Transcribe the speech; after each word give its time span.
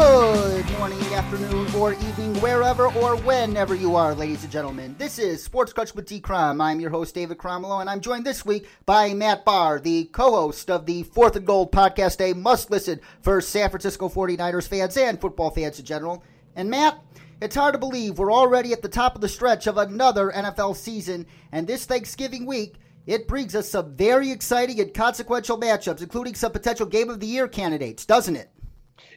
Good 0.00 0.78
morning, 0.78 0.98
afternoon, 1.12 1.74
or 1.74 1.92
evening, 1.92 2.34
wherever 2.40 2.86
or 2.86 3.16
whenever 3.16 3.74
you 3.74 3.96
are, 3.96 4.14
ladies 4.14 4.42
and 4.42 4.50
gentlemen. 4.50 4.94
This 4.96 5.18
is 5.18 5.42
Sports 5.42 5.74
Crunch 5.74 5.94
with 5.94 6.06
D. 6.06 6.20
Crom. 6.20 6.58
I'm 6.58 6.80
your 6.80 6.88
host, 6.88 7.14
David 7.14 7.36
Cromwell, 7.36 7.80
and 7.80 7.90
I'm 7.90 8.00
joined 8.00 8.24
this 8.24 8.42
week 8.42 8.66
by 8.86 9.12
Matt 9.12 9.44
Barr, 9.44 9.78
the 9.78 10.06
co 10.06 10.30
host 10.30 10.70
of 10.70 10.86
the 10.86 11.02
Fourth 11.02 11.36
and 11.36 11.46
Gold 11.46 11.70
podcast, 11.70 12.18
a 12.22 12.34
must 12.34 12.70
listen 12.70 12.98
for 13.20 13.42
San 13.42 13.68
Francisco 13.68 14.08
49ers 14.08 14.66
fans 14.66 14.96
and 14.96 15.20
football 15.20 15.50
fans 15.50 15.78
in 15.78 15.84
general. 15.84 16.24
And 16.56 16.70
Matt, 16.70 16.98
it's 17.42 17.56
hard 17.56 17.74
to 17.74 17.78
believe 17.78 18.18
we're 18.18 18.32
already 18.32 18.72
at 18.72 18.80
the 18.80 18.88
top 18.88 19.14
of 19.14 19.20
the 19.20 19.28
stretch 19.28 19.66
of 19.66 19.76
another 19.76 20.32
NFL 20.32 20.76
season, 20.76 21.26
and 21.52 21.66
this 21.66 21.84
Thanksgiving 21.84 22.46
week, 22.46 22.76
it 23.04 23.28
brings 23.28 23.54
us 23.54 23.68
some 23.68 23.94
very 23.96 24.30
exciting 24.30 24.80
and 24.80 24.94
consequential 24.94 25.60
matchups, 25.60 26.00
including 26.00 26.36
some 26.36 26.52
potential 26.52 26.86
Game 26.86 27.10
of 27.10 27.20
the 27.20 27.26
Year 27.26 27.46
candidates, 27.46 28.06
doesn't 28.06 28.36
it? 28.36 28.50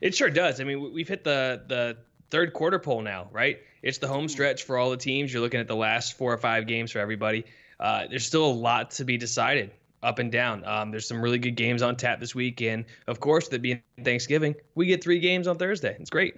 It 0.02 0.16
sure 0.16 0.30
does. 0.30 0.60
I 0.60 0.64
mean, 0.64 0.94
we've 0.94 1.08
hit 1.08 1.24
the 1.24 1.64
the 1.68 1.98
third 2.30 2.54
quarter 2.54 2.80
poll 2.80 3.02
now, 3.02 3.28
right? 3.32 3.60
It's 3.82 4.00
the 4.00 4.08
home 4.08 4.28
stretch 4.28 4.64
for 4.64 4.78
all 4.78 4.90
the 4.90 4.98
teams. 4.98 5.32
You're 5.32 5.42
looking 5.42 5.60
at 5.60 5.68
the 5.68 5.76
last 5.76 6.18
four 6.18 6.34
or 6.34 6.38
five 6.38 6.68
games 6.68 6.92
for 6.92 7.00
everybody. 7.00 7.46
Uh, 7.80 8.08
there's 8.10 8.26
still 8.26 8.46
a 8.46 8.52
lot 8.52 8.92
to 8.92 9.06
be 9.06 9.18
decided 9.18 9.72
up 10.02 10.20
and 10.20 10.32
down. 10.32 10.66
Um, 10.66 10.92
there's 10.92 11.08
some 11.08 11.22
really 11.22 11.38
good 11.40 11.56
games 11.56 11.82
on 11.82 11.96
tap 11.96 12.20
this 12.20 12.36
week, 12.36 12.62
and 12.62 12.86
of 13.08 13.20
course, 13.20 13.48
that 13.50 13.62
being 13.62 13.82
Thanksgiving, 14.04 14.56
we 14.76 14.86
get 14.86 15.04
three 15.04 15.20
games 15.20 15.48
on 15.48 15.58
Thursday. 15.58 15.96
It's 16.00 16.10
great. 16.10 16.36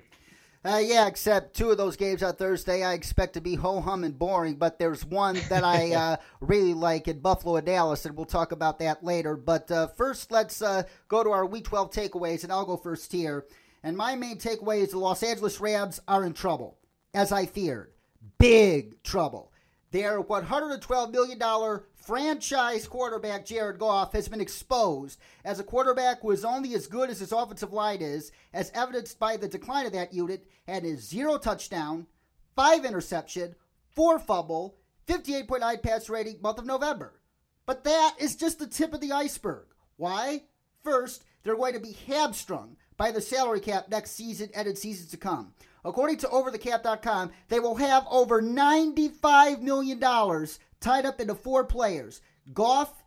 Uh, 0.66 0.80
yeah, 0.80 1.06
except 1.06 1.56
two 1.56 1.70
of 1.70 1.78
those 1.78 1.96
games 1.96 2.24
on 2.24 2.34
Thursday 2.34 2.84
I 2.84 2.94
expect 2.94 3.36
to 3.36 3.42
be 3.42 3.54
ho 3.54 3.82
hum 3.82 4.04
and 4.04 4.18
boring, 4.18 4.56
but 4.56 4.80
there's 4.80 5.06
one 5.06 5.40
that 5.48 5.64
I 5.64 5.92
uh, 5.94 6.18
really 6.42 6.74
like 6.74 7.08
in 7.08 7.20
Buffalo 7.20 7.58
and 7.58 7.66
Dallas, 7.68 8.04
and 8.06 8.18
we'll 8.18 8.26
talk 8.26 8.52
about 8.52 8.80
that 8.80 9.04
later. 9.04 9.36
But 9.36 9.70
uh, 9.70 9.88
first, 9.90 10.32
let's 10.32 10.64
uh, 10.64 10.84
go 11.08 11.24
to 11.24 11.30
our 11.30 11.46
Week 11.46 11.66
12 11.66 11.92
takeaways, 11.92 12.44
and 12.44 12.52
I'll 12.52 12.66
go 12.66 12.78
first 12.78 13.12
here. 13.12 13.46
And 13.84 13.96
my 13.96 14.16
main 14.16 14.40
takeaway 14.40 14.82
is 14.82 14.90
the 14.90 14.98
Los 14.98 15.22
Angeles 15.22 15.60
Rams 15.60 16.02
are 16.08 16.26
in 16.26 16.34
trouble, 16.34 16.80
as 17.14 17.32
I 17.32 17.46
feared. 17.46 17.92
Big 18.40 19.04
trouble. 19.04 19.52
Their 19.96 20.22
$112 20.22 21.12
million 21.14 21.80
franchise 21.96 22.86
quarterback, 22.86 23.46
Jared 23.46 23.80
Goff, 23.80 24.12
has 24.12 24.28
been 24.28 24.42
exposed 24.42 25.18
as 25.46 25.58
a 25.58 25.64
quarterback 25.64 26.20
who 26.20 26.32
is 26.32 26.44
only 26.44 26.76
as 26.76 26.86
good 26.86 27.10
as 27.10 27.22
his 27.22 27.32
offensive 27.32 27.72
line 27.72 28.02
is, 28.02 28.34
as 28.54 28.74
evidenced 28.76 29.18
by 29.20 29.38
the 29.38 29.48
decline 29.48 29.86
of 29.86 29.94
that 29.94 30.14
unit, 30.14 30.50
and 30.68 30.84
his 30.84 31.08
zero 31.08 31.38
touchdown, 31.38 32.08
five 32.58 32.84
interception, 32.84 33.56
four 33.88 34.20
fumble, 34.20 34.76
58.9 35.08 35.82
pass 35.82 36.10
rating 36.10 36.42
month 36.42 36.58
of 36.58 36.66
November. 36.66 37.22
But 37.66 37.86
that 37.86 38.16
is 38.20 38.36
just 38.36 38.60
the 38.60 38.68
tip 38.68 38.94
of 38.94 39.00
the 39.00 39.14
iceberg. 39.14 39.68
Why? 39.96 40.42
First, 40.84 41.24
they're 41.44 41.56
going 41.56 41.74
to 41.74 41.80
be 41.80 41.96
hamstrung 42.06 42.76
by 42.98 43.12
the 43.12 43.22
salary 43.22 43.62
cap 43.62 43.88
next 43.88 44.12
season 44.12 44.50
and 44.54 44.68
in 44.68 44.76
seasons 44.76 45.12
to 45.12 45.18
come. 45.18 45.54
According 45.86 46.18
to 46.18 46.28
OverTheCap.com, 46.28 47.32
they 47.48 47.60
will 47.60 47.76
have 47.76 48.08
over 48.10 48.42
$95 48.42 49.62
million 49.62 50.00
tied 50.00 51.06
up 51.06 51.22
into 51.22 51.36
four 51.36 51.64
players 51.64 52.22
Goff, 52.54 53.04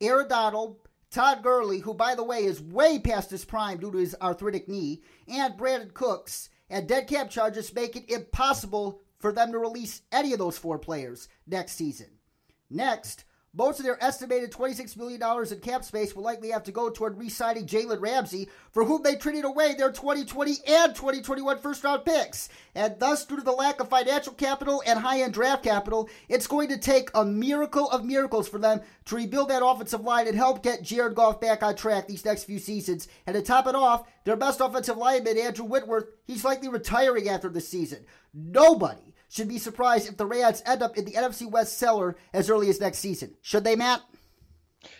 Aaron 0.00 0.28
Donald, 0.28 0.76
Todd 1.10 1.42
Gurley, 1.42 1.80
who, 1.80 1.92
by 1.92 2.14
the 2.14 2.22
way, 2.22 2.44
is 2.44 2.62
way 2.62 3.00
past 3.00 3.30
his 3.30 3.44
prime 3.44 3.78
due 3.78 3.90
to 3.90 3.98
his 3.98 4.14
arthritic 4.22 4.68
knee, 4.68 5.02
and 5.26 5.54
Brandin 5.54 5.92
Cooks, 5.92 6.50
and 6.68 6.88
dead 6.88 7.08
cap 7.08 7.30
charges 7.30 7.74
make 7.74 7.96
it 7.96 8.08
impossible 8.08 9.00
for 9.18 9.32
them 9.32 9.50
to 9.50 9.58
release 9.58 10.02
any 10.12 10.32
of 10.32 10.38
those 10.38 10.56
four 10.56 10.78
players 10.78 11.28
next 11.46 11.72
season. 11.72 12.06
Next, 12.70 13.24
most 13.52 13.80
of 13.80 13.84
their 13.84 14.02
estimated 14.02 14.52
$26 14.52 14.96
million 14.96 15.20
in 15.50 15.60
cap 15.60 15.82
space 15.82 16.14
will 16.14 16.22
likely 16.22 16.50
have 16.50 16.62
to 16.62 16.72
go 16.72 16.88
toward 16.88 17.18
re 17.18 17.28
signing 17.28 17.66
Jalen 17.66 18.00
Ramsey, 18.00 18.48
for 18.70 18.84
whom 18.84 19.02
they 19.02 19.16
traded 19.16 19.44
away 19.44 19.74
their 19.74 19.90
2020 19.90 20.58
and 20.68 20.94
2021 20.94 21.58
first 21.58 21.82
round 21.82 22.04
picks. 22.04 22.48
And 22.76 22.94
thus, 23.00 23.24
due 23.24 23.36
to 23.36 23.42
the 23.42 23.50
lack 23.50 23.80
of 23.80 23.88
financial 23.88 24.34
capital 24.34 24.82
and 24.86 25.00
high 25.00 25.22
end 25.22 25.34
draft 25.34 25.64
capital, 25.64 26.08
it's 26.28 26.46
going 26.46 26.68
to 26.68 26.78
take 26.78 27.10
a 27.12 27.24
miracle 27.24 27.90
of 27.90 28.04
miracles 28.04 28.48
for 28.48 28.58
them 28.58 28.82
to 29.06 29.16
rebuild 29.16 29.50
that 29.50 29.66
offensive 29.66 30.02
line 30.02 30.28
and 30.28 30.36
help 30.36 30.62
get 30.62 30.82
Jared 30.82 31.16
Goff 31.16 31.40
back 31.40 31.64
on 31.64 31.74
track 31.74 32.06
these 32.06 32.24
next 32.24 32.44
few 32.44 32.60
seasons. 32.60 33.08
And 33.26 33.34
to 33.34 33.42
top 33.42 33.66
it 33.66 33.74
off, 33.74 34.06
their 34.24 34.36
best 34.36 34.60
offensive 34.60 34.96
lineman, 34.96 35.36
Andrew 35.36 35.64
Whitworth, 35.64 36.06
he's 36.24 36.44
likely 36.44 36.68
retiring 36.68 37.28
after 37.28 37.48
this 37.48 37.68
season. 37.68 38.04
Nobody 38.32 39.10
should 39.30 39.48
be 39.48 39.58
surprised 39.58 40.08
if 40.08 40.16
the 40.16 40.26
Rams 40.26 40.62
end 40.66 40.82
up 40.82 40.98
in 40.98 41.04
the 41.06 41.12
NFC 41.12 41.50
West 41.50 41.78
cellar 41.78 42.16
as 42.34 42.50
early 42.50 42.68
as 42.68 42.80
next 42.80 42.98
season. 42.98 43.34
Should 43.40 43.64
they, 43.64 43.76
Matt? 43.76 44.02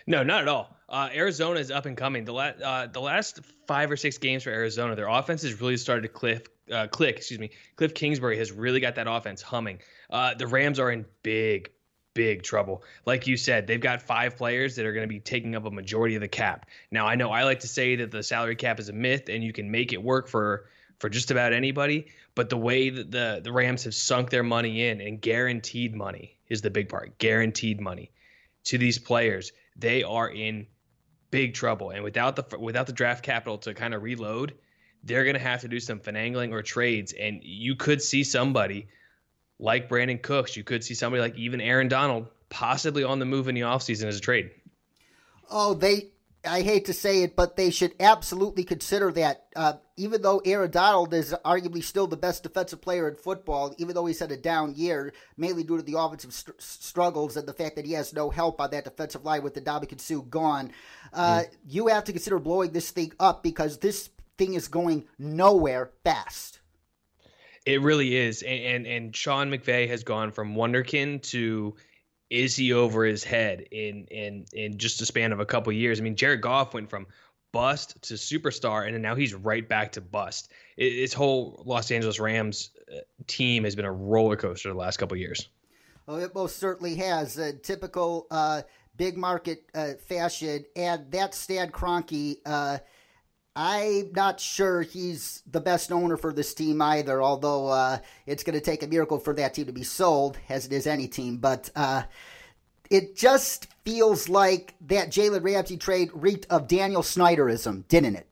No, 0.07 0.23
not 0.23 0.43
at 0.43 0.49
all. 0.49 0.77
Uh, 0.89 1.09
Arizona 1.15 1.61
is 1.61 1.71
up 1.71 1.87
and 1.87 1.97
coming. 1.97 2.25
The, 2.25 2.35
uh, 2.35 2.87
the 2.87 3.01
last 3.01 3.41
five 3.67 3.91
or 3.91 3.97
six 3.97 4.19
games 4.19 4.45
for 4.45 4.51
Arizona, 4.51 4.97
their 4.97 5.09
offense 5.09 5.43
has 5.43 5.61
really 5.61 5.77
started 5.77 6.03
to 6.03 6.09
cliff, 6.09 6.43
uh, 6.73 6.87
click. 6.87 7.17
Excuse 7.17 7.41
me. 7.41 7.51
Cliff 7.77 7.95
Kingsbury 7.95 8.39
has 8.39 8.53
really 8.53 8.81
got 8.81 8.95
that 8.97 9.07
offense 9.09 9.43
humming. 9.43 9.81
Uh, 10.09 10.35
the 10.35 10.47
Rams 10.47 10.79
are 10.79 10.91
in 10.91 11.07
big, 11.23 11.71
big 12.15 12.43
trouble. 12.43 12.85
Like 13.07 13.27
you 13.27 13.37
said, 13.37 13.67
they've 13.67 13.81
got 13.81 14.03
five 14.03 14.37
players 14.37 14.77
that 14.77 14.87
are 14.87 14.93
going 14.93 15.05
to 15.05 15.13
be 15.13 15.21
taking 15.21 15.55
up 15.55 15.65
a 15.65 15.71
majority 15.71 16.15
of 16.15 16.21
the 16.21 16.29
cap. 16.29 16.67
Now, 16.91 17.07
I 17.07 17.15
know 17.15 17.31
I 17.31 17.45
like 17.45 17.61
to 17.61 17.69
say 17.69 17.97
that 17.97 18.11
the 18.11 18.23
salary 18.23 18.57
cap 18.57 18.79
is 18.81 18.89
a 18.89 18.93
myth 18.93 19.29
and 19.29 19.43
you 19.43 19.53
can 19.53 19.71
make 19.71 19.93
it 19.93 20.03
work 20.03 20.29
for 20.29 20.67
for 21.01 21.09
just 21.09 21.31
about 21.31 21.53
anybody. 21.53 22.07
But 22.35 22.49
the 22.49 22.57
way 22.57 22.91
that 22.91 23.11
the 23.11 23.41
the 23.43 23.53
Rams 23.53 23.85
have 23.85 23.95
sunk 23.95 24.31
their 24.31 24.43
money 24.43 24.87
in 24.89 25.01
and 25.01 25.21
guaranteed 25.21 25.95
money 25.95 26.39
is 26.49 26.63
the 26.63 26.71
big 26.71 26.89
part. 26.89 27.19
Guaranteed 27.19 27.81
money 27.81 28.13
to 28.65 28.79
these 28.79 28.99
players, 28.99 29.53
they 29.77 30.03
are 30.03 30.29
in 30.29 30.67
big 31.31 31.55
trouble. 31.55 31.91
And 31.91 32.05
without 32.05 32.37
the 32.37 32.59
without 32.59 32.87
the 32.87 32.93
draft 32.93 33.25
capital 33.25 33.59
to 33.59 33.75
kind 33.75 33.95
of 33.95 34.03
reload, 34.03 34.55
they're 35.03 35.25
going 35.25 35.35
to 35.35 35.41
have 35.41 35.63
to 35.63 35.69
do 35.69 35.81
some 35.81 36.01
finagling 36.01 36.53
or 36.53 36.63
trades. 36.63 37.13
And 37.13 37.41
you 37.43 37.77
could 37.77 38.03
see 38.03 38.25
somebody 38.25 38.89
like 39.59 39.89
Brandin 39.89 40.23
Cooks. 40.23 40.57
You 40.57 40.65
could 40.65 40.85
see 40.85 40.95
somebody 40.95 41.21
like 41.21 41.37
even 41.37 41.61
Aaron 41.61 41.89
Donald 41.89 42.29
possibly 42.49 43.05
on 43.05 43.19
the 43.19 43.25
move 43.25 43.49
in 43.49 43.55
the 43.55 43.63
offseason 43.63 44.07
as 44.07 44.17
a 44.17 44.21
trade. 44.21 44.51
Oh, 45.49 45.75
they 45.75 46.09
I 46.45 46.62
hate 46.62 46.87
to 46.87 46.95
say 46.95 47.23
it, 47.23 47.37
but 47.37 47.56
they 47.56 47.71
should 47.71 47.95
absolutely 48.01 48.65
consider 48.65 49.12
that. 49.12 49.47
Uh, 49.55 49.75
even 49.97 50.23
though 50.23 50.41
Aaron 50.45 50.71
Donald 50.71 51.12
is 51.12 51.34
arguably 51.45 51.84
still 51.84 52.06
the 52.06 52.17
best 52.17 52.43
defensive 52.43 52.81
player 52.81 53.09
in 53.09 53.17
football, 53.17 53.75
even 53.77 53.95
though 53.95 54.06
he's 54.06 54.21
had 54.21 54.33
a 54.33 54.37
down 54.39 54.75
year, 54.75 55.12
mainly 55.37 55.65
due 55.65 55.77
to 55.77 55.83
the 55.83 55.99
offensive 55.99 56.33
st- 56.33 56.61
struggles 56.61 57.37
and 57.37 57.47
the 57.47 57.53
fact 57.53 57.77
that 57.77 57.84
he 57.84 57.93
has 57.93 58.15
no 58.15 58.31
help 58.31 58.61
on 58.61 58.71
that 58.71 58.84
defensive 58.84 59.25
line 59.25 59.43
with 59.43 59.53
the 59.53 59.61
Ndamukong 59.61 60.01
Suh 60.01 60.21
gone, 60.23 60.73
uh, 61.12 61.41
mm. 61.41 61.49
you 61.69 61.89
have 61.89 62.05
to 62.05 62.12
consider 62.12 62.39
blowing 62.39 62.71
this 62.71 62.91
thing 62.91 63.12
up 63.21 63.43
because 63.43 63.78
this 63.78 64.09
thing 64.39 64.55
is 64.55 64.69
going 64.69 65.07
nowhere 65.19 65.91
fast. 66.05 66.61
It 67.67 67.83
really 67.83 68.17
is, 68.17 68.43
and 68.43 68.62
and, 68.62 68.87
and 68.87 69.17
Sean 69.17 69.51
McVay 69.51 69.89
has 69.89 70.03
gone 70.03 70.33
from 70.33 70.55
wonderkin 70.55 71.21
to 71.25 71.77
is 72.31 72.55
he 72.55 72.73
over 72.73 73.05
his 73.05 73.25
head 73.25 73.67
in 73.73 74.07
in 74.07 74.47
in 74.53 74.79
just 74.79 75.01
a 75.03 75.07
span 75.07 75.33
of 75.33 75.41
a 75.41 75.47
couple 75.47 75.73
years? 75.73 76.01
I 76.01 76.05
mean, 76.05 76.17
Jared 76.17 76.41
Goff 76.41 76.73
went 76.73 76.89
from 76.89 77.07
bust 77.53 78.01
to 78.03 78.15
superstar, 78.15 78.87
and 78.87 79.03
now 79.03 79.17
he's 79.17 79.35
right 79.35 79.69
back 79.69 79.93
to 79.93 80.01
bust. 80.01 80.53
His 80.77 81.13
whole 81.13 81.63
Los 81.67 81.91
Angeles 81.91 82.21
Rams 82.21 82.71
uh, 82.91 83.01
team 83.27 83.65
has 83.65 83.75
been 83.75 83.85
a 83.85 83.93
roller 83.93 84.37
coaster 84.37 84.69
the 84.69 84.75
last 84.77 84.99
couple 84.99 85.17
years. 85.17 85.49
Oh, 86.07 86.17
it 86.17 86.35
most 86.35 86.59
certainly 86.59 86.95
has. 86.97 87.37
A 87.39 87.53
typical 87.53 88.27
uh, 88.31 88.63
big 88.97 89.17
market 89.17 89.65
uh, 89.75 89.95
fashion, 90.07 90.65
and 90.77 91.11
that 91.11 91.35
Stan 91.35 91.71
Kroenke. 91.71 92.39
Uh, 92.47 92.79
I'm 93.62 94.10
not 94.16 94.41
sure 94.41 94.81
he's 94.81 95.43
the 95.50 95.60
best 95.60 95.93
owner 95.93 96.16
for 96.16 96.32
this 96.32 96.54
team 96.54 96.81
either, 96.81 97.22
although 97.22 97.69
uh, 97.69 97.98
it's 98.25 98.43
going 98.43 98.54
to 98.54 98.60
take 98.65 98.82
a 98.82 98.87
miracle 98.87 99.19
for 99.19 99.34
that 99.34 99.53
team 99.53 99.66
to 99.66 99.72
be 99.72 99.82
sold, 99.82 100.38
as 100.48 100.65
it 100.65 100.72
is 100.72 100.87
any 100.87 101.06
team. 101.06 101.37
But 101.37 101.69
uh, 101.76 102.04
it 102.88 103.16
just 103.16 103.69
feels 103.84 104.31
like 104.31 104.76
that 104.87 105.10
Jalen 105.10 105.43
Ramsey 105.43 105.76
trade 105.76 106.09
reeked 106.15 106.47
of 106.48 106.68
Daniel 106.68 107.03
Snyderism, 107.03 107.86
didn't 107.89 108.16
it? 108.16 108.27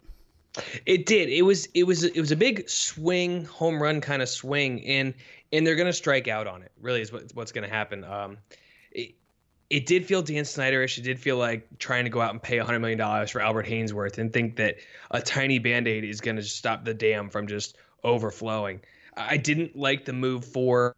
It 0.86 1.04
did. 1.04 1.28
It 1.28 1.42
was 1.42 1.66
it 1.74 1.82
was 1.82 2.04
it 2.04 2.18
was 2.18 2.32
a 2.32 2.36
big 2.36 2.66
swing, 2.70 3.44
home 3.44 3.82
run 3.82 4.00
kind 4.00 4.22
of 4.22 4.30
swing, 4.30 4.82
and 4.86 5.12
and 5.52 5.66
they're 5.66 5.76
going 5.76 5.88
to 5.88 5.92
strike 5.92 6.26
out 6.26 6.46
on 6.46 6.62
it. 6.62 6.72
Really, 6.80 7.02
is 7.02 7.12
what, 7.12 7.24
what's 7.34 7.52
going 7.52 7.68
to 7.68 7.74
happen. 7.74 8.02
Um, 8.02 8.38
it, 9.70 9.86
did 9.86 10.06
feel 10.06 10.22
Dan 10.22 10.44
Snyderish. 10.44 10.98
It 10.98 11.02
did 11.02 11.18
feel 11.18 11.36
like 11.36 11.78
trying 11.78 12.04
to 12.04 12.10
go 12.10 12.20
out 12.20 12.32
and 12.32 12.42
pay 12.42 12.58
$100 12.58 12.80
million 12.80 13.26
for 13.26 13.40
Albert 13.40 13.66
Haynesworth 13.66 14.18
and 14.18 14.32
think 14.32 14.56
that 14.56 14.76
a 15.10 15.20
tiny 15.20 15.58
band 15.58 15.86
aid 15.88 16.04
is 16.04 16.20
going 16.20 16.36
to 16.36 16.42
stop 16.42 16.84
the 16.84 16.94
dam 16.94 17.28
from 17.28 17.46
just 17.46 17.76
overflowing. 18.04 18.80
I 19.16 19.36
didn't 19.36 19.76
like 19.76 20.04
the 20.04 20.12
move 20.12 20.44
for 20.44 20.96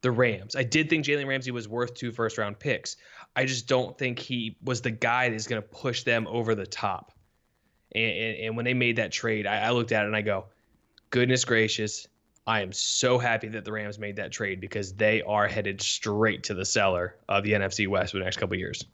the 0.00 0.10
Rams. 0.10 0.56
I 0.56 0.62
did 0.62 0.88
think 0.88 1.04
Jalen 1.04 1.26
Ramsey 1.26 1.50
was 1.50 1.68
worth 1.68 1.94
two 1.94 2.12
first 2.12 2.38
round 2.38 2.58
picks. 2.58 2.96
I 3.34 3.44
just 3.44 3.68
don't 3.68 3.96
think 3.98 4.18
he 4.18 4.56
was 4.64 4.80
the 4.80 4.90
guy 4.90 5.28
that's 5.28 5.46
going 5.46 5.60
to 5.60 5.68
push 5.68 6.02
them 6.02 6.26
over 6.28 6.54
the 6.54 6.66
top. 6.66 7.12
And, 7.94 8.04
and, 8.04 8.36
and, 8.38 8.56
when 8.56 8.64
they 8.64 8.74
made 8.74 8.96
that 8.96 9.12
trade, 9.12 9.46
I, 9.46 9.58
I 9.58 9.70
looked 9.70 9.92
at 9.92 10.04
it 10.04 10.06
and 10.06 10.16
I 10.16 10.22
go, 10.22 10.46
goodness 11.10 11.44
gracious, 11.44 12.08
I 12.46 12.60
am 12.60 12.72
so 12.72 13.18
happy 13.18 13.48
that 13.48 13.64
the 13.64 13.72
Rams 13.72 13.98
made 13.98 14.16
that 14.16 14.30
trade 14.30 14.60
because 14.60 14.94
they 14.94 15.22
are 15.22 15.48
headed 15.48 15.82
straight 15.82 16.44
to 16.44 16.54
the 16.54 16.64
cellar 16.64 17.16
of 17.28 17.42
the 17.42 17.52
NFC 17.52 17.88
West 17.88 18.12
for 18.12 18.18
the 18.18 18.24
next 18.24 18.36
couple 18.36 18.56
years. 18.56 18.84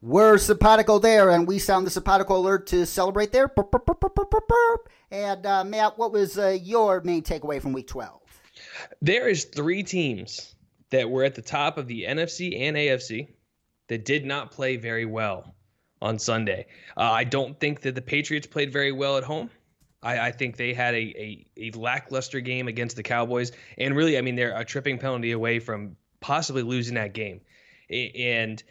We're 0.00 0.38
simpatico 0.38 0.98
there, 0.98 1.30
and 1.30 1.48
we 1.48 1.58
sound 1.58 1.86
the 1.86 1.90
simpatico 1.90 2.36
alert 2.36 2.66
to 2.68 2.84
celebrate 2.84 3.32
there. 3.32 3.50
And 5.10 5.46
uh, 5.46 5.64
Matt, 5.64 5.98
what 5.98 6.12
was 6.12 6.38
uh, 6.38 6.58
your 6.62 7.00
main 7.00 7.22
takeaway 7.22 7.60
from 7.60 7.72
Week 7.72 7.88
12? 7.88 8.20
There 9.00 9.28
is 9.28 9.44
three 9.44 9.82
teams 9.82 10.54
that 10.90 11.08
were 11.10 11.24
at 11.24 11.34
the 11.34 11.42
top 11.42 11.78
of 11.78 11.88
the 11.88 12.04
NFC 12.04 12.60
and 12.60 12.76
AFC 12.76 13.28
that 13.88 14.04
did 14.04 14.24
not 14.24 14.50
play 14.50 14.76
very 14.76 15.06
well 15.06 15.54
on 16.00 16.18
Sunday. 16.18 16.66
Uh, 16.96 17.10
I 17.10 17.24
don't 17.24 17.58
think 17.58 17.80
that 17.80 17.94
the 17.94 18.02
Patriots 18.02 18.46
played 18.46 18.72
very 18.72 18.92
well 18.92 19.16
at 19.16 19.24
home. 19.24 19.50
I, 20.04 20.26
I 20.26 20.30
think 20.32 20.56
they 20.56 20.74
had 20.74 20.94
a, 20.94 20.98
a, 20.98 21.46
a 21.56 21.70
lackluster 21.72 22.40
game 22.40 22.68
against 22.68 22.94
the 22.96 23.02
Cowboys, 23.02 23.52
and 23.78 23.96
really, 23.96 24.18
I 24.18 24.20
mean, 24.20 24.36
they're 24.36 24.56
a 24.56 24.64
tripping 24.64 24.98
penalty 24.98 25.32
away 25.32 25.58
from 25.58 25.96
possibly 26.20 26.62
losing 26.62 26.94
that 26.94 27.14
game. 27.14 27.40
And 27.90 28.62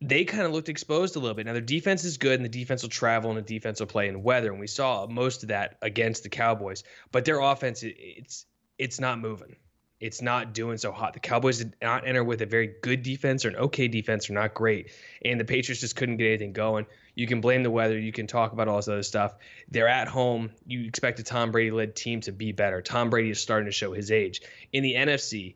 they 0.00 0.24
kind 0.24 0.44
of 0.44 0.52
looked 0.52 0.68
exposed 0.68 1.16
a 1.16 1.18
little 1.18 1.34
bit. 1.34 1.46
Now 1.46 1.52
their 1.52 1.62
defense 1.62 2.04
is 2.04 2.18
good, 2.18 2.34
and 2.34 2.44
the 2.44 2.48
defense 2.48 2.82
will 2.82 2.90
travel, 2.90 3.30
and 3.30 3.38
the 3.38 3.42
defense 3.42 3.80
will 3.80 3.86
play 3.86 4.08
in 4.08 4.22
weather, 4.22 4.50
and 4.50 4.60
we 4.60 4.66
saw 4.66 5.06
most 5.06 5.42
of 5.42 5.48
that 5.48 5.78
against 5.82 6.22
the 6.22 6.28
Cowboys. 6.28 6.84
But 7.12 7.24
their 7.24 7.40
offense, 7.40 7.82
it's 7.82 8.46
it's 8.78 9.00
not 9.00 9.18
moving. 9.18 9.56
It's 9.98 10.20
not 10.20 10.52
doing 10.52 10.76
so 10.76 10.92
hot. 10.92 11.14
The 11.14 11.20
Cowboys 11.20 11.58
did 11.58 11.74
not 11.80 12.06
enter 12.06 12.22
with 12.22 12.42
a 12.42 12.46
very 12.46 12.74
good 12.82 13.02
defense 13.02 13.46
or 13.46 13.48
an 13.48 13.56
okay 13.56 13.88
defense 13.88 14.28
or 14.28 14.34
not 14.34 14.52
great, 14.52 14.90
and 15.24 15.40
the 15.40 15.46
Patriots 15.46 15.80
just 15.80 15.96
couldn't 15.96 16.18
get 16.18 16.26
anything 16.26 16.52
going. 16.52 16.86
You 17.16 17.26
can 17.26 17.40
blame 17.40 17.62
the 17.62 17.70
weather. 17.70 17.98
You 17.98 18.12
can 18.12 18.26
talk 18.26 18.52
about 18.52 18.68
all 18.68 18.76
this 18.76 18.88
other 18.88 19.02
stuff. 19.02 19.34
They're 19.70 19.88
at 19.88 20.06
home. 20.06 20.50
You 20.66 20.84
expect 20.84 21.18
a 21.18 21.24
Tom 21.24 21.50
Brady 21.50 21.70
led 21.70 21.96
team 21.96 22.20
to 22.20 22.32
be 22.32 22.52
better. 22.52 22.82
Tom 22.82 23.10
Brady 23.10 23.30
is 23.30 23.40
starting 23.40 23.66
to 23.66 23.72
show 23.72 23.92
his 23.92 24.12
age. 24.12 24.42
In 24.72 24.82
the 24.82 24.94
NFC, 24.94 25.54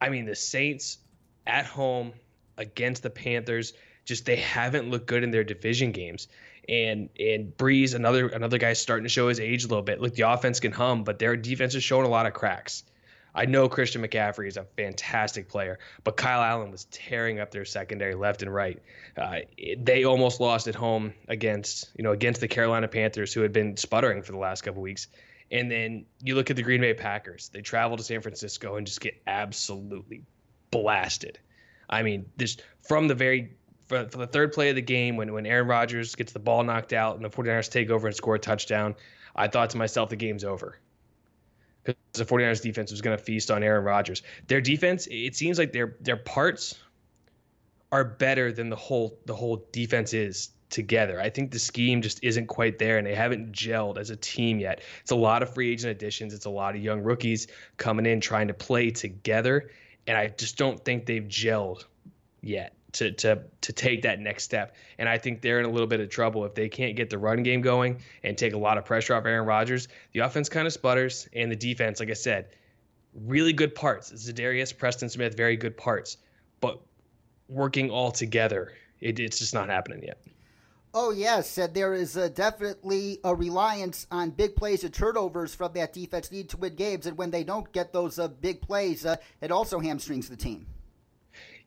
I 0.00 0.08
mean, 0.08 0.24
the 0.24 0.36
Saints 0.36 0.98
at 1.46 1.66
home 1.66 2.12
against 2.56 3.02
the 3.02 3.10
Panthers, 3.10 3.72
just 4.04 4.24
they 4.24 4.36
haven't 4.36 4.88
looked 4.88 5.06
good 5.06 5.24
in 5.24 5.32
their 5.32 5.44
division 5.44 5.90
games. 5.90 6.28
And 6.68 7.08
and 7.18 7.56
Brees, 7.56 7.94
another 7.94 8.28
another 8.28 8.58
guy 8.58 8.72
starting 8.74 9.04
to 9.04 9.08
show 9.08 9.28
his 9.28 9.40
age 9.40 9.64
a 9.64 9.68
little 9.68 9.82
bit. 9.82 10.00
Look, 10.00 10.14
the 10.14 10.30
offense 10.30 10.60
can 10.60 10.70
hum, 10.70 11.02
but 11.02 11.18
their 11.18 11.36
defense 11.36 11.74
is 11.74 11.82
showing 11.82 12.06
a 12.06 12.10
lot 12.10 12.26
of 12.26 12.34
cracks. 12.34 12.84
I 13.34 13.46
know 13.46 13.68
Christian 13.68 14.02
McCaffrey 14.02 14.48
is 14.48 14.56
a 14.56 14.64
fantastic 14.76 15.48
player, 15.48 15.78
but 16.04 16.16
Kyle 16.16 16.42
Allen 16.42 16.70
was 16.70 16.84
tearing 16.86 17.38
up 17.38 17.50
their 17.50 17.64
secondary 17.64 18.14
left 18.14 18.42
and 18.42 18.52
right. 18.52 18.80
Uh, 19.16 19.40
they 19.78 20.04
almost 20.04 20.40
lost 20.40 20.66
at 20.68 20.74
home 20.74 21.14
against 21.28 21.90
you 21.94 22.02
know 22.02 22.12
against 22.12 22.40
the 22.40 22.48
Carolina 22.48 22.88
Panthers, 22.88 23.32
who 23.32 23.42
had 23.42 23.52
been 23.52 23.76
sputtering 23.76 24.22
for 24.22 24.32
the 24.32 24.38
last 24.38 24.62
couple 24.62 24.82
weeks. 24.82 25.06
And 25.52 25.70
then 25.70 26.06
you 26.22 26.36
look 26.36 26.50
at 26.50 26.56
the 26.56 26.62
Green 26.62 26.80
Bay 26.80 26.94
Packers. 26.94 27.50
They 27.52 27.60
travel 27.60 27.96
to 27.96 28.02
San 28.02 28.20
Francisco 28.20 28.76
and 28.76 28.86
just 28.86 29.00
get 29.00 29.20
absolutely 29.26 30.22
blasted. 30.70 31.40
I 31.88 32.02
mean, 32.02 32.26
just 32.38 32.62
from 32.86 33.08
the 33.08 33.16
very 33.16 33.56
for, 33.86 34.08
for 34.08 34.18
the 34.18 34.26
third 34.26 34.52
play 34.52 34.70
of 34.70 34.76
the 34.76 34.82
game 34.82 35.16
when 35.16 35.32
when 35.32 35.46
Aaron 35.46 35.66
Rodgers 35.66 36.14
gets 36.14 36.32
the 36.32 36.38
ball 36.38 36.62
knocked 36.62 36.92
out 36.92 37.16
and 37.16 37.24
the 37.24 37.30
49ers 37.30 37.70
take 37.70 37.90
over 37.90 38.06
and 38.06 38.16
score 38.16 38.36
a 38.36 38.38
touchdown, 38.38 38.94
I 39.34 39.48
thought 39.48 39.70
to 39.70 39.78
myself 39.78 40.10
the 40.10 40.16
game's 40.16 40.44
over 40.44 40.78
because 41.84 41.96
the 42.12 42.24
49ers 42.24 42.62
defense 42.62 42.90
was 42.90 43.00
going 43.00 43.16
to 43.16 43.22
feast 43.22 43.50
on 43.50 43.62
Aaron 43.62 43.84
Rodgers. 43.84 44.22
Their 44.46 44.60
defense, 44.60 45.08
it 45.10 45.34
seems 45.34 45.58
like 45.58 45.72
their 45.72 45.96
their 46.00 46.16
parts 46.16 46.78
are 47.92 48.04
better 48.04 48.52
than 48.52 48.70
the 48.70 48.76
whole 48.76 49.18
the 49.26 49.34
whole 49.34 49.66
defense 49.72 50.14
is 50.14 50.50
together. 50.68 51.20
I 51.20 51.30
think 51.30 51.50
the 51.50 51.58
scheme 51.58 52.00
just 52.00 52.22
isn't 52.22 52.46
quite 52.46 52.78
there 52.78 52.98
and 52.98 53.06
they 53.06 53.14
haven't 53.14 53.52
gelled 53.52 53.98
as 53.98 54.10
a 54.10 54.16
team 54.16 54.60
yet. 54.60 54.82
It's 55.02 55.10
a 55.10 55.16
lot 55.16 55.42
of 55.42 55.52
free 55.52 55.72
agent 55.72 55.90
additions, 55.90 56.32
it's 56.32 56.46
a 56.46 56.50
lot 56.50 56.76
of 56.76 56.82
young 56.82 57.02
rookies 57.02 57.48
coming 57.76 58.06
in 58.06 58.20
trying 58.20 58.48
to 58.48 58.54
play 58.54 58.90
together 58.90 59.70
and 60.06 60.16
I 60.16 60.28
just 60.28 60.56
don't 60.56 60.82
think 60.84 61.06
they've 61.06 61.24
gelled 61.24 61.84
yet 62.40 62.74
to 62.92 63.12
to 63.12 63.42
to 63.60 63.72
take 63.72 64.02
that 64.02 64.20
next 64.20 64.44
step. 64.44 64.74
And 64.98 65.08
I 65.08 65.18
think 65.18 65.42
they're 65.42 65.60
in 65.60 65.66
a 65.66 65.70
little 65.70 65.86
bit 65.86 66.00
of 66.00 66.08
trouble 66.08 66.44
if 66.44 66.54
they 66.54 66.68
can't 66.68 66.96
get 66.96 67.10
the 67.10 67.18
run 67.18 67.42
game 67.42 67.60
going 67.60 68.00
and 68.22 68.36
take 68.36 68.52
a 68.52 68.58
lot 68.58 68.78
of 68.78 68.84
pressure 68.84 69.14
off 69.14 69.24
Aaron 69.26 69.46
Rodgers. 69.46 69.88
The 70.12 70.20
offense 70.20 70.48
kind 70.48 70.66
of 70.66 70.72
sputters, 70.72 71.28
and 71.34 71.50
the 71.50 71.56
defense, 71.56 72.00
like 72.00 72.10
I 72.10 72.14
said, 72.14 72.48
really 73.14 73.52
good 73.52 73.74
parts. 73.74 74.12
Za'Darius, 74.12 74.76
Preston 74.76 75.08
Smith, 75.08 75.36
very 75.36 75.56
good 75.56 75.76
parts, 75.76 76.16
but 76.60 76.80
working 77.48 77.90
all 77.90 78.10
together, 78.10 78.72
it, 79.00 79.18
it's 79.18 79.38
just 79.38 79.54
not 79.54 79.68
happening 79.68 80.02
yet. 80.02 80.18
Oh 80.92 81.12
yes, 81.12 81.56
and 81.56 81.72
there 81.72 81.94
is 81.94 82.16
uh, 82.16 82.28
definitely 82.34 83.20
a 83.22 83.32
reliance 83.32 84.08
on 84.10 84.30
big 84.30 84.56
plays 84.56 84.82
and 84.82 84.92
turnovers 84.92 85.54
from 85.54 85.72
that 85.74 85.92
defense 85.92 86.32
need 86.32 86.48
to 86.48 86.56
win 86.56 86.74
games, 86.74 87.06
and 87.06 87.16
when 87.16 87.30
they 87.30 87.44
don't 87.44 87.70
get 87.72 87.92
those 87.92 88.18
uh, 88.18 88.26
big 88.26 88.60
plays, 88.60 89.06
uh, 89.06 89.14
it 89.40 89.52
also 89.52 89.78
hamstrings 89.78 90.28
the 90.28 90.36
team. 90.36 90.66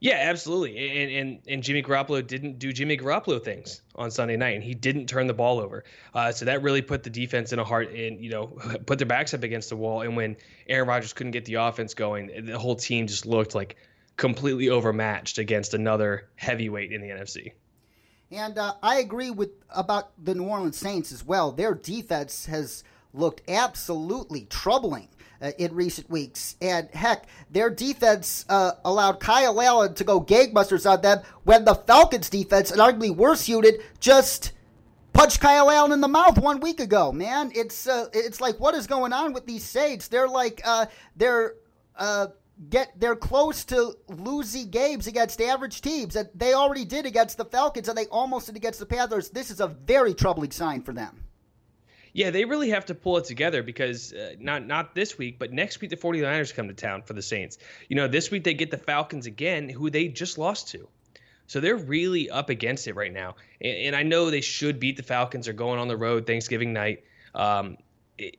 Yeah, 0.03 0.17
absolutely. 0.19 1.01
And 1.01 1.11
and 1.11 1.39
and 1.47 1.63
Jimmy 1.63 1.81
Garoppolo 1.81 2.27
didn't 2.27 2.59
do 2.59 2.73
Jimmy 2.73 2.97
Garoppolo 2.97 3.41
things 3.41 3.81
on 3.95 4.11
Sunday 4.11 4.35
night, 4.35 4.53
and 4.53 4.61
he 4.61 4.73
didn't 4.73 5.07
turn 5.07 5.27
the 5.27 5.33
ball 5.33 5.61
over. 5.61 5.85
Uh, 6.13 6.29
so 6.33 6.43
that 6.43 6.61
really 6.61 6.81
put 6.81 7.03
the 7.03 7.09
defense 7.09 7.53
in 7.53 7.59
a 7.59 7.63
hard 7.63 7.87
and 7.87 8.19
you 8.19 8.29
know 8.29 8.47
put 8.85 8.97
their 8.97 9.07
backs 9.07 9.33
up 9.33 9.43
against 9.43 9.69
the 9.69 9.77
wall. 9.77 10.01
And 10.01 10.17
when 10.17 10.35
Aaron 10.67 10.89
Rodgers 10.89 11.13
couldn't 11.13 11.31
get 11.31 11.45
the 11.45 11.53
offense 11.53 11.93
going, 11.93 12.47
the 12.47 12.59
whole 12.59 12.75
team 12.75 13.07
just 13.07 13.25
looked 13.25 13.55
like 13.55 13.77
completely 14.17 14.67
overmatched 14.67 15.37
against 15.37 15.73
another 15.73 16.27
heavyweight 16.35 16.91
in 16.91 16.99
the 16.99 17.07
NFC. 17.07 17.53
And 18.29 18.57
uh, 18.57 18.73
I 18.83 18.97
agree 18.97 19.31
with 19.31 19.51
about 19.69 20.11
the 20.21 20.35
New 20.35 20.43
Orleans 20.43 20.77
Saints 20.77 21.13
as 21.13 21.23
well. 21.23 21.53
Their 21.53 21.75
defense 21.75 22.47
has 22.47 22.83
looked 23.13 23.41
absolutely 23.47 24.47
troubling 24.49 25.07
uh, 25.43 25.51
in 25.57 25.75
recent 25.75 26.09
weeks. 26.09 26.55
And 26.61 26.89
heck, 26.91 27.27
their 27.51 27.69
defense 27.69 28.45
uh, 28.47 28.71
allowed 28.85 29.19
Kyle 29.19 29.59
Allen 29.61 29.93
to 29.95 30.03
go 30.03 30.21
gangbusters 30.21 30.89
on 30.89 31.01
them 31.01 31.19
when 31.43 31.65
the 31.65 31.75
Falcons' 31.75 32.29
defense, 32.29 32.71
an 32.71 32.79
arguably 32.79 33.13
worse 33.13 33.49
unit, 33.49 33.81
just 33.99 34.53
punched 35.11 35.41
Kyle 35.41 35.69
Allen 35.69 35.91
in 35.91 36.01
the 36.01 36.07
mouth 36.07 36.37
one 36.37 36.61
week 36.61 36.79
ago. 36.79 37.11
Man, 37.11 37.51
it's 37.53 37.87
uh, 37.87 38.07
it's 38.13 38.41
like 38.41 38.59
what 38.59 38.73
is 38.73 38.87
going 38.87 39.13
on 39.13 39.33
with 39.33 39.45
these 39.45 39.63
Saints? 39.63 40.07
They're 40.07 40.29
like 40.29 40.61
uh, 40.63 40.85
they're 41.15 41.55
uh, 41.97 42.27
get 42.69 42.97
they're 42.99 43.15
close 43.15 43.65
to 43.65 43.95
losing 44.07 44.69
games 44.69 45.07
against 45.07 45.41
average 45.41 45.81
teams 45.81 46.13
that 46.13 46.37
they 46.37 46.53
already 46.53 46.85
did 46.85 47.05
against 47.05 47.37
the 47.37 47.45
Falcons 47.45 47.89
and 47.89 47.97
they 47.97 48.05
almost 48.07 48.47
did 48.47 48.55
against 48.55 48.79
the 48.79 48.85
Panthers. 48.85 49.29
This 49.29 49.51
is 49.51 49.59
a 49.59 49.67
very 49.67 50.13
troubling 50.13 50.51
sign 50.51 50.81
for 50.81 50.93
them. 50.93 51.23
Yeah, 52.13 52.29
they 52.29 52.45
really 52.45 52.69
have 52.69 52.85
to 52.85 52.95
pull 52.95 53.17
it 53.17 53.25
together 53.25 53.63
because 53.63 54.13
uh, 54.13 54.35
not 54.39 54.67
not 54.67 54.93
this 54.93 55.17
week, 55.17 55.39
but 55.39 55.51
next 55.51 55.81
week 55.81 55.89
the 55.89 55.97
49ers 55.97 56.53
come 56.53 56.67
to 56.67 56.73
town 56.73 57.01
for 57.01 57.13
the 57.13 57.23
Saints. 57.23 57.57
You 57.89 57.95
know, 57.95 58.07
this 58.07 58.29
week 58.29 58.43
they 58.43 58.53
get 58.53 58.69
the 58.69 58.77
Falcons 58.77 59.25
again, 59.25 59.67
who 59.67 59.89
they 59.89 60.07
just 60.07 60.37
lost 60.37 60.69
to. 60.69 60.87
So 61.47 61.59
they're 61.59 61.75
really 61.75 62.29
up 62.29 62.49
against 62.49 62.87
it 62.87 62.95
right 62.95 63.11
now. 63.11 63.35
And, 63.61 63.77
and 63.77 63.95
I 63.95 64.03
know 64.03 64.29
they 64.29 64.41
should 64.41 64.79
beat 64.79 64.95
the 64.95 65.03
Falcons. 65.03 65.45
They're 65.45 65.53
going 65.55 65.79
on 65.79 65.87
the 65.87 65.97
road 65.97 66.27
Thanksgiving 66.27 66.71
night. 66.71 67.03
Um, 67.33 67.77
it, 68.17 68.37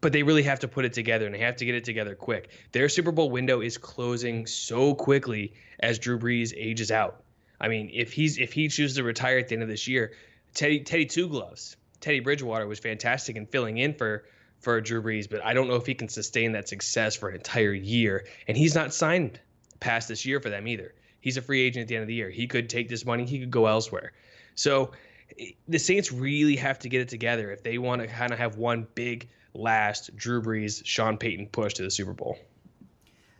but 0.00 0.12
they 0.12 0.22
really 0.22 0.42
have 0.42 0.60
to 0.60 0.68
put 0.68 0.86
it 0.86 0.94
together 0.94 1.26
and 1.26 1.34
they 1.34 1.38
have 1.38 1.56
to 1.56 1.64
get 1.66 1.74
it 1.74 1.84
together 1.84 2.14
quick. 2.14 2.50
Their 2.72 2.88
Super 2.88 3.12
Bowl 3.12 3.30
window 3.30 3.60
is 3.60 3.76
closing 3.76 4.46
so 4.46 4.94
quickly 4.94 5.52
as 5.80 5.98
Drew 5.98 6.18
Brees 6.18 6.54
ages 6.56 6.90
out. 6.90 7.22
I 7.60 7.68
mean, 7.68 7.90
if 7.92 8.12
he's 8.12 8.38
if 8.38 8.52
he 8.52 8.68
chooses 8.68 8.96
to 8.96 9.04
retire 9.04 9.38
at 9.38 9.48
the 9.48 9.54
end 9.54 9.62
of 9.62 9.68
this 9.68 9.86
year, 9.86 10.12
Teddy 10.54 10.80
Teddy 10.80 11.06
Two 11.06 11.28
Gloves 11.28 11.76
Teddy 12.04 12.20
Bridgewater 12.20 12.66
was 12.66 12.78
fantastic 12.78 13.34
in 13.36 13.46
filling 13.46 13.78
in 13.78 13.94
for 13.94 14.26
for 14.60 14.78
Drew 14.82 15.02
Brees, 15.02 15.28
but 15.28 15.42
I 15.42 15.54
don't 15.54 15.68
know 15.68 15.76
if 15.76 15.86
he 15.86 15.94
can 15.94 16.10
sustain 16.10 16.52
that 16.52 16.68
success 16.68 17.16
for 17.16 17.30
an 17.30 17.36
entire 17.36 17.72
year. 17.72 18.26
And 18.46 18.58
he's 18.58 18.74
not 18.74 18.92
signed 18.92 19.40
past 19.80 20.08
this 20.08 20.26
year 20.26 20.38
for 20.38 20.50
them 20.50 20.68
either. 20.68 20.94
He's 21.22 21.38
a 21.38 21.42
free 21.42 21.62
agent 21.62 21.82
at 21.82 21.88
the 21.88 21.96
end 21.96 22.02
of 22.02 22.08
the 22.08 22.14
year. 22.14 22.28
He 22.28 22.46
could 22.46 22.68
take 22.68 22.90
this 22.90 23.06
money, 23.06 23.24
he 23.24 23.40
could 23.40 23.50
go 23.50 23.66
elsewhere. 23.66 24.12
So 24.54 24.92
eh, 25.38 25.52
the 25.66 25.78
Saints 25.78 26.12
really 26.12 26.56
have 26.56 26.78
to 26.80 26.90
get 26.90 27.00
it 27.00 27.08
together 27.08 27.50
if 27.50 27.62
they 27.62 27.78
want 27.78 28.02
to 28.02 28.06
kind 28.06 28.32
of 28.32 28.38
have 28.38 28.58
one 28.58 28.86
big 28.94 29.30
last 29.54 30.14
Drew 30.14 30.42
Brees, 30.42 30.84
Sean 30.84 31.16
Payton 31.16 31.46
push 31.46 31.72
to 31.74 31.82
the 31.84 31.90
Super 31.90 32.12
Bowl. 32.12 32.38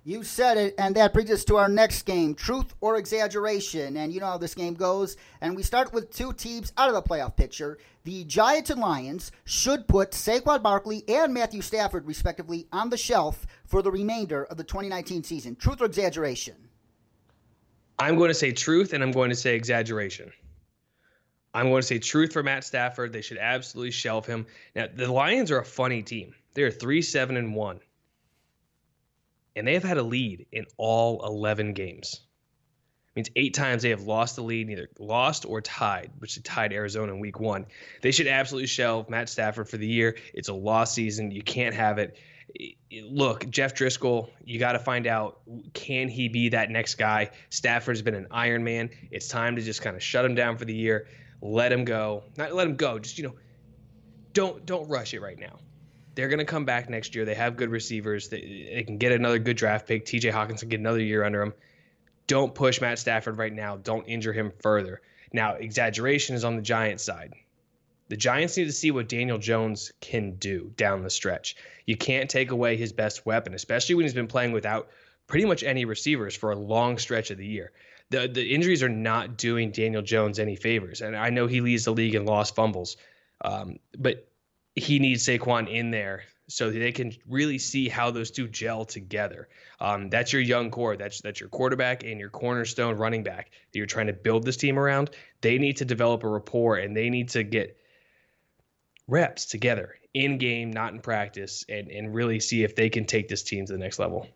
You 0.07 0.23
said 0.23 0.59
it, 0.59 0.75
and 0.77 0.95
that 0.97 1.15
brings 1.15 1.31
us 1.31 1.45
to 1.45 1.57
our 1.57 1.69
next 1.69 2.03
game 2.03 2.35
truth 2.35 2.75
or 2.83 2.97
exaggeration. 2.97 3.97
And 3.97 4.13
you 4.13 4.21
know 4.21 4.27
how 4.27 4.37
this 4.37 4.55
game 4.55 4.75
goes. 4.75 5.17
And 5.41 5.57
we 5.57 5.63
start 5.63 5.95
with 5.95 6.11
two 6.11 6.35
teams 6.35 6.75
out 6.77 6.91
of 6.91 6.95
the 6.95 7.01
playoff 7.01 7.37
picture. 7.37 7.79
The 8.05 8.25
Giants 8.25 8.69
and 8.69 8.83
Lions 8.83 9.33
should 9.47 9.89
put 9.89 10.11
Saquon 10.11 10.63
Barkley 10.63 11.05
and 11.09 11.33
Matthew 11.33 11.63
Stafford, 11.63 12.07
respectively, 12.07 12.67
on 12.71 12.91
the 12.91 12.99
shelf 12.99 13.47
for 13.65 13.81
the 13.81 13.91
remainder 13.91 14.45
of 14.45 14.59
the 14.59 14.65
2019 14.65 15.25
season. 15.25 15.57
Truth 15.57 15.81
or 15.81 15.87
exaggeration? 15.87 16.57
I'm 17.99 18.19
going 18.19 18.29
to 18.29 18.35
say 18.35 18.53
truth, 18.53 18.93
and 18.93 19.03
I'm 19.03 19.13
going 19.13 19.31
to 19.31 19.37
say 19.37 19.57
exaggeration. 19.57 20.31
I'm 21.55 21.71
going 21.71 21.81
to 21.81 21.87
say 21.87 21.99
truth 21.99 22.35
for 22.35 22.43
Matt 22.43 22.65
Stafford. 22.65 23.15
They 23.15 23.23
should 23.23 23.39
absolutely 23.39 23.93
shelve 23.93 24.27
him. 24.27 24.45
Now, 24.77 24.87
the 24.95 25.11
Lions 25.11 25.51
are 25.51 25.61
a 25.61 25.65
funny 25.65 26.03
team. 26.03 26.35
They 26.53 26.65
are 26.65 26.71
3 26.71 27.01
7 27.01 27.39
and 27.39 27.55
1 27.55 27.81
and 29.57 29.67
they 29.67 29.75
have 29.75 29.85
had 29.85 29.99
a 29.99 30.03
lead 30.03 30.47
in 30.53 30.67
all 30.77 31.25
11 31.25 31.75
games. 31.75 32.21
It 33.09 33.17
means 33.17 33.31
eight 33.37 33.55
times 33.55 33.83
they 33.83 33.91
have 33.91 34.03
lost 34.03 34.37
the 34.37 34.43
lead, 34.43 34.69
either 34.71 34.89
lost 34.99 35.47
or 35.47 35.61
tied, 35.61 36.11
which 36.19 36.35
they 36.35 36.43
tied 36.43 36.73
Arizona 36.73 37.13
in 37.13 37.21
week 37.21 37.39
one. 37.39 37.67
They 38.03 38.11
should 38.11 38.27
absolutely 38.27 38.67
shelve 38.67 39.09
Matt 39.09 39.29
Stafford 39.29 39.69
for 39.69 39.77
the 39.77 39.87
year. 39.87 40.17
It's 40.33 40.49
a 40.49 40.55
lost 40.55 40.95
season. 40.95 41.31
You 41.31 41.43
can't 41.43 41.75
have 41.77 41.99
it. 41.99 42.17
look, 43.05 43.49
Jeff 43.49 43.75
Driskel, 43.75 44.31
you 44.45 44.59
got 44.59 44.73
to 44.73 44.81
find 44.81 45.07
out 45.07 45.41
can 45.75 46.09
he 46.09 46.29
be 46.29 46.49
that 46.51 46.71
next 46.71 46.97
guy? 46.97 47.31
Stafford's 47.51 48.03
been 48.03 48.17
an 48.17 48.27
Iron 48.33 48.65
Man. 48.65 48.91
It's 49.13 49.29
time 49.29 49.57
to 49.57 49.63
just 49.63 49.81
kind 49.81 49.95
of 49.95 50.03
shut 50.03 50.25
him 50.25 50.35
down 50.35 50.57
for 50.57 50.65
the 50.65 50.75
year, 50.75 51.07
let 51.41 51.71
him 51.71 51.85
go. 51.85 52.25
Not 52.37 52.53
let 52.53 52.67
him 52.67 52.75
go, 52.75 52.99
just 52.99 53.17
you 53.19 53.25
know, 53.25 53.35
don't 54.33 54.67
don't 54.67 54.89
rush 54.89 55.15
it 55.15 55.21
right 55.21 55.39
now. 55.39 55.61
They're 56.15 56.29
going 56.29 56.39
to 56.39 56.45
come 56.45 56.65
back 56.65 56.89
next 56.89 57.15
year. 57.15 57.25
They 57.25 57.35
have 57.35 57.57
good 57.57 57.71
receivers. 57.71 58.29
They, 58.29 58.71
they 58.73 58.83
can 58.85 58.99
get 58.99 59.13
another 59.13 59.39
good 59.39 59.57
draft 59.57 59.87
pick. 59.87 60.07
TJ 60.07 60.33
Hockenson 60.33 60.69
get 60.69 60.81
another 60.81 61.01
year 61.01 61.25
under 61.25 61.43
him. 61.43 61.55
Don't 62.27 62.55
push 62.55 62.81
Matt 62.81 62.99
Stafford 62.99 63.37
right 63.39 63.53
now. 63.53 63.77
Don't 63.77 64.05
injure 64.07 64.33
him 64.33 64.53
further. 64.63 65.03
Now, 65.33 65.55
exaggeration 65.55 66.37
is 66.37 66.45
on 66.45 66.57
the 66.57 66.63
Giants 66.63 67.05
side. 67.05 67.35
The 68.09 68.17
Giants 68.17 68.57
need 68.57 68.65
to 68.67 68.73
see 68.73 68.91
what 68.91 69.09
Daniel 69.09 69.39
Jones 69.39 69.93
can 70.01 70.37
do 70.37 70.73
down 70.77 71.03
the 71.03 71.11
stretch. 71.11 71.57
You 71.87 71.97
can't 71.97 72.31
take 72.31 72.51
away 72.51 72.77
his 72.77 72.93
best 72.93 73.27
weapon, 73.27 73.55
especially 73.55 73.95
when 73.95 74.05
he's 74.05 74.15
been 74.15 74.29
playing 74.29 74.53
without 74.53 74.89
pretty 75.27 75.47
much 75.47 75.63
any 75.63 75.85
receivers 75.85 76.37
for 76.37 76.53
a 76.53 76.57
long 76.57 76.99
stretch 76.99 77.31
of 77.31 77.39
the 77.39 77.47
year. 77.47 77.73
The 78.11 78.29
the 78.29 78.55
injuries 78.55 78.83
are 78.83 78.89
not 78.91 79.39
doing 79.39 79.71
Daniel 79.71 80.03
Jones 80.03 80.39
any 80.39 80.57
favors, 80.57 81.01
and 81.01 81.17
I 81.17 81.31
know 81.31 81.47
he 81.47 81.63
leads 81.63 81.87
the 81.87 81.93
league 81.93 82.15
in 82.15 82.27
lost 82.27 82.55
fumbles, 82.55 82.99
um, 83.41 83.79
but 83.99 84.29
he 84.77 84.99
needs 84.99 85.25
Saquon 85.25 85.69
in 85.71 85.91
there 85.91 86.25
so 86.49 86.71
they 86.71 86.93
can 86.93 87.13
really 87.27 87.59
see 87.59 87.89
how 87.89 88.11
those 88.11 88.31
two 88.31 88.49
gel 88.49 88.85
together. 88.85 89.49
Um, 89.81 90.11
that's 90.11 90.33
your 90.33 90.43
young 90.43 90.71
core. 90.71 90.97
That's 90.97 91.21
that's 91.21 91.41
your 91.41 91.49
quarterback 91.49 92.05
and 92.05 92.21
your 92.21 92.31
cornerstone 92.31 92.97
running 92.97 93.23
back 93.23 93.51
that 93.73 93.79
you're 93.79 93.87
trying 93.87 94.09
to 94.09 94.13
build 94.13 94.45
this 94.45 94.57
team 94.57 94.79
around. 94.79 95.11
They 95.41 95.59
need 95.59 95.79
to 95.79 95.85
develop 95.85 96.23
a 96.23 96.29
rapport 96.29 96.77
and 96.77 96.97
they 96.97 97.09
need 97.09 97.31
to 97.31 97.43
get 97.43 97.77
reps 99.07 99.47
together 99.47 99.97
in 100.13 100.39
game, 100.39 100.71
not 100.71 100.93
in 100.93 101.01
practice, 101.01 101.65
and 101.69 101.89
and 101.89 102.15
really 102.15 102.41
see 102.41 102.63
if 102.63 102.77
they 102.77 102.91
can 102.91 103.05
take 103.07 103.29
this 103.29 103.43
team 103.43 103.67
to 103.67 103.73
the 103.73 103.79
next 103.79 103.99
level. 103.99 104.27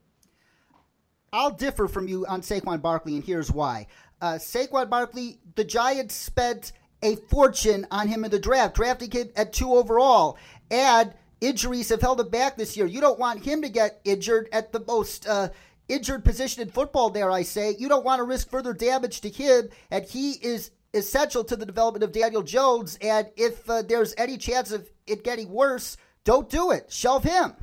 I'll 1.32 1.50
differ 1.50 1.88
from 1.88 2.08
you 2.08 2.24
on 2.26 2.40
Saquon 2.40 2.80
Barkley, 2.80 3.14
and 3.14 3.24
here's 3.24 3.52
why. 3.52 3.86
Uh, 4.20 4.34
Saquon 4.34 4.88
Barkley, 4.88 5.38
the 5.56 5.64
Giants 5.64 6.14
spent 6.14 6.72
a 7.02 7.16
fortune 7.16 7.86
on 7.90 8.08
him 8.08 8.24
in 8.24 8.30
the 8.30 8.38
draft, 8.38 8.74
drafting 8.74 9.10
him 9.10 9.30
at 9.36 9.52
two 9.52 9.72
overall, 9.72 10.36
and 10.70 11.12
injuries 11.40 11.88
have 11.90 12.00
held 12.00 12.20
him 12.20 12.28
back 12.28 12.56
this 12.56 12.76
year. 12.76 12.86
You 12.86 13.00
don't 13.00 13.18
want 13.18 13.44
him 13.44 13.62
to 13.62 13.68
get 13.68 14.00
injured 14.04 14.48
at 14.52 14.72
the 14.72 14.80
most 14.80 15.26
uh, 15.28 15.48
injured 15.88 16.24
position 16.24 16.62
in 16.62 16.70
football, 16.70 17.10
dare 17.10 17.30
I 17.30 17.42
say. 17.42 17.74
You 17.78 17.88
don't 17.88 18.04
want 18.04 18.18
to 18.18 18.24
risk 18.24 18.50
further 18.50 18.72
damage 18.72 19.20
to 19.22 19.28
him, 19.28 19.68
and 19.90 20.04
he 20.04 20.32
is 20.32 20.70
essential 20.94 21.44
to 21.44 21.56
the 21.56 21.66
development 21.66 22.02
of 22.02 22.12
Daniel 22.12 22.42
Jones. 22.42 22.98
And 23.00 23.28
if 23.36 23.68
uh, 23.68 23.82
there's 23.82 24.14
any 24.18 24.36
chance 24.36 24.72
of 24.72 24.88
it 25.06 25.24
getting 25.24 25.50
worse, 25.50 25.96
don't 26.24 26.50
do 26.50 26.70
it. 26.70 26.90
Shelve 26.92 27.24
him. 27.24 27.54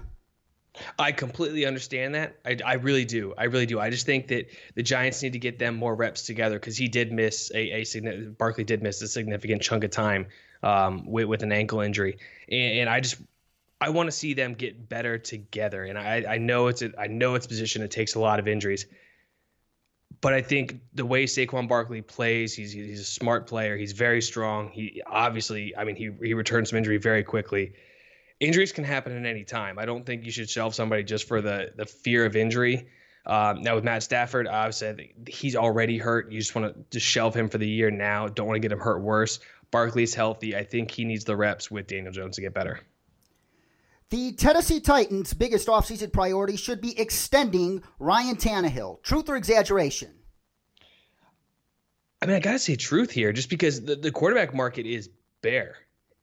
I 0.99 1.11
completely 1.11 1.65
understand 1.65 2.15
that. 2.15 2.37
I, 2.45 2.57
I 2.65 2.73
really 2.75 3.05
do. 3.05 3.33
I 3.37 3.45
really 3.45 3.65
do. 3.65 3.79
I 3.79 3.89
just 3.89 4.05
think 4.05 4.27
that 4.27 4.49
the 4.75 4.83
Giants 4.83 5.21
need 5.21 5.33
to 5.33 5.39
get 5.39 5.59
them 5.59 5.75
more 5.75 5.95
reps 5.95 6.23
together 6.23 6.59
because 6.59 6.77
he 6.77 6.87
did 6.87 7.11
miss 7.11 7.51
a, 7.53 7.81
a 7.81 8.29
Barkley 8.37 8.63
did 8.63 8.81
miss 8.81 9.01
a 9.01 9.07
significant 9.07 9.61
chunk 9.61 9.83
of 9.83 9.91
time 9.91 10.27
um, 10.63 11.05
with, 11.05 11.25
with 11.25 11.43
an 11.43 11.51
ankle 11.51 11.81
injury, 11.81 12.17
and, 12.49 12.79
and 12.79 12.89
I 12.89 12.99
just 12.99 13.17
I 13.81 13.89
want 13.89 14.07
to 14.07 14.11
see 14.11 14.33
them 14.33 14.53
get 14.53 14.89
better 14.89 15.17
together. 15.17 15.83
And 15.83 15.97
I, 15.97 16.25
I 16.27 16.37
know 16.37 16.67
it's 16.67 16.81
a, 16.81 16.91
I 16.99 17.07
know 17.07 17.35
it's 17.35 17.47
position 17.47 17.81
that 17.81 17.91
takes 17.91 18.15
a 18.15 18.19
lot 18.19 18.39
of 18.39 18.47
injuries, 18.47 18.85
but 20.21 20.33
I 20.33 20.41
think 20.41 20.79
the 20.93 21.05
way 21.05 21.25
Saquon 21.25 21.67
Barkley 21.67 22.01
plays, 22.01 22.53
he's 22.53 22.71
he's 22.71 22.99
a 22.99 23.05
smart 23.05 23.47
player. 23.47 23.77
He's 23.77 23.91
very 23.91 24.21
strong. 24.21 24.69
He 24.71 25.01
obviously, 25.05 25.75
I 25.75 25.83
mean, 25.83 25.95
he 25.95 26.11
he 26.21 26.33
returns 26.33 26.69
from 26.69 26.79
injury 26.79 26.97
very 26.97 27.23
quickly. 27.23 27.73
Injuries 28.39 28.71
can 28.71 28.83
happen 28.83 29.15
at 29.15 29.25
any 29.25 29.43
time. 29.43 29.79
I 29.79 29.85
don't 29.85 30.05
think 30.05 30.25
you 30.25 30.31
should 30.31 30.49
shelve 30.49 30.75
somebody 30.75 31.03
just 31.03 31.27
for 31.27 31.41
the 31.41 31.71
the 31.75 31.85
fear 31.85 32.25
of 32.25 32.35
injury. 32.35 32.87
Um, 33.25 33.61
now 33.61 33.75
with 33.75 33.83
Matt 33.83 34.03
Stafford, 34.03 34.47
I've 34.47 34.75
said 34.75 35.01
he's 35.27 35.55
already 35.55 35.97
hurt. 35.97 36.31
You 36.31 36.39
just 36.39 36.53
want 36.53 36.73
to 36.73 36.85
just 36.91 37.05
shelve 37.05 37.33
him 37.33 37.49
for 37.49 37.57
the 37.57 37.67
year 37.67 37.89
now. 37.89 38.27
Don't 38.27 38.45
want 38.45 38.57
to 38.57 38.59
get 38.59 38.71
him 38.71 38.79
hurt 38.79 39.01
worse. 39.01 39.39
Barkley's 39.71 40.13
healthy. 40.13 40.55
I 40.55 40.63
think 40.63 40.91
he 40.91 41.05
needs 41.05 41.23
the 41.23 41.35
reps 41.35 41.71
with 41.71 41.87
Daniel 41.87 42.11
Jones 42.11 42.35
to 42.35 42.41
get 42.41 42.53
better. 42.53 42.81
The 44.11 44.33
Tennessee 44.33 44.79
Titans' 44.79 45.33
biggest 45.33 45.67
offseason 45.67 46.13
priority 46.13 46.57
should 46.57 46.79
be 46.79 46.97
extending 46.99 47.81
Ryan 47.97 48.35
Tannehill. 48.35 49.01
Truth 49.01 49.29
or 49.29 49.35
exaggeration? 49.35 50.13
I 52.21 52.27
mean, 52.27 52.35
I 52.35 52.39
gotta 52.39 52.59
say 52.59 52.75
truth 52.75 53.11
here, 53.11 53.33
just 53.33 53.49
because 53.49 53.83
the, 53.83 53.95
the 53.95 54.11
quarterback 54.11 54.53
market 54.53 54.85
is 54.85 55.09
bare, 55.41 55.75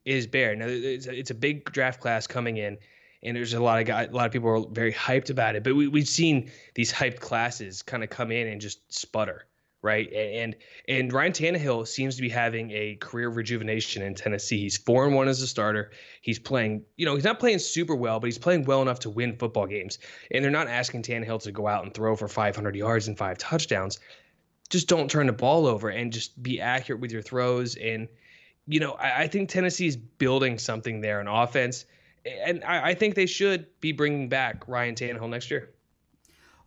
is 0.05 0.27
Bear. 0.27 0.55
Now 0.57 0.67
it's 0.69 1.07
a, 1.07 1.15
it's 1.15 1.31
a 1.31 1.35
big 1.35 1.65
draft 1.73 2.01
class 2.01 2.27
coming 2.27 2.57
in, 2.57 2.79
and 3.23 3.37
there's 3.37 3.55
a 3.55 3.63
lot 3.63 3.81
of 3.81 3.87
guys, 3.87 4.09
a 4.09 4.13
lot 4.13 4.27
of 4.27 4.33
people 4.33 4.51
are 4.51 4.67
very 4.71 4.93
hyped 4.93 5.31
about 5.31 5.57
it. 5.57 5.63
But 5.63 5.75
we, 5.75 5.89
we've 5.89 6.09
seen 6.09 6.51
these 6.75 6.93
hyped 6.93 7.21
classes 7.21 7.83
kind 7.83 8.03
of 8.03 8.11
come 8.11 8.31
in 8.31 8.49
and 8.49 8.61
just 8.61 8.93
sputter 8.93 9.47
right? 9.83 10.13
And 10.13 10.57
and 10.89 11.13
Ryan 11.13 11.33
Tannehill 11.33 11.87
seems 11.87 12.17
to 12.17 12.23
be 12.23 12.29
having 12.29 12.71
a 12.71 12.97
career 12.97 13.29
rejuvenation 13.29 14.03
in 14.03 14.15
Tennessee. 14.15 14.61
He's 14.61 14.79
four 14.79 15.05
and 15.05 15.15
one 15.15 15.29
as 15.29 15.43
a 15.43 15.47
starter. 15.47 15.91
He's 16.23 16.39
playing, 16.39 16.85
you 16.97 17.05
know, 17.05 17.15
he's 17.15 17.25
not 17.25 17.41
playing 17.41 17.59
super 17.59 17.95
well, 17.95 18.21
but 18.21 18.27
he's 18.27 18.39
playing 18.39 18.65
well 18.65 18.81
enough 18.81 19.01
to 19.01 19.11
win 19.11 19.37
football 19.37 19.67
games. 19.67 19.99
And 20.31 20.43
they're 20.43 20.51
not 20.51 20.69
asking 20.69 21.03
Tannehill 21.03 21.43
to 21.43 21.53
go 21.53 21.67
out 21.67 21.85
and 21.85 21.93
throw 21.93 22.17
for 22.17 22.29
500 22.29 22.77
yards 22.77 23.09
and 23.09 23.19
five 23.19 23.39
touchdowns. 23.39 23.99
Just 24.71 24.89
don't 24.89 25.11
turn 25.11 25.27
the 25.27 25.33
ball 25.33 25.67
over 25.67 25.91
and 25.91 26.13
just 26.13 26.41
be 26.43 26.61
accurate 26.61 27.01
with 27.01 27.13
your 27.13 27.23
throws. 27.23 27.75
And 27.77 28.09
you 28.67 28.81
know, 28.81 28.93
I, 28.93 29.23
I 29.23 29.27
think 29.29 29.49
Tennessee 29.49 29.87
is 29.87 29.97
building 29.97 30.59
something 30.59 31.01
there 31.01 31.21
in 31.21 31.29
offense. 31.29 31.85
And 32.25 32.63
I, 32.65 32.91
I 32.91 32.95
think 32.95 33.15
they 33.15 33.27
should 33.27 33.67
be 33.81 33.93
bringing 33.93 34.29
back 34.29 34.69
Ryan 34.69 34.95
Tannehill 34.95 35.29
next 35.29 35.51
year. 35.51 35.71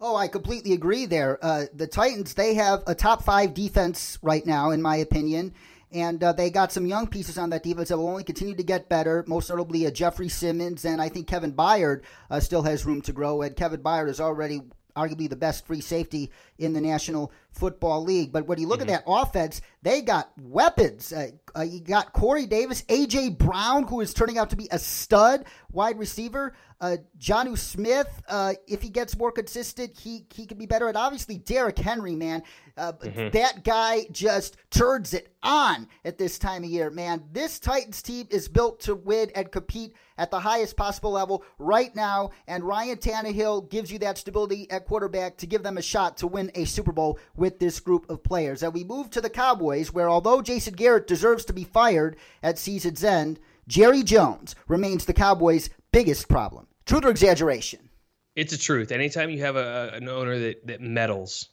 Oh, 0.01 0.15
I 0.15 0.27
completely 0.27 0.73
agree 0.73 1.05
there. 1.05 1.39
Uh, 1.41 1.65
the 1.73 1.87
Titans, 1.87 2.33
they 2.33 2.55
have 2.55 2.83
a 2.85 2.93
top 2.93 3.23
five 3.23 3.53
defense 3.53 4.19
right 4.21 4.45
now, 4.45 4.71
in 4.71 4.81
my 4.81 4.97
opinion. 4.97 5.53
And 5.91 6.21
uh, 6.21 6.33
they 6.33 6.49
got 6.49 6.73
some 6.73 6.85
young 6.85 7.07
pieces 7.07 7.37
on 7.37 7.51
that 7.51 7.63
defense 7.63 7.87
that 7.87 7.97
will 7.97 8.09
only 8.09 8.25
continue 8.25 8.55
to 8.55 8.63
get 8.63 8.89
better, 8.89 9.23
most 9.27 9.49
notably 9.49 9.87
uh, 9.87 9.91
Jeffrey 9.91 10.27
Simmons. 10.27 10.83
And 10.83 11.01
I 11.01 11.07
think 11.07 11.27
Kevin 11.27 11.53
Byard 11.53 12.01
uh, 12.29 12.41
still 12.41 12.63
has 12.63 12.85
room 12.85 13.01
to 13.03 13.13
grow. 13.13 13.41
And 13.41 13.55
Kevin 13.55 13.81
Byard 13.81 14.09
is 14.09 14.19
already 14.19 14.61
arguably 14.97 15.29
the 15.29 15.35
best 15.35 15.65
free 15.65 15.81
safety 15.81 16.31
in 16.57 16.73
the 16.73 16.81
National 16.81 17.31
Football 17.55 18.03
League. 18.03 18.31
But 18.31 18.47
when 18.47 18.59
you 18.59 18.67
look 18.67 18.81
mm-hmm. 18.81 18.89
at 18.89 19.05
that 19.05 19.11
offense, 19.11 19.61
they 19.81 20.01
got 20.01 20.31
weapons. 20.39 21.11
Uh, 21.13 21.29
uh, 21.57 21.61
you 21.61 21.79
got 21.79 22.13
Corey 22.13 22.45
Davis, 22.45 22.83
A.J. 22.89 23.29
Brown, 23.29 23.87
who 23.87 24.01
is 24.01 24.13
turning 24.13 24.37
out 24.37 24.49
to 24.49 24.55
be 24.55 24.67
a 24.71 24.79
stud 24.79 25.45
wide 25.71 25.97
receiver. 25.97 26.53
Uh, 26.81 26.97
Jonnu 27.17 27.57
Smith, 27.57 28.21
uh, 28.27 28.53
if 28.67 28.81
he 28.81 28.89
gets 28.89 29.17
more 29.17 29.31
consistent, 29.31 29.97
he, 29.97 30.25
he 30.33 30.45
can 30.45 30.57
be 30.57 30.65
better. 30.65 30.87
And 30.87 30.97
obviously, 30.97 31.37
Derrick 31.37 31.77
Henry, 31.79 32.15
man. 32.15 32.43
Uh, 32.77 32.91
mm-hmm. 32.93 33.29
That 33.29 33.63
guy 33.63 34.05
just 34.11 34.57
turns 34.69 35.13
it 35.13 35.33
on 35.41 35.87
at 36.03 36.17
this 36.17 36.37
time 36.37 36.63
of 36.63 36.69
year, 36.69 36.89
man. 36.89 37.23
This 37.31 37.59
Titans 37.59 38.01
team 38.01 38.27
is 38.29 38.49
built 38.49 38.81
to 38.81 38.95
win 38.95 39.31
and 39.35 39.49
compete 39.49 39.95
at 40.17 40.31
the 40.31 40.39
highest 40.39 40.75
possible 40.75 41.11
level 41.11 41.43
right 41.59 41.95
now. 41.95 42.31
And 42.47 42.63
Ryan 42.63 42.97
Tannehill 42.97 43.69
gives 43.69 43.91
you 43.91 43.99
that 43.99 44.17
stability 44.17 44.69
at 44.71 44.85
quarterback 44.85 45.37
to 45.37 45.47
give 45.47 45.63
them 45.63 45.77
a 45.77 45.81
shot 45.81 46.17
to 46.17 46.27
win 46.27 46.51
a 46.55 46.65
Super 46.65 46.91
Bowl 46.91 47.19
with 47.35 47.44
this 47.59 47.79
group 47.79 48.09
of 48.09 48.23
players. 48.23 48.63
And 48.63 48.73
we 48.73 48.83
move 48.83 49.09
to 49.11 49.21
the 49.21 49.29
Cowboys, 49.29 49.93
where 49.93 50.09
although 50.09 50.41
Jason 50.41 50.73
Garrett 50.73 51.07
deserves 51.07 51.45
to 51.45 51.53
be 51.53 51.63
fired 51.63 52.15
at 52.43 52.57
season's 52.57 53.03
end, 53.03 53.39
Jerry 53.67 54.03
Jones 54.03 54.55
remains 54.67 55.05
the 55.05 55.13
Cowboys' 55.13 55.69
biggest 55.91 56.27
problem. 56.27 56.67
Truth 56.85 57.05
or 57.05 57.09
exaggeration? 57.09 57.89
It's 58.35 58.53
a 58.53 58.57
truth. 58.57 58.91
Anytime 58.91 59.29
you 59.29 59.39
have 59.41 59.55
a, 59.55 59.91
an 59.93 60.09
owner 60.09 60.37
that, 60.37 60.67
that 60.67 60.81
meddles 60.81 61.49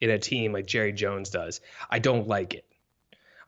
in 0.00 0.10
a 0.10 0.18
team 0.18 0.52
like 0.52 0.66
Jerry 0.66 0.92
Jones 0.92 1.30
does, 1.30 1.60
I 1.90 1.98
don't 1.98 2.28
like 2.28 2.54
it. 2.54 2.64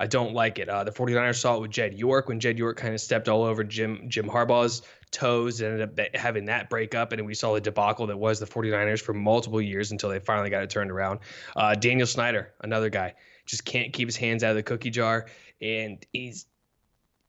I 0.01 0.07
don't 0.07 0.33
like 0.33 0.59
it. 0.59 0.69
Uh, 0.69 0.83
the 0.83 0.91
49ers 0.91 1.37
saw 1.37 1.57
it 1.57 1.61
with 1.61 1.71
Jed 1.71 1.93
York 1.93 2.27
when 2.27 2.41
Jed 2.41 2.57
York 2.57 2.79
kind 2.79 2.95
of 2.95 3.01
stepped 3.03 3.29
all 3.29 3.43
over 3.45 3.63
Jim 3.63 4.07
Jim 4.09 4.27
Harbaugh's 4.27 4.81
toes 5.11 5.61
ended 5.61 5.83
up 5.83 6.15
having 6.15 6.47
that 6.47 6.71
breakup. 6.71 7.13
And 7.13 7.27
we 7.27 7.35
saw 7.35 7.55
the 7.55 7.61
debacle 7.61 8.07
that 8.09 8.17
was 8.17 8.41
the 8.41 8.47
49ers 8.47 9.01
for 9.01 9.13
multiple 9.13 9.61
years 9.61 9.91
until 9.93 10.09
they 10.09 10.19
finally 10.19 10.51
got 10.51 10.63
it 10.63 10.71
turned 10.71 10.91
around. 10.91 11.21
Uh, 11.57 11.75
Daniel 11.75 12.07
Snyder, 12.07 12.53
another 12.61 12.91
guy, 12.91 13.15
just 13.47 13.65
can't 13.65 13.93
keep 13.93 14.09
his 14.09 14.17
hands 14.17 14.45
out 14.45 14.51
of 14.51 14.57
the 14.57 14.63
cookie 14.63 14.91
jar. 14.91 15.27
And 15.61 16.05
he's 16.13 16.47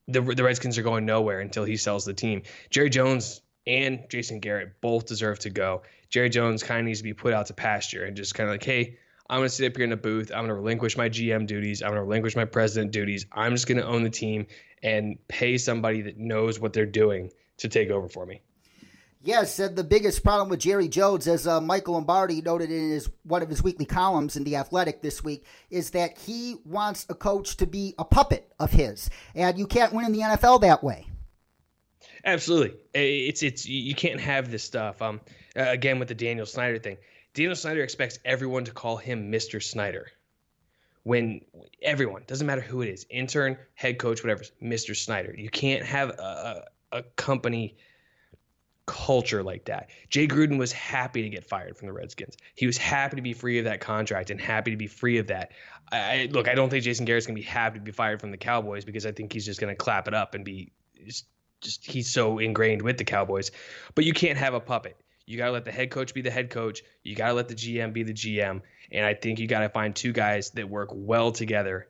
the, 0.08 0.22
the 0.22 0.44
Redskins 0.44 0.78
are 0.78 0.84
going 0.84 1.06
nowhere 1.06 1.40
until 1.40 1.64
he 1.64 1.78
sells 1.78 2.06
the 2.06 2.14
team. 2.14 2.44
Jerry 2.70 2.90
Jones 2.90 3.42
and 3.68 4.06
Jason 4.10 4.40
Garrett 4.40 4.82
both 4.82 5.06
deserve 5.06 5.40
to 5.40 5.50
go. 5.50 5.84
Jerry 6.10 6.30
Jones 6.30 6.64
kind 6.64 6.80
of 6.80 6.86
needs 6.86 7.00
to 7.00 7.04
be 7.04 7.14
put 7.14 7.34
out 7.34 7.48
to 7.48 7.54
pasture 7.54 8.04
and 8.04 8.16
just 8.16 8.36
kind 8.36 8.50
of 8.50 8.54
like, 8.54 8.64
hey, 8.64 8.98
I'm 9.30 9.40
going 9.40 9.48
to 9.48 9.56
sit 9.56 9.72
up 9.72 9.78
here 9.78 9.86
in 9.86 9.92
the 9.92 9.98
booth. 9.98 10.30
I'm 10.32 10.40
going 10.40 10.50
to 10.50 10.56
relinquish 10.56 10.98
my 10.98 11.08
GM 11.08 11.48
duties. 11.48 11.82
I'm 11.82 11.90
going 11.90 12.00
to 12.00 12.04
relinquish 12.04 12.36
my 12.36 12.46
president 12.46 12.92
duties. 12.92 13.26
I'm 13.32 13.54
just 13.54 13.68
going 13.68 13.78
to 13.78 13.86
own 13.86 14.04
the 14.04 14.10
team 14.10 14.48
and 14.84 15.18
pay 15.30 15.58
somebody 15.58 16.02
that 16.02 16.18
knows 16.18 16.60
what 16.60 16.74
they're 16.74 16.86
doing 16.86 17.32
to 17.62 17.70
take 17.70 17.90
over 17.90 18.08
for 18.08 18.26
me. 18.26 18.42
Yes, 19.24 19.60
and 19.60 19.76
the 19.76 19.84
biggest 19.84 20.24
problem 20.24 20.50
with 20.50 20.60
Jerry 20.60 20.88
Jones, 20.88 21.28
as 21.28 21.46
uh, 21.46 21.62
Michael 21.62 21.94
Lombardi 21.94 22.42
noted 22.42 22.72
in 22.72 22.90
his 22.90 23.08
one 23.24 23.44
of 23.44 23.50
his 23.50 23.62
weekly 23.62 23.86
columns 23.86 24.36
in 24.36 24.44
the 24.44 24.56
Athletic 24.56 25.04
this 25.04 25.24
week, 25.24 25.46
is 25.70 25.92
that 25.92 26.18
he 26.18 26.56
wants 26.66 27.06
a 27.08 27.14
coach 27.14 27.58
to 27.58 27.68
be 27.68 27.94
a 28.00 28.04
puppet 28.04 28.52
of 28.60 28.72
his, 28.72 29.12
and 29.36 29.60
you 29.60 29.68
can't 29.68 29.94
win 29.94 30.06
in 30.06 30.12
the 30.12 30.22
NFL 30.22 30.62
that 30.62 30.84
way. 30.84 31.06
Absolutely, 32.26 32.74
it's 32.96 33.44
it's 33.44 33.68
you 33.68 33.94
can't 33.94 34.20
have 34.20 34.50
this 34.50 34.64
stuff. 34.64 35.04
Um, 35.04 35.22
again 35.56 36.00
with 36.00 36.08
the 36.08 36.16
Daniel 36.16 36.48
Snyder 36.48 36.80
thing, 36.80 36.98
Daniel 37.36 37.56
Snyder 37.56 37.84
expects 37.84 38.18
everyone 38.26 38.66
to 38.66 38.72
call 38.72 38.98
him 38.98 39.32
Mr. 39.32 39.62
Snyder. 39.62 40.08
When 41.04 41.42
everyone 41.82 42.24
doesn't 42.28 42.46
matter 42.46 42.62
who 42.62 42.82
it 42.82 42.90
is, 42.90 43.08
intern, 43.10 43.58
head 43.74 43.98
coach, 43.98 44.24
whatever, 44.24 44.44
Mr. 44.62 44.96
Snyder. 44.96 45.34
You 45.36 45.50
can't 45.50 45.84
have 45.84 46.10
a, 46.12 46.22
a, 46.22 46.64
a 46.92 47.04
company 47.16 47.76
culture 48.86 49.44
like 49.44 49.66
that. 49.66 49.90
Jay 50.10 50.28
Gruden 50.28 50.58
was 50.58 50.72
happy 50.72 51.22
to 51.22 51.30
get 51.30 51.46
fired 51.46 51.78
from 51.78 51.88
the 51.88 51.94
Redskins. 51.94 52.36
He 52.56 52.66
was 52.66 52.78
happy 52.78 53.16
to 53.16 53.22
be 53.22 53.34
free 53.34 53.58
of 53.60 53.66
that 53.66 53.80
contract 53.80 54.30
and 54.30 54.42
happy 54.42 54.72
to 54.72 54.78
be 54.78 54.88
free 54.88 55.18
of 55.18 55.28
that. 55.28 55.52
I, 55.92 56.30
look, 56.32 56.48
I 56.48 56.56
don't 56.56 56.70
think 56.70 56.84
Jason 56.84 57.06
Garrett's 57.06 57.26
gonna 57.26 57.36
be 57.36 57.42
happy 57.42 57.80
to 57.80 57.84
be 57.84 57.92
fired 57.92 58.20
from 58.20 58.32
the 58.32 58.38
Cowboys 58.38 58.84
because 58.84 59.06
I 59.06 59.12
think 59.12 59.32
he's 59.32 59.46
just 59.46 59.60
gonna 59.60 59.76
clap 59.76 60.08
it 60.08 60.14
up 60.14 60.36
and 60.36 60.44
be 60.44 60.72
just, 61.06 61.26
just 61.62 61.86
he's 61.86 62.12
so 62.12 62.40
ingrained 62.40 62.82
with 62.82 62.98
the 62.98 63.04
Cowboys. 63.06 63.52
But 63.96 64.06
you 64.06 64.14
can't 64.14 64.38
have 64.38 64.54
a 64.54 64.60
puppet. 64.60 64.98
You 65.26 65.38
gotta 65.38 65.52
let 65.52 65.64
the 65.64 65.72
head 65.72 65.92
coach 65.92 66.14
be 66.14 66.22
the 66.22 66.32
head 66.32 66.50
coach. 66.50 66.82
You 67.04 67.16
gotta 67.16 67.34
let 67.34 67.48
the 67.48 67.56
GM 67.56 67.94
be 67.94 68.04
the 68.04 68.14
GM. 68.14 68.62
And 68.92 69.06
I 69.06 69.14
think 69.14 69.40
you 69.40 69.48
gotta 69.48 69.70
find 69.70 69.96
two 69.96 70.12
guys 70.12 70.50
that 70.52 70.70
work 70.70 70.90
well 70.92 71.32
together 71.32 71.88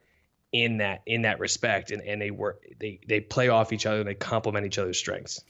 in 0.51 0.77
that 0.77 1.01
in 1.05 1.21
that 1.21 1.39
respect 1.39 1.91
and, 1.91 2.01
and 2.01 2.21
they 2.21 2.31
work 2.31 2.63
they 2.79 2.99
they 3.07 3.19
play 3.19 3.49
off 3.49 3.71
each 3.71 3.85
other 3.85 3.99
and 3.99 4.07
they 4.07 4.15
complement 4.15 4.65
each 4.65 4.77
other's 4.77 4.97
strengths. 4.97 5.41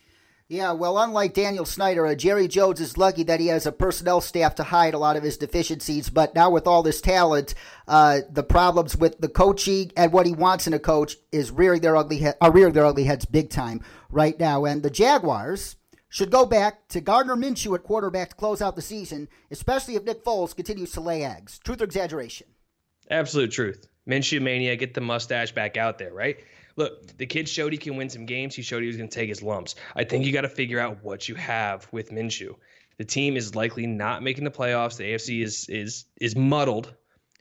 Yeah, 0.51 0.73
well, 0.73 0.97
unlike 0.97 1.33
Daniel 1.33 1.63
Snyder, 1.63 2.05
uh, 2.05 2.13
Jerry 2.13 2.49
Jones 2.49 2.81
is 2.81 2.97
lucky 2.97 3.23
that 3.23 3.39
he 3.39 3.47
has 3.47 3.65
a 3.65 3.71
personnel 3.71 4.19
staff 4.19 4.55
to 4.55 4.63
hide 4.63 4.93
a 4.93 4.97
lot 4.97 5.15
of 5.15 5.23
his 5.23 5.37
deficiencies. 5.37 6.09
But 6.09 6.35
now, 6.35 6.49
with 6.49 6.67
all 6.67 6.83
this 6.83 6.99
talent, 6.99 7.53
uh, 7.87 8.19
the 8.29 8.43
problems 8.43 8.97
with 8.97 9.17
the 9.21 9.29
coaching 9.29 9.93
and 9.95 10.11
what 10.11 10.25
he 10.25 10.33
wants 10.33 10.67
in 10.67 10.73
a 10.73 10.79
coach 10.79 11.15
is 11.31 11.51
rearing 11.51 11.79
their 11.79 11.95
ugly 11.95 12.17
he- 12.17 12.31
are 12.41 12.51
rearing 12.51 12.73
their 12.73 12.85
ugly 12.85 13.05
heads 13.05 13.23
big 13.23 13.49
time 13.49 13.79
right 14.09 14.37
now. 14.37 14.65
And 14.65 14.83
the 14.83 14.89
Jaguars 14.89 15.77
should 16.09 16.31
go 16.31 16.45
back 16.45 16.85
to 16.89 16.99
Gardner 16.99 17.37
Minshew 17.37 17.73
at 17.73 17.83
quarterback 17.83 18.31
to 18.31 18.35
close 18.35 18.61
out 18.61 18.75
the 18.75 18.81
season, 18.81 19.29
especially 19.51 19.95
if 19.95 20.03
Nick 20.03 20.21
Foles 20.25 20.53
continues 20.53 20.91
to 20.91 20.99
lay 20.99 21.23
eggs. 21.23 21.59
Truth 21.63 21.79
or 21.79 21.85
exaggeration? 21.85 22.47
Absolute 23.09 23.51
truth. 23.51 23.87
Minshew 24.07 24.41
mania, 24.41 24.75
get 24.75 24.93
the 24.93 25.01
mustache 25.01 25.51
back 25.51 25.77
out 25.77 25.97
there, 25.97 26.13
right? 26.13 26.39
look, 26.75 27.17
the 27.17 27.25
kid 27.25 27.47
showed 27.47 27.71
he 27.71 27.77
can 27.77 27.95
win 27.95 28.09
some 28.09 28.25
games. 28.25 28.55
He 28.55 28.61
showed 28.61 28.81
he 28.81 28.87
was 28.87 28.97
going 28.97 29.09
to 29.09 29.15
take 29.15 29.29
his 29.29 29.41
lumps. 29.41 29.75
I 29.95 30.03
think 30.03 30.25
you 30.25 30.31
got 30.31 30.41
to 30.41 30.49
figure 30.49 30.79
out 30.79 31.03
what 31.03 31.27
you 31.27 31.35
have 31.35 31.87
with 31.91 32.11
Minshew. 32.11 32.55
The 32.97 33.05
team 33.05 33.37
is 33.37 33.55
likely 33.55 33.87
not 33.87 34.23
making 34.23 34.43
the 34.43 34.51
playoffs. 34.51 34.97
The 34.97 35.05
AFC 35.05 35.43
is 35.43 35.67
is 35.69 36.05
is 36.19 36.35
muddled 36.35 36.93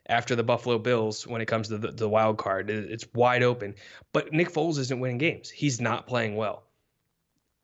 after 0.07 0.35
the 0.35 0.43
Buffalo 0.43 0.79
Bills 0.79 1.27
when 1.27 1.41
it 1.41 1.45
comes 1.45 1.67
to 1.67 1.77
the, 1.77 1.91
the 1.91 2.09
wild 2.09 2.37
card. 2.37 2.69
It's 2.69 3.05
wide 3.13 3.43
open. 3.43 3.75
But 4.13 4.33
Nick 4.33 4.51
Foles 4.51 4.79
isn't 4.79 4.99
winning 4.99 5.19
games. 5.19 5.49
He's 5.49 5.79
not 5.79 6.07
playing 6.07 6.35
well. 6.35 6.63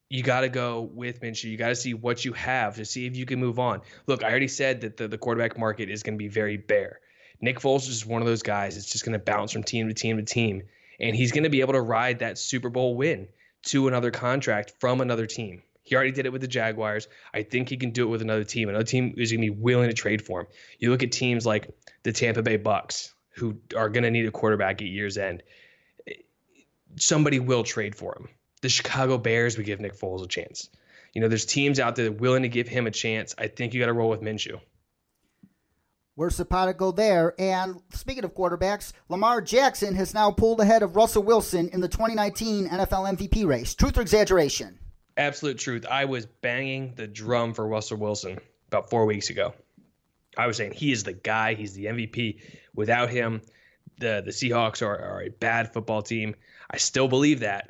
You 0.10 0.24
got 0.24 0.42
to 0.42 0.50
go 0.50 0.82
with 0.82 1.22
Minshew. 1.22 1.46
You 1.46 1.58
got 1.58 1.70
to 1.70 1.76
see 1.76 1.94
what 1.94 2.24
you 2.24 2.32
have 2.34 2.76
to 2.76 2.86
see 2.86 3.06
if 3.08 3.18
you 3.18 3.26
can 3.26 3.40
move 3.40 3.60
on. 3.60 3.82
Look, 4.06 4.24
I 4.24 4.30
already 4.30 4.48
said 4.48 4.82
that 4.82 4.96
the, 4.96 5.08
the 5.08 5.18
quarterback 5.18 5.58
market 5.58 5.90
is 5.90 6.04
going 6.04 6.14
to 6.14 6.18
be 6.18 6.30
very 6.30 6.56
bare. 6.56 7.02
Nick 7.42 7.60
Foles 7.60 7.82
is 7.82 7.88
just 7.88 8.08
one 8.08 8.22
of 8.22 8.28
those 8.28 8.44
guys. 8.44 8.78
It's 8.78 8.92
just 8.92 9.06
going 9.06 9.14
to 9.14 9.24
bounce 9.24 9.52
from 9.52 9.64
team 9.64 9.88
to 9.88 9.94
team 9.94 10.18
to 10.18 10.24
team 10.24 10.64
and 11.00 11.16
he's 11.16 11.32
going 11.32 11.44
to 11.44 11.50
be 11.50 11.62
able 11.62 11.74
to 11.74 11.82
ride 11.82 12.20
that 12.20 12.38
Super 12.38 12.70
Bowl 12.70 12.96
win 12.96 13.28
to 13.64 13.88
another 13.88 14.12
contract 14.12 14.74
from 14.80 15.02
another 15.02 15.26
team. 15.26 15.62
He 15.84 15.96
already 15.96 16.12
did 16.12 16.26
it 16.26 16.32
with 16.32 16.42
the 16.42 16.48
Jaguars. 16.48 17.08
I 17.34 17.44
think 17.44 17.70
he 17.70 17.78
can 17.78 17.92
do 17.92 18.04
it 18.04 18.10
with 18.10 18.22
another 18.22 18.44
team. 18.44 18.68
Another 18.68 18.84
team 18.84 19.14
is 19.18 19.32
going 19.32 19.42
to 19.42 19.52
be 19.52 19.58
willing 19.58 19.88
to 19.88 19.94
trade 19.94 20.22
for 20.22 20.42
him. 20.42 20.48
You 20.80 20.92
look 20.92 21.04
at 21.04 21.12
teams 21.12 21.46
like 21.46 21.70
the 22.04 22.12
Tampa 22.12 22.42
Bay 22.42 22.58
Bucks, 22.58 23.14
who 23.30 23.58
are 23.76 23.90
going 23.90 24.04
to 24.04 24.12
need 24.12 24.26
a 24.26 24.32
quarterback 24.32 24.82
at 24.82 24.88
year's 24.88 25.18
end. 25.18 25.44
Somebody 26.98 27.40
will 27.40 27.64
trade 27.64 27.96
for 27.96 28.16
him. 28.18 28.28
The 28.62 28.70
Chicago 28.70 29.18
Bears 29.18 29.56
would 29.56 29.66
give 29.66 29.80
Nick 29.80 29.96
Foles 29.96 30.24
a 30.24 30.28
chance. 30.28 30.70
You 31.14 31.22
know, 31.22 31.28
there's 31.30 31.46
teams 31.46 31.80
out 31.80 31.96
there 31.96 32.12
willing 32.12 32.42
to 32.42 32.50
give 32.50 32.68
him 32.68 32.86
a 32.86 32.92
chance. 32.92 33.34
I 33.38 33.48
think 33.48 33.74
you 33.74 33.80
got 33.80 33.86
to 33.86 33.94
roll 33.94 34.10
with 34.10 34.22
Minshew. 34.22 34.60
The 36.18 36.76
go 36.76 36.92
there? 36.92 37.36
And 37.38 37.80
speaking 37.92 38.24
of 38.24 38.34
quarterbacks, 38.34 38.92
Lamar 39.08 39.40
Jackson 39.40 39.94
has 39.96 40.16
now 40.16 40.32
pulled 40.32 40.60
ahead 40.60 40.82
of 40.82 40.96
Russell 40.96 41.22
Wilson 41.22 41.70
in 41.70 41.80
the 41.80 41.88
2019 41.88 42.70
NFL 42.70 43.18
MVP 43.18 43.46
race. 43.46 43.76
Truth 43.76 43.98
or 43.98 44.02
exaggeration? 44.02 44.80
Absolute 45.16 45.60
truth. 45.60 45.86
I 45.90 46.06
was 46.06 46.26
banging 46.26 46.96
the 46.96 47.08
drum 47.08 47.54
for 47.54 47.68
Russell 47.68 47.98
Wilson 47.98 48.40
about 48.68 48.90
four 48.90 49.06
weeks 49.06 49.30
ago. 49.30 49.54
I 50.36 50.48
was 50.48 50.58
saying 50.58 50.74
he 50.74 50.92
is 50.92 51.04
the 51.04 51.14
guy. 51.14 51.54
He's 51.54 51.74
the 51.74 51.86
MVP. 51.86 52.42
Without 52.76 53.10
him, 53.10 53.42
the 54.00 54.22
the 54.26 54.32
Seahawks 54.32 54.82
are, 54.82 54.98
are 54.98 55.22
a 55.22 55.30
bad 55.30 55.74
football 55.74 56.02
team. 56.02 56.36
I 56.70 56.78
still 56.78 57.08
believe 57.08 57.42
that, 57.42 57.70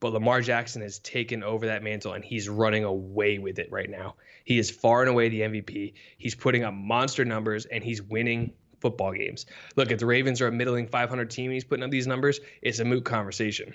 but 0.00 0.12
Lamar 0.12 0.40
Jackson 0.40 0.82
has 0.82 0.98
taken 0.98 1.42
over 1.42 1.66
that 1.66 1.82
mantle 1.82 2.12
and 2.12 2.24
he's 2.24 2.48
running 2.48 2.84
away 2.84 3.38
with 3.38 3.58
it 3.58 3.70
right 3.70 3.90
now. 3.90 4.14
He 4.44 4.58
is 4.58 4.70
far 4.70 5.00
and 5.00 5.10
away 5.10 5.28
the 5.28 5.40
MVP. 5.40 5.94
He's 6.18 6.34
putting 6.34 6.64
up 6.64 6.74
monster 6.74 7.24
numbers 7.24 7.66
and 7.66 7.82
he's 7.82 8.02
winning 8.02 8.52
football 8.80 9.12
games. 9.12 9.46
Look, 9.76 9.90
if 9.90 9.98
the 9.98 10.06
Ravens 10.06 10.40
are 10.40 10.48
a 10.48 10.52
middling 10.52 10.86
500 10.86 11.30
team 11.30 11.46
and 11.46 11.54
he's 11.54 11.64
putting 11.64 11.82
up 11.82 11.90
these 11.90 12.06
numbers, 12.06 12.40
it's 12.62 12.78
a 12.78 12.84
moot 12.84 13.04
conversation. 13.04 13.74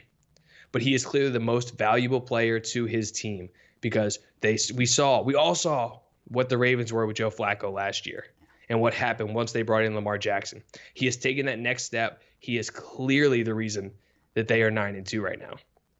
But 0.71 0.83
he 0.83 0.93
is 0.93 1.03
clearly 1.03 1.31
the 1.31 1.39
most 1.39 1.77
valuable 1.77 2.21
player 2.21 2.59
to 2.59 2.85
his 2.85 3.11
team 3.11 3.49
because 3.81 4.19
they 4.41 4.57
we 4.75 4.85
saw 4.85 5.21
we 5.21 5.33
all 5.33 5.55
saw 5.55 5.99
what 6.25 6.49
the 6.49 6.57
Ravens 6.57 6.93
were 6.93 7.07
with 7.07 7.17
Joe 7.17 7.31
Flacco 7.31 7.73
last 7.73 8.05
year 8.05 8.25
and 8.69 8.79
what 8.79 8.93
happened 8.93 9.33
once 9.33 9.51
they 9.51 9.63
brought 9.63 9.83
in 9.83 9.95
Lamar 9.95 10.19
Jackson. 10.19 10.61
He 10.93 11.05
has 11.07 11.17
taken 11.17 11.47
that 11.47 11.57
next 11.57 11.85
step. 11.85 12.21
He 12.37 12.57
is 12.59 12.69
clearly 12.69 13.41
the 13.41 13.55
reason 13.55 13.91
that 14.35 14.47
they 14.47 14.61
are 14.61 14.69
9 14.69 14.95
and 14.95 15.05
2 15.05 15.21
right 15.21 15.39
now. 15.39 15.55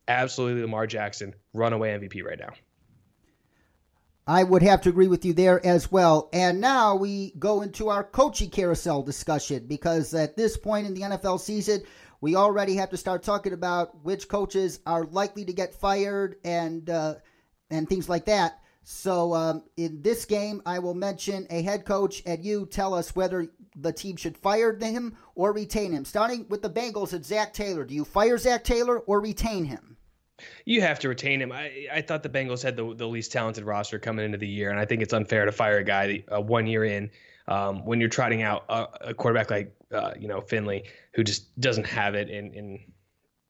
Absolutely 0.08 0.62
Lamar 0.62 0.86
Jackson, 0.86 1.34
runaway 1.54 1.98
MVP 1.98 2.24
right 2.24 2.40
now. 2.40 2.54
I 4.30 4.44
would 4.44 4.62
have 4.62 4.82
to 4.82 4.89
agree 4.89 5.08
with 5.08 5.26
you 5.26 5.34
there 5.34 5.65
as 5.65 5.92
well. 5.92 6.30
And 6.34 6.62
now 6.62 6.94
we 6.94 7.32
go 7.39 7.63
into 7.63 7.89
our 7.89 8.04
coaching 8.04 8.52
carousel 8.52 9.02
discussion 9.02 9.65
because 9.65 10.13
at 10.13 10.38
this 10.38 10.56
point 10.56 10.86
in 10.86 10.94
the 10.94 11.02
NFL 11.02 11.39
season, 11.39 11.82
we 12.22 12.36
already 12.36 12.76
have 12.76 12.92
to 12.92 12.98
start 12.98 13.24
talking 13.24 13.54
about 13.54 14.04
which 14.04 14.28
coaches 14.28 14.82
are 14.86 15.06
likely 15.06 15.46
to 15.46 15.54
get 15.54 15.74
fired 15.74 16.36
and 16.44 16.92
uh, 16.92 17.15
and 17.72 17.89
things 17.89 18.08
like 18.08 18.26
that. 18.26 18.60
So 18.84 19.34
um, 19.34 19.63
in 19.78 20.04
this 20.04 20.26
game, 20.26 20.62
I 20.63 20.78
will 20.78 20.94
mention 20.94 21.48
a 21.50 21.63
head 21.63 21.84
coach, 21.84 22.22
and 22.28 22.46
you 22.46 22.68
tell 22.68 22.94
us 22.94 23.15
whether 23.15 23.48
the 23.76 23.92
team 23.92 24.15
should 24.15 24.38
fire 24.38 24.78
him 24.78 25.18
or 25.34 25.54
retain 25.54 25.92
him. 25.92 26.06
Starting 26.06 26.46
with 26.50 26.62
the 26.62 26.70
Bengals 26.70 27.15
at 27.15 27.26
Zac 27.26 27.52
Taylor, 27.52 27.84
do 27.84 27.96
you 27.96 28.06
fire 28.06 28.38
Zac 28.38 28.63
Taylor 28.63 29.00
or 29.00 29.22
retain 29.22 29.65
him? 29.65 29.98
You 30.65 30.82
have 30.82 30.99
to 30.99 31.10
retain 31.10 31.41
him. 31.41 31.52
I, 31.52 31.88
I 31.91 32.02
thought 32.02 32.23
the 32.23 32.30
Bengals 32.30 32.63
had 32.63 32.75
the, 32.75 32.93
the 32.95 33.08
least 33.08 33.32
talented 33.32 33.63
roster 33.63 33.99
coming 33.99 34.25
into 34.25 34.38
the 34.38 34.47
year, 34.47 34.69
and 34.69 34.80
I 34.80 34.86
think 34.86 35.02
it's 35.02 35.13
unfair 35.13 35.45
to 35.45 35.52
fire 35.52 35.78
a 35.78 35.84
guy 35.84 36.23
uh, 36.34 36.41
one 36.41 36.67
year 36.67 36.86
in 36.86 37.10
um, 37.47 37.86
when 37.86 37.99
you're 37.99 38.10
trotting 38.10 38.43
out 38.43 38.65
a, 38.69 39.10
a 39.10 39.13
quarterback 39.13 39.49
like 39.49 39.75
uh, 39.91 40.13
you 40.19 40.28
know 40.28 40.41
Finley, 40.41 40.84
who 41.13 41.23
just 41.23 41.60
doesn't 41.60 41.88
have 41.88 42.15
it, 42.15 42.30
and, 42.30 42.54
and 42.54 42.80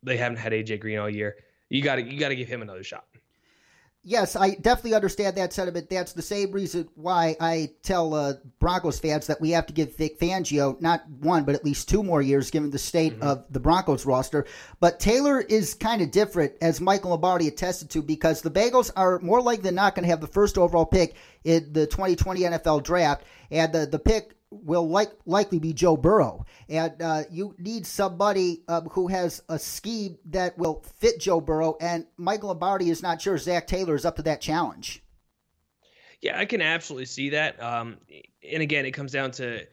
they 0.03 0.17
haven't 0.17 0.37
had 0.37 0.53
AJ 0.53 0.79
Green 0.79 0.99
all 0.99 1.09
year. 1.09 1.35
You 1.69 1.81
got 1.83 1.95
to 1.95 2.03
you 2.03 2.19
got 2.19 2.29
to 2.29 2.35
give 2.35 2.47
him 2.47 2.61
another 2.61 2.83
shot 2.83 3.05
yes, 4.03 4.35
I 4.35 4.51
definitely 4.55 4.93
understand 4.93 5.35
that 5.37 5.53
sentiment. 5.53 5.89
That's 5.89 6.13
the 6.13 6.21
same 6.21 6.51
reason 6.51 6.89
why 6.95 7.35
I 7.39 7.71
tell 7.83 8.13
uh, 8.13 8.33
Broncos 8.59 8.99
fans 8.99 9.27
that 9.27 9.41
we 9.41 9.51
have 9.51 9.65
to 9.67 9.73
give 9.73 9.95
Vic 9.97 10.19
Fangio 10.19 10.79
not 10.81 11.07
one, 11.09 11.43
but 11.43 11.55
at 11.55 11.65
least 11.65 11.89
two 11.89 12.03
more 12.03 12.21
years, 12.21 12.51
given 12.51 12.71
the 12.71 12.79
state 12.79 13.13
mm-hmm. 13.13 13.23
of 13.23 13.45
the 13.51 13.59
Broncos 13.59 14.05
roster. 14.05 14.45
But 14.79 14.99
Taylor 14.99 15.41
is 15.41 15.73
kind 15.73 16.01
of 16.01 16.11
different, 16.11 16.53
as 16.61 16.81
Michael 16.81 17.11
Lombardi 17.11 17.47
attested 17.47 17.89
to, 17.91 18.01
because 18.01 18.41
the 18.41 18.51
Bengals 18.51 18.91
are 18.95 19.19
more 19.19 19.41
likely 19.41 19.63
than 19.63 19.75
not 19.75 19.95
going 19.95 20.03
to 20.03 20.09
have 20.09 20.21
the 20.21 20.27
first 20.27 20.57
overall 20.57 20.85
pick 20.85 21.15
in 21.43 21.71
the 21.73 21.87
2020 21.87 22.41
NFL 22.41 22.83
draft, 22.83 23.23
and 23.51 23.73
the 23.73 23.85
the 23.85 23.99
pick 23.99 24.35
will 24.51 24.89
like, 24.89 25.11
likely 25.25 25.59
be 25.59 25.73
Joe 25.73 25.97
Burrow. 25.97 26.45
And 26.67 27.01
uh, 27.01 27.23
you 27.29 27.55
need 27.57 27.85
somebody 27.85 28.63
um, 28.67 28.85
who 28.85 29.07
has 29.07 29.41
a 29.49 29.59
scheme 29.59 30.17
that 30.25 30.57
will 30.57 30.83
fit 30.97 31.19
Joe 31.19 31.41
Burrow. 31.41 31.77
And 31.79 32.05
Michael 32.17 32.49
Lombardi 32.49 32.89
is 32.89 33.01
not 33.03 33.21
sure 33.21 33.37
Zac 33.37 33.67
Taylor 33.67 33.95
is 33.95 34.05
up 34.05 34.15
to 34.17 34.23
that 34.23 34.41
challenge. 34.41 35.03
Yeah, 36.21 36.37
I 36.37 36.45
can 36.45 36.61
absolutely 36.61 37.05
see 37.05 37.29
that. 37.29 37.61
Um, 37.61 37.97
and 38.51 38.61
again, 38.61 38.85
it 38.85 38.91
comes 38.91 39.11
down 39.11 39.31
to 39.31 39.65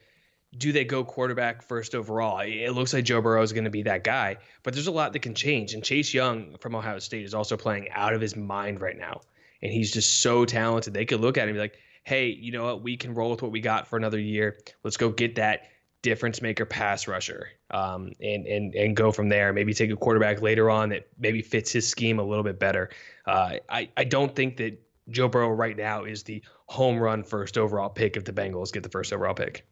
do 0.56 0.72
they 0.72 0.84
go 0.84 1.04
quarterback 1.04 1.62
first 1.62 1.94
overall? 1.94 2.40
It 2.40 2.70
looks 2.70 2.92
like 2.92 3.04
Joe 3.04 3.20
Burrow 3.20 3.42
is 3.42 3.52
going 3.52 3.64
to 3.64 3.70
be 3.70 3.82
that 3.82 4.04
guy, 4.04 4.36
but 4.62 4.74
there's 4.74 4.86
a 4.86 4.92
lot 4.92 5.12
that 5.12 5.20
can 5.20 5.34
change. 5.34 5.74
And 5.74 5.82
Chase 5.82 6.14
Young 6.14 6.56
from 6.60 6.74
Ohio 6.74 6.98
State 6.98 7.24
is 7.24 7.34
also 7.34 7.56
playing 7.56 7.90
out 7.90 8.14
of 8.14 8.20
his 8.20 8.36
mind 8.36 8.80
right 8.80 8.96
now. 8.96 9.20
And 9.62 9.72
he's 9.72 9.92
just 9.92 10.20
so 10.20 10.44
talented. 10.44 10.94
They 10.94 11.04
could 11.04 11.20
look 11.20 11.36
at 11.38 11.42
him 11.42 11.48
and 11.50 11.56
be 11.56 11.60
like, 11.60 11.78
hey, 12.06 12.28
you 12.28 12.52
know 12.52 12.62
what? 12.62 12.82
We 12.84 12.96
can 12.96 13.14
roll 13.14 13.32
with 13.32 13.42
what 13.42 13.50
we 13.50 13.60
got 13.60 13.88
for 13.88 13.96
another 13.96 14.20
year. 14.20 14.56
Let's 14.84 14.96
go 14.96 15.10
get 15.10 15.34
that 15.34 15.64
difference 16.02 16.40
maker 16.40 16.64
pass 16.64 17.08
rusher 17.08 17.48
um, 17.72 18.12
and, 18.20 18.46
and, 18.46 18.72
and 18.76 18.96
go 18.96 19.10
from 19.10 19.28
there. 19.28 19.52
Maybe 19.52 19.74
take 19.74 19.90
a 19.90 19.96
quarterback 19.96 20.40
later 20.40 20.70
on 20.70 20.90
that 20.90 21.08
maybe 21.18 21.42
fits 21.42 21.72
his 21.72 21.86
scheme 21.88 22.20
a 22.20 22.22
little 22.22 22.44
bit 22.44 22.60
better. 22.60 22.90
Uh, 23.26 23.54
I, 23.68 23.90
I 23.96 24.04
don't 24.04 24.36
think 24.36 24.56
that 24.58 24.80
Joe 25.10 25.26
Burrow 25.26 25.50
right 25.50 25.76
now 25.76 26.04
is 26.04 26.22
the 26.22 26.44
home 26.66 26.96
run 26.96 27.24
first 27.24 27.58
overall 27.58 27.88
pick 27.88 28.16
if 28.16 28.24
the 28.24 28.32
Bengals 28.32 28.72
get 28.72 28.84
the 28.84 28.88
first 28.88 29.12
overall 29.12 29.34
pick. 29.34 29.66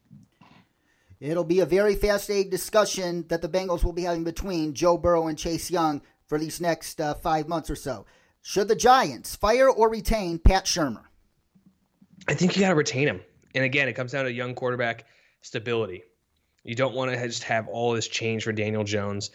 It'll 1.20 1.44
be 1.44 1.60
a 1.60 1.66
very 1.66 1.94
fascinating 1.94 2.50
discussion 2.50 3.26
that 3.28 3.42
the 3.42 3.48
Bengals 3.48 3.84
will 3.84 3.92
be 3.92 4.02
having 4.02 4.24
between 4.24 4.74
Joe 4.74 4.98
Burrow 4.98 5.28
and 5.28 5.38
Chase 5.38 5.70
Young 5.70 6.02
for 6.26 6.40
these 6.40 6.60
next 6.60 7.00
uh, 7.00 7.14
five 7.14 7.46
months 7.46 7.70
or 7.70 7.76
so. 7.76 8.06
Should 8.42 8.66
the 8.66 8.74
Giants 8.74 9.36
fire 9.36 9.70
or 9.70 9.88
retain 9.88 10.40
Pat 10.40 10.64
Shurmur? 10.64 11.04
I 12.28 12.34
think 12.34 12.56
you 12.56 12.62
got 12.62 12.70
to 12.70 12.74
retain 12.74 13.08
him. 13.08 13.20
And 13.54 13.64
again, 13.64 13.88
it 13.88 13.92
comes 13.94 14.12
down 14.12 14.24
to 14.24 14.32
young 14.32 14.54
quarterback 14.54 15.06
stability. 15.42 16.04
You 16.64 16.74
don't 16.74 16.94
want 16.94 17.12
to 17.12 17.26
just 17.26 17.44
have 17.44 17.68
all 17.68 17.92
this 17.92 18.08
change 18.08 18.44
for 18.44 18.52
Daniel 18.52 18.84
Jones. 18.84 19.30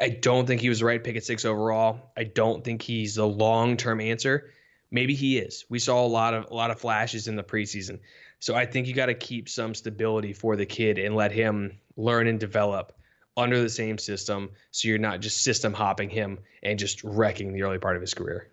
I, 0.00 0.10
don't 0.10 0.46
think 0.46 0.60
he 0.60 0.68
was 0.68 0.80
the 0.80 0.84
right 0.84 1.02
pick 1.02 1.16
at 1.16 1.24
six 1.24 1.44
overall. 1.44 2.12
I 2.16 2.24
don't 2.24 2.62
think 2.62 2.82
he's 2.82 3.14
the 3.14 3.26
long 3.26 3.76
term 3.76 4.00
answer. 4.00 4.50
Maybe 4.90 5.14
he 5.14 5.38
is. 5.38 5.64
We 5.68 5.78
saw 5.78 6.04
a 6.04 6.06
lot 6.06 6.34
of 6.34 6.50
a 6.50 6.54
lot 6.54 6.70
of 6.70 6.78
flashes 6.78 7.26
in 7.26 7.36
the 7.36 7.42
preseason. 7.42 8.00
So 8.38 8.54
I 8.54 8.66
think 8.66 8.86
you 8.86 8.94
got 8.94 9.06
to 9.06 9.14
keep 9.14 9.48
some 9.48 9.74
stability 9.74 10.34
for 10.34 10.56
the 10.56 10.66
kid 10.66 10.98
and 10.98 11.16
let 11.16 11.32
him 11.32 11.78
learn 11.96 12.26
and 12.26 12.38
develop 12.38 12.92
under 13.36 13.60
the 13.60 13.68
same 13.68 13.98
system 13.98 14.50
so 14.70 14.88
you're 14.88 14.98
not 14.98 15.20
just 15.20 15.42
system 15.42 15.72
hopping 15.72 16.10
him 16.10 16.38
and 16.62 16.78
just 16.78 17.02
wrecking 17.02 17.52
the 17.52 17.62
early 17.62 17.78
part 17.78 17.96
of 17.96 18.02
his 18.02 18.14
career. 18.14 18.50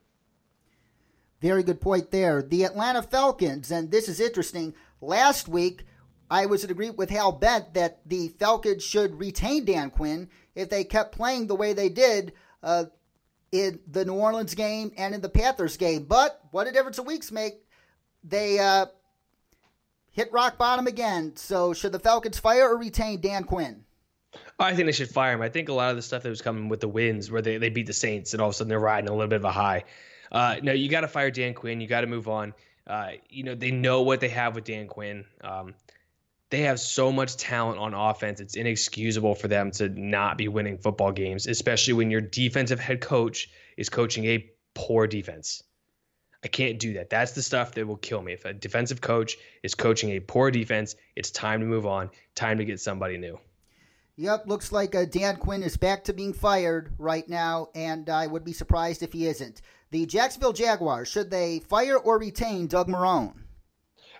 Very 1.43 1.62
good 1.62 1.82
point 1.82 2.10
there. 2.10 2.41
The 2.41 2.63
Atlanta 2.63 3.01
Falcons, 3.01 3.69
and 3.69 3.91
this 3.91 4.08
is 4.08 4.21
interesting. 4.21 4.73
Last 5.01 5.49
week, 5.49 5.84
I 6.32 6.45
was 6.45 6.63
in 6.63 6.71
agreement 6.71 6.97
with 6.97 7.10
Hal 7.10 7.34
Bent 7.34 7.73
that 7.73 7.99
the 8.06 8.29
Falcons 8.29 8.82
should 8.82 9.19
retain 9.19 9.65
Dan 9.65 9.89
Quinn 9.89 10.29
if 10.56 10.69
they 10.69 10.86
kept 10.86 11.13
playing 11.13 11.47
the 11.47 11.56
way 11.56 11.73
they 11.73 11.89
did 11.89 12.32
uh, 12.63 12.86
in 13.51 13.82
the 13.91 14.06
New 14.06 14.13
Orleans 14.13 14.56
game 14.56 14.93
and 14.95 15.13
in 15.13 15.19
the 15.19 15.27
Panthers 15.27 15.75
game. 15.75 16.06
But 16.06 16.39
what 16.51 16.67
a 16.67 16.71
difference 16.71 16.97
a 16.97 17.03
weeks 17.03 17.29
make? 17.29 17.56
They 18.23 18.58
uh, 18.60 18.86
hit 20.12 20.32
rock 20.32 20.58
bottom 20.58 20.88
again. 20.88 21.36
So 21.36 21.73
should 21.73 21.91
the 21.91 21.99
Falcons 21.99 22.39
fire 22.39 22.69
or 22.69 22.77
retain 22.77 23.19
Dan 23.19 23.43
Quinn? 23.43 23.84
I 24.58 24.73
think 24.73 24.86
they 24.86 24.93
should 24.93 25.10
fire 25.10 25.34
him. 25.34 25.41
I 25.41 25.49
think 25.49 25.67
a 25.67 25.73
lot 25.73 25.89
of 25.89 25.97
the 25.97 26.03
stuff 26.03 26.23
that 26.23 26.29
was 26.29 26.41
coming 26.41 26.69
with 26.69 26.79
the 26.79 26.88
wins, 26.88 27.29
where 27.29 27.41
they, 27.41 27.58
they 27.58 27.67
beat 27.67 27.88
the 27.88 27.91
Saints 27.91 28.32
and 28.32 28.41
all 28.41 28.47
of 28.47 28.53
a 28.53 28.56
sudden 28.56 28.69
they're 28.69 28.79
riding 28.79 29.10
a 29.10 29.13
little 29.13 29.27
bit 29.27 29.36
of 29.36 29.43
a 29.43 29.51
high. 29.51 29.84
Uh, 30.34 30.56
no, 30.63 30.72
you 30.72 30.89
got 30.89 31.02
to 31.02 31.08
fire 31.08 31.32
Dan 31.32 31.54
Quinn. 31.54 31.80
You 31.80 31.88
got 31.88 32.02
to 32.02 32.08
move 32.08 32.28
on. 32.28 32.54
Uh, 32.88 33.12
you 33.30 33.43
know, 33.43 33.56
they 33.56 33.72
know 33.72 34.02
what 34.02 34.19
they 34.19 34.30
have 34.30 34.56
with 34.56 34.65
Dan 34.65 34.88
Quinn. 34.88 35.26
Um, 35.41 35.76
they 36.50 36.62
have 36.62 36.80
so 36.80 37.12
much 37.12 37.38
talent 37.38 37.80
on 37.80 37.93
offense. 37.93 38.39
It's 38.39 38.56
inexcusable 38.56 39.36
for 39.36 39.48
them 39.48 39.72
to 39.72 39.89
not 39.89 40.38
be 40.38 40.48
winning 40.48 40.78
football 40.78 41.12
games, 41.12 41.48
especially 41.48 41.93
when 41.93 42.12
your 42.12 42.22
defensive 42.22 42.80
head 42.80 43.02
coach 43.02 43.50
is 43.78 43.89
coaching 43.89 44.26
a 44.26 44.50
poor 44.74 45.08
defense. 45.08 45.63
I 46.43 46.48
can't 46.50 46.78
do 46.78 46.93
that. 46.93 47.10
That's 47.10 47.32
the 47.32 47.41
stuff 47.41 47.72
that 47.74 47.88
will 47.88 47.98
kill 47.98 48.22
me. 48.22 48.34
If 48.34 48.43
a 48.46 48.54
defensive 48.54 49.00
coach 49.00 49.38
is 49.63 49.74
coaching 49.76 50.12
a 50.12 50.19
poor 50.19 50.52
defense, 50.52 50.96
it's 51.15 51.32
time 51.32 51.62
to 51.62 51.65
move 51.65 51.86
on, 51.86 52.10
time 52.36 52.58
to 52.58 52.65
get 52.65 52.82
somebody 52.82 53.17
new. 53.17 53.39
Yep, 54.17 54.43
looks 54.46 54.72
like 54.72 54.93
uh, 54.93 55.06
Dan 55.06 55.38
Quinn 55.38 55.63
is 55.63 55.76
back 55.76 56.04
to 56.04 56.13
being 56.13 56.34
fired 56.34 56.93
right 57.00 57.28
now, 57.28 57.69
and 57.74 58.10
I 58.10 58.28
would 58.28 58.43
be 58.43 58.54
surprised 58.54 59.02
if 59.02 59.13
he 59.13 59.26
isn't. 59.26 59.62
The 59.93 60.08
Jacksonville 60.08 60.53
Jaguars, 60.53 61.08
should 61.08 61.29
they 61.29 61.60
fire 61.60 61.97
or 61.97 62.17
retain 62.17 62.65
Doug 62.65 62.88
Marrone? 62.88 63.36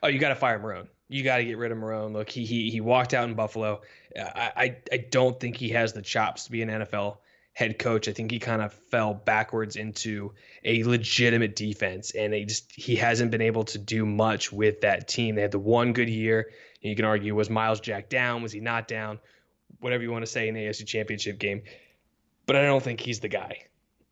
Oh, 0.04 0.08
you 0.08 0.20
got 0.20 0.30
to 0.30 0.36
fire 0.36 0.60
Marrone. 0.60 0.88
You 1.08 1.24
got 1.24 1.38
to 1.38 1.46
get 1.46 1.58
rid 1.58 1.72
of 1.72 1.80
Marrone. 1.80 2.14
Look, 2.14 2.30
he 2.30 2.46
he 2.46 2.70
he 2.70 2.80
walked 2.80 3.16
out 3.16 3.28
in 3.28 3.34
Buffalo. 3.34 3.82
Uh, 4.16 4.22
I, 4.24 4.52
I 4.56 4.78
I 4.92 4.98
don't 4.98 5.40
think 5.40 5.58
he 5.58 5.70
has 5.70 5.92
the 5.94 6.04
chops 6.04 6.44
to 6.44 6.52
be 6.52 6.62
an 6.62 6.70
NFL 6.70 7.18
head 7.54 7.80
coach. 7.80 8.08
I 8.08 8.14
think 8.14 8.30
he 8.30 8.38
kind 8.38 8.62
of 8.62 8.72
fell 8.92 9.16
backwards 9.16 9.76
into 9.76 10.34
a 10.64 10.84
legitimate 10.84 11.56
defense, 11.56 12.12
and 12.12 12.36
he 12.36 12.46
just 12.46 12.72
he 12.72 12.96
hasn't 12.96 13.32
been 13.32 13.42
able 13.42 13.64
to 13.64 13.80
do 13.80 14.06
much 14.06 14.52
with 14.52 14.82
that 14.82 15.08
team. 15.08 15.34
They 15.34 15.42
had 15.42 15.50
the 15.50 15.58
one 15.58 15.94
good 15.94 16.08
year. 16.10 16.52
And 16.84 16.90
you 16.92 16.96
can 16.96 17.06
argue 17.06 17.34
was 17.34 17.50
Myles 17.50 17.80
Jack 17.80 18.10
down? 18.10 18.44
Was 18.44 18.52
he 18.52 18.60
not 18.60 18.88
down? 18.88 19.20
Whatever 19.80 20.04
you 20.04 20.12
want 20.12 20.24
to 20.24 20.32
say 20.32 20.48
in 20.48 20.54
the 20.54 20.66
AFC 20.66 20.86
Championship 20.86 21.40
game, 21.40 21.64
but 22.46 22.56
I 22.56 22.62
don't 22.62 22.84
think 22.84 23.00
he's 23.00 23.22
the 23.22 23.28
guy. 23.28 23.64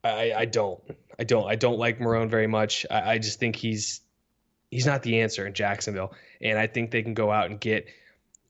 I, 0.04 0.34
I 0.36 0.46
don't. 0.46 0.82
I 1.20 1.24
don't. 1.24 1.48
I 1.48 1.56
don't 1.56 1.78
like 1.78 2.00
Marrone 2.00 2.30
very 2.30 2.48
much. 2.48 2.86
I, 2.90 3.14
I 3.14 3.18
just 3.18 3.40
think 3.40 3.56
he's 3.56 4.02
he's 4.72 4.86
not 4.86 5.04
the 5.04 5.20
answer 5.22 5.46
in 5.46 5.54
Jacksonville. 5.54 6.14
And 6.42 6.58
I 6.58 6.68
think 6.68 6.92
they 6.92 7.04
can 7.04 7.14
go 7.14 7.32
out 7.32 7.50
and 7.52 7.60
get 7.60 7.88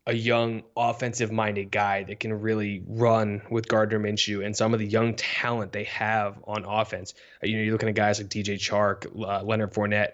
a 0.08 0.13
young 0.13 0.63
offensive 0.76 1.32
minded 1.32 1.71
guy 1.71 2.04
that 2.04 2.19
can 2.19 2.34
really 2.34 2.84
run 2.88 3.41
with 3.50 3.67
Gardner 3.67 4.00
Minshew 4.00 4.43
and 4.45 4.56
some 4.56 4.74
of 4.74 4.80
the 4.80 4.86
young 4.86 5.15
talent 5.15 5.71
they 5.71 5.84
have 5.86 6.38
on 6.45 6.65
offense. 6.65 7.13
Uh, 7.43 7.47
you 7.47 7.58
know, 7.58 7.63
you're 7.63 7.74
looking 7.74 7.89
at 7.89 7.95
guys 7.95 8.19
like 8.19 8.30
DJ 8.30 8.56
Chark, 8.56 9.06
uh, 9.28 9.43
Leonard 9.43 9.74
Fournette, 9.74 10.13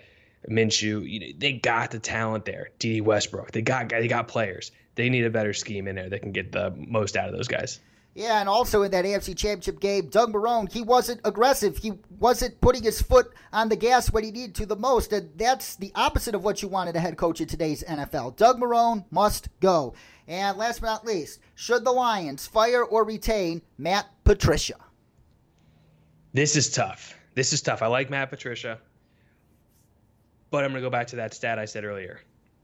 Minshew. 0.50 1.10
You 1.10 1.20
know, 1.20 1.28
they 1.38 1.54
got 1.54 1.92
the 1.92 2.00
talent 2.00 2.46
there. 2.46 2.70
Dede 2.80 3.06
Westbrook. 3.06 3.52
They 3.52 3.62
got 3.62 3.90
they 3.90 4.08
got 4.08 4.28
players. 4.28 4.72
They 4.96 5.10
need 5.10 5.26
a 5.26 5.30
better 5.30 5.54
scheme 5.54 5.88
in 5.88 5.96
there 5.96 6.10
that 6.10 6.22
can 6.22 6.32
get 6.32 6.52
the 6.52 6.74
most 6.76 7.16
out 7.16 7.30
of 7.30 7.36
those 7.36 7.48
guys. 7.48 7.80
Yeah, 8.18 8.40
and 8.40 8.50
also 8.50 8.82
in 8.82 8.90
that 8.92 9.06
AFC 9.06 9.38
Championship 9.38 9.80
game, 9.80 10.08
Doug 10.08 10.34
Marrone, 10.34 10.72
he 10.72 10.82
wasn't 10.82 11.22
aggressive. 11.24 11.78
He 11.78 11.94
wasn't 12.18 12.60
putting 12.62 12.82
his 12.82 13.00
foot 13.00 13.32
on 13.54 13.70
the 13.70 13.76
gas 13.76 14.12
when 14.12 14.24
he 14.24 14.32
needed 14.32 14.56
to 14.56 14.66
the 14.66 14.76
most. 14.76 15.14
And 15.14 15.30
that's 15.38 15.76
the 15.76 15.92
opposite 15.94 16.34
of 16.34 16.44
what 16.44 16.64
you 16.64 16.68
wanted 16.68 16.96
a 16.96 17.00
head 17.00 17.16
coach 17.16 17.42
in 17.42 17.48
today's 17.48 17.84
NFL. 17.84 18.36
Doug 18.36 18.60
Marrone 18.60 19.06
must 19.12 19.50
go. 19.60 19.94
And 20.28 20.58
last 20.58 20.82
but 20.82 20.88
not 20.88 21.06
least, 21.06 21.42
should 21.54 21.86
the 21.86 21.92
Lions 21.92 22.48
fire 22.48 22.84
or 22.84 23.04
retain 23.04 23.62
Matt 23.78 24.08
Patricia? 24.24 24.78
This 26.34 26.56
is 26.56 26.72
tough. 26.72 27.14
This 27.36 27.54
is 27.54 27.62
tough. 27.62 27.84
I 27.84 27.88
like 27.88 28.10
Matt 28.10 28.32
Patricia, 28.32 28.80
but 30.50 30.64
I'm 30.64 30.72
going 30.72 30.82
to 30.82 30.88
go 30.88 30.90
back 30.90 31.06
to 31.08 31.18
that 31.18 31.36
stat 31.36 31.60
I 31.60 31.66
said 31.66 31.86
earlier. 31.86 32.20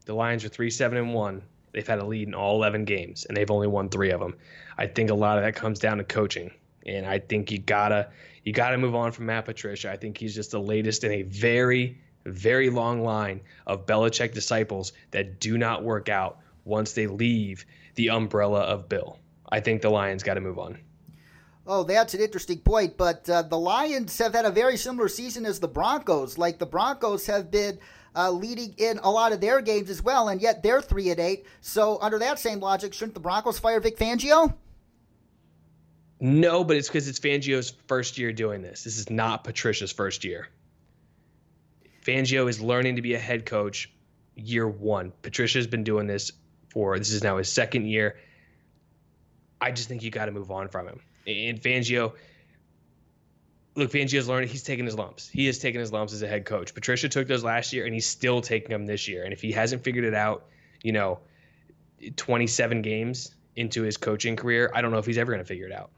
The 0.05 0.15
Lions 0.15 0.43
are 0.43 0.49
3 0.49 0.71
7 0.71 0.97
and 0.97 1.13
1 1.13 1.43
They've 1.73 1.87
had 1.87 1.99
a 1.99 2.05
lead 2.05 2.27
in 2.27 2.33
all 2.33 2.55
11 2.55 2.85
games, 2.85 3.25
and 3.25 3.35
they've 3.35 3.49
only 3.49 3.67
won 3.67 3.89
three 3.89 4.11
of 4.11 4.19
them. 4.19 4.35
I 4.77 4.87
think 4.87 5.09
a 5.09 5.15
lot 5.15 5.37
of 5.37 5.43
that 5.43 5.55
comes 5.55 5.79
down 5.79 5.97
to 5.97 6.03
coaching, 6.03 6.51
and 6.85 7.05
I 7.05 7.19
think 7.19 7.51
you 7.51 7.57
gotta 7.57 8.09
you 8.43 8.53
gotta 8.53 8.77
move 8.77 8.95
on 8.95 9.11
from 9.11 9.25
Matt 9.25 9.45
Patricia. 9.45 9.91
I 9.91 9.97
think 9.97 10.17
he's 10.17 10.35
just 10.35 10.51
the 10.51 10.59
latest 10.59 11.03
in 11.03 11.11
a 11.11 11.23
very 11.23 11.99
very 12.25 12.69
long 12.69 13.03
line 13.03 13.41
of 13.67 13.85
Belichick 13.85 14.33
disciples 14.33 14.93
that 15.11 15.39
do 15.39 15.57
not 15.57 15.83
work 15.83 16.09
out 16.09 16.39
once 16.65 16.93
they 16.93 17.07
leave 17.07 17.65
the 17.95 18.09
umbrella 18.09 18.61
of 18.61 18.87
Bill. 18.89 19.19
I 19.49 19.59
think 19.59 19.81
the 19.81 19.89
Lions 19.89 20.23
got 20.23 20.35
to 20.35 20.41
move 20.41 20.57
on. 20.57 20.79
Oh, 21.65 21.83
that's 21.83 22.13
an 22.13 22.21
interesting 22.21 22.59
point. 22.59 22.97
But 22.97 23.29
uh, 23.29 23.43
the 23.43 23.57
Lions 23.57 24.17
have 24.19 24.33
had 24.33 24.45
a 24.45 24.51
very 24.51 24.77
similar 24.77 25.07
season 25.07 25.45
as 25.45 25.59
the 25.59 25.67
Broncos. 25.67 26.37
Like 26.37 26.59
the 26.59 26.65
Broncos 26.65 27.25
have 27.27 27.51
been 27.51 27.79
uh, 28.15 28.31
leading 28.31 28.73
in 28.77 28.99
a 28.99 29.09
lot 29.09 29.31
of 29.31 29.41
their 29.41 29.61
games 29.61 29.89
as 29.89 30.01
well, 30.01 30.29
and 30.29 30.41
yet 30.41 30.63
they're 30.63 30.81
three 30.81 31.09
and 31.09 31.19
eight. 31.19 31.45
So 31.61 31.97
under 32.01 32.19
that 32.19 32.39
same 32.39 32.59
logic, 32.59 32.93
shouldn't 32.93 33.13
the 33.13 33.19
Broncos 33.19 33.59
fire 33.59 33.79
Vic 33.79 33.97
Fangio? 33.97 34.53
No, 36.19 36.63
but 36.63 36.77
it's 36.77 36.87
because 36.87 37.07
it's 37.07 37.19
Fangio's 37.19 37.73
first 37.87 38.17
year 38.17 38.31
doing 38.31 38.61
this. 38.61 38.83
This 38.83 38.97
is 38.97 39.09
not 39.09 39.43
Patricia's 39.43 39.91
first 39.91 40.23
year. 40.23 40.47
Fangio 42.05 42.49
is 42.49 42.61
learning 42.61 42.95
to 42.97 43.01
be 43.01 43.13
a 43.13 43.19
head 43.19 43.45
coach 43.45 43.91
year 44.35 44.67
one. 44.67 45.11
Patricia's 45.21 45.67
been 45.67 45.83
doing 45.83 46.07
this 46.07 46.31
for 46.69 46.97
this 46.97 47.11
is 47.11 47.23
now 47.23 47.37
his 47.37 47.51
second 47.51 47.87
year. 47.87 48.17
I 49.61 49.71
just 49.71 49.87
think 49.87 50.03
you 50.03 50.11
got 50.11 50.25
to 50.25 50.31
move 50.31 50.51
on 50.51 50.67
from 50.69 50.87
him. 50.87 51.01
And 51.27 51.61
Fangio, 51.61 52.13
look, 53.75 53.91
Fangio's 53.91 54.27
learning. 54.27 54.49
He's 54.49 54.63
taking 54.63 54.85
his 54.85 54.95
lumps. 54.95 55.27
He 55.29 55.47
is 55.47 55.59
taking 55.59 55.79
his 55.79 55.91
lumps 55.91 56.13
as 56.13 56.21
a 56.21 56.27
head 56.27 56.45
coach. 56.45 56.73
Patricia 56.73 57.09
took 57.09 57.27
those 57.27 57.43
last 57.43 57.73
year, 57.73 57.85
and 57.85 57.93
he's 57.93 58.05
still 58.05 58.41
taking 58.41 58.69
them 58.69 58.85
this 58.85 59.07
year. 59.07 59.23
And 59.23 59.33
if 59.33 59.41
he 59.41 59.51
hasn't 59.51 59.83
figured 59.83 60.05
it 60.05 60.13
out, 60.13 60.45
you 60.81 60.91
know, 60.91 61.19
27 62.15 62.81
games 62.81 63.33
into 63.55 63.83
his 63.83 63.97
coaching 63.97 64.35
career, 64.35 64.71
I 64.73 64.81
don't 64.81 64.91
know 64.91 64.97
if 64.97 65.05
he's 65.05 65.17
ever 65.17 65.31
going 65.31 65.43
to 65.43 65.47
figure 65.47 65.67
it 65.67 65.73
out. 65.73 65.91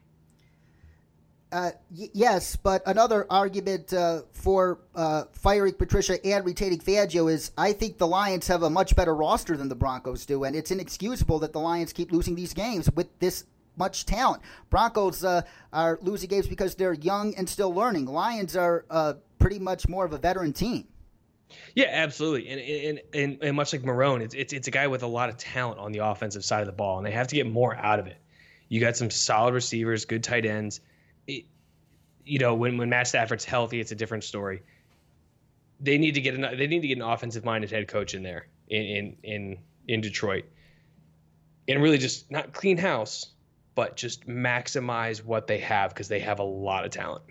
Uh, 1.51 1.71
y- 1.95 2.09
yes, 2.13 2.55
but 2.55 2.81
another 2.85 3.25
argument 3.29 3.93
uh, 3.93 4.23
for 4.31 4.79
uh, 4.95 5.23
firing 5.31 5.73
Patricia 5.73 6.23
and 6.25 6.45
retaining 6.45 6.79
Fangio 6.79 7.31
is 7.31 7.51
I 7.57 7.71
think 7.71 7.97
the 7.97 8.07
Lions 8.07 8.47
have 8.47 8.63
a 8.63 8.69
much 8.69 8.95
better 8.95 9.15
roster 9.15 9.55
than 9.55 9.69
the 9.69 9.75
Broncos 9.75 10.25
do, 10.25 10.43
and 10.43 10.55
it's 10.55 10.71
inexcusable 10.71 11.39
that 11.39 11.53
the 11.53 11.59
Lions 11.59 11.93
keep 11.93 12.11
losing 12.11 12.35
these 12.35 12.53
games 12.53 12.91
with 12.91 13.07
this 13.19 13.45
much 13.77 14.05
talent. 14.05 14.41
Broncos 14.69 15.23
uh, 15.23 15.41
are 15.73 15.99
losing 16.01 16.29
games 16.29 16.47
because 16.47 16.75
they're 16.75 16.93
young 16.93 17.35
and 17.35 17.47
still 17.47 17.73
learning. 17.73 18.05
Lions 18.05 18.55
are 18.55 18.85
uh, 18.89 19.13
pretty 19.39 19.59
much 19.59 19.87
more 19.87 20.05
of 20.05 20.13
a 20.13 20.17
veteran 20.17 20.53
team. 20.53 20.87
Yeah, 21.75 21.89
absolutely, 21.91 22.49
and 22.49 22.59
and 22.59 23.01
and, 23.13 23.43
and 23.43 23.55
much 23.55 23.73
like 23.73 23.83
Marrone, 23.83 24.21
it's, 24.21 24.33
it's 24.33 24.53
it's 24.53 24.67
a 24.67 24.71
guy 24.71 24.87
with 24.87 25.03
a 25.03 25.07
lot 25.07 25.29
of 25.29 25.37
talent 25.37 25.79
on 25.79 25.91
the 25.91 25.99
offensive 25.99 26.43
side 26.43 26.61
of 26.61 26.67
the 26.67 26.73
ball, 26.73 26.97
and 26.97 27.05
they 27.05 27.11
have 27.11 27.27
to 27.27 27.35
get 27.35 27.47
more 27.47 27.75
out 27.75 27.99
of 27.99 28.07
it. 28.07 28.17
You 28.67 28.79
got 28.79 28.97
some 28.97 29.09
solid 29.09 29.53
receivers, 29.53 30.05
good 30.05 30.23
tight 30.23 30.45
ends. 30.45 30.81
It, 31.27 31.45
you 32.25 32.39
know, 32.39 32.55
when 32.55 32.77
when 32.77 32.89
Matt 32.89 33.07
Stafford's 33.07 33.45
healthy, 33.45 33.79
it's 33.79 33.91
a 33.91 33.95
different 33.95 34.23
story. 34.23 34.63
They 35.79 35.97
need 35.97 36.15
to 36.15 36.21
get 36.21 36.33
an 36.33 36.57
they 36.57 36.67
need 36.67 36.81
to 36.81 36.87
get 36.87 36.97
an 36.97 37.03
offensive 37.03 37.45
minded 37.45 37.71
head 37.71 37.87
coach 37.87 38.13
in 38.13 38.23
there 38.23 38.47
in 38.67 38.81
in 38.81 39.17
in, 39.23 39.57
in 39.87 40.01
Detroit, 40.01 40.45
and 41.67 41.81
really 41.81 41.97
just 41.97 42.31
not 42.31 42.53
clean 42.53 42.77
house, 42.77 43.27
but 43.75 43.95
just 43.95 44.27
maximize 44.27 45.23
what 45.23 45.47
they 45.47 45.59
have 45.59 45.91
because 45.91 46.07
they 46.07 46.21
have 46.21 46.39
a 46.39 46.43
lot 46.43 46.85
of 46.85 46.91
talent. 46.91 47.23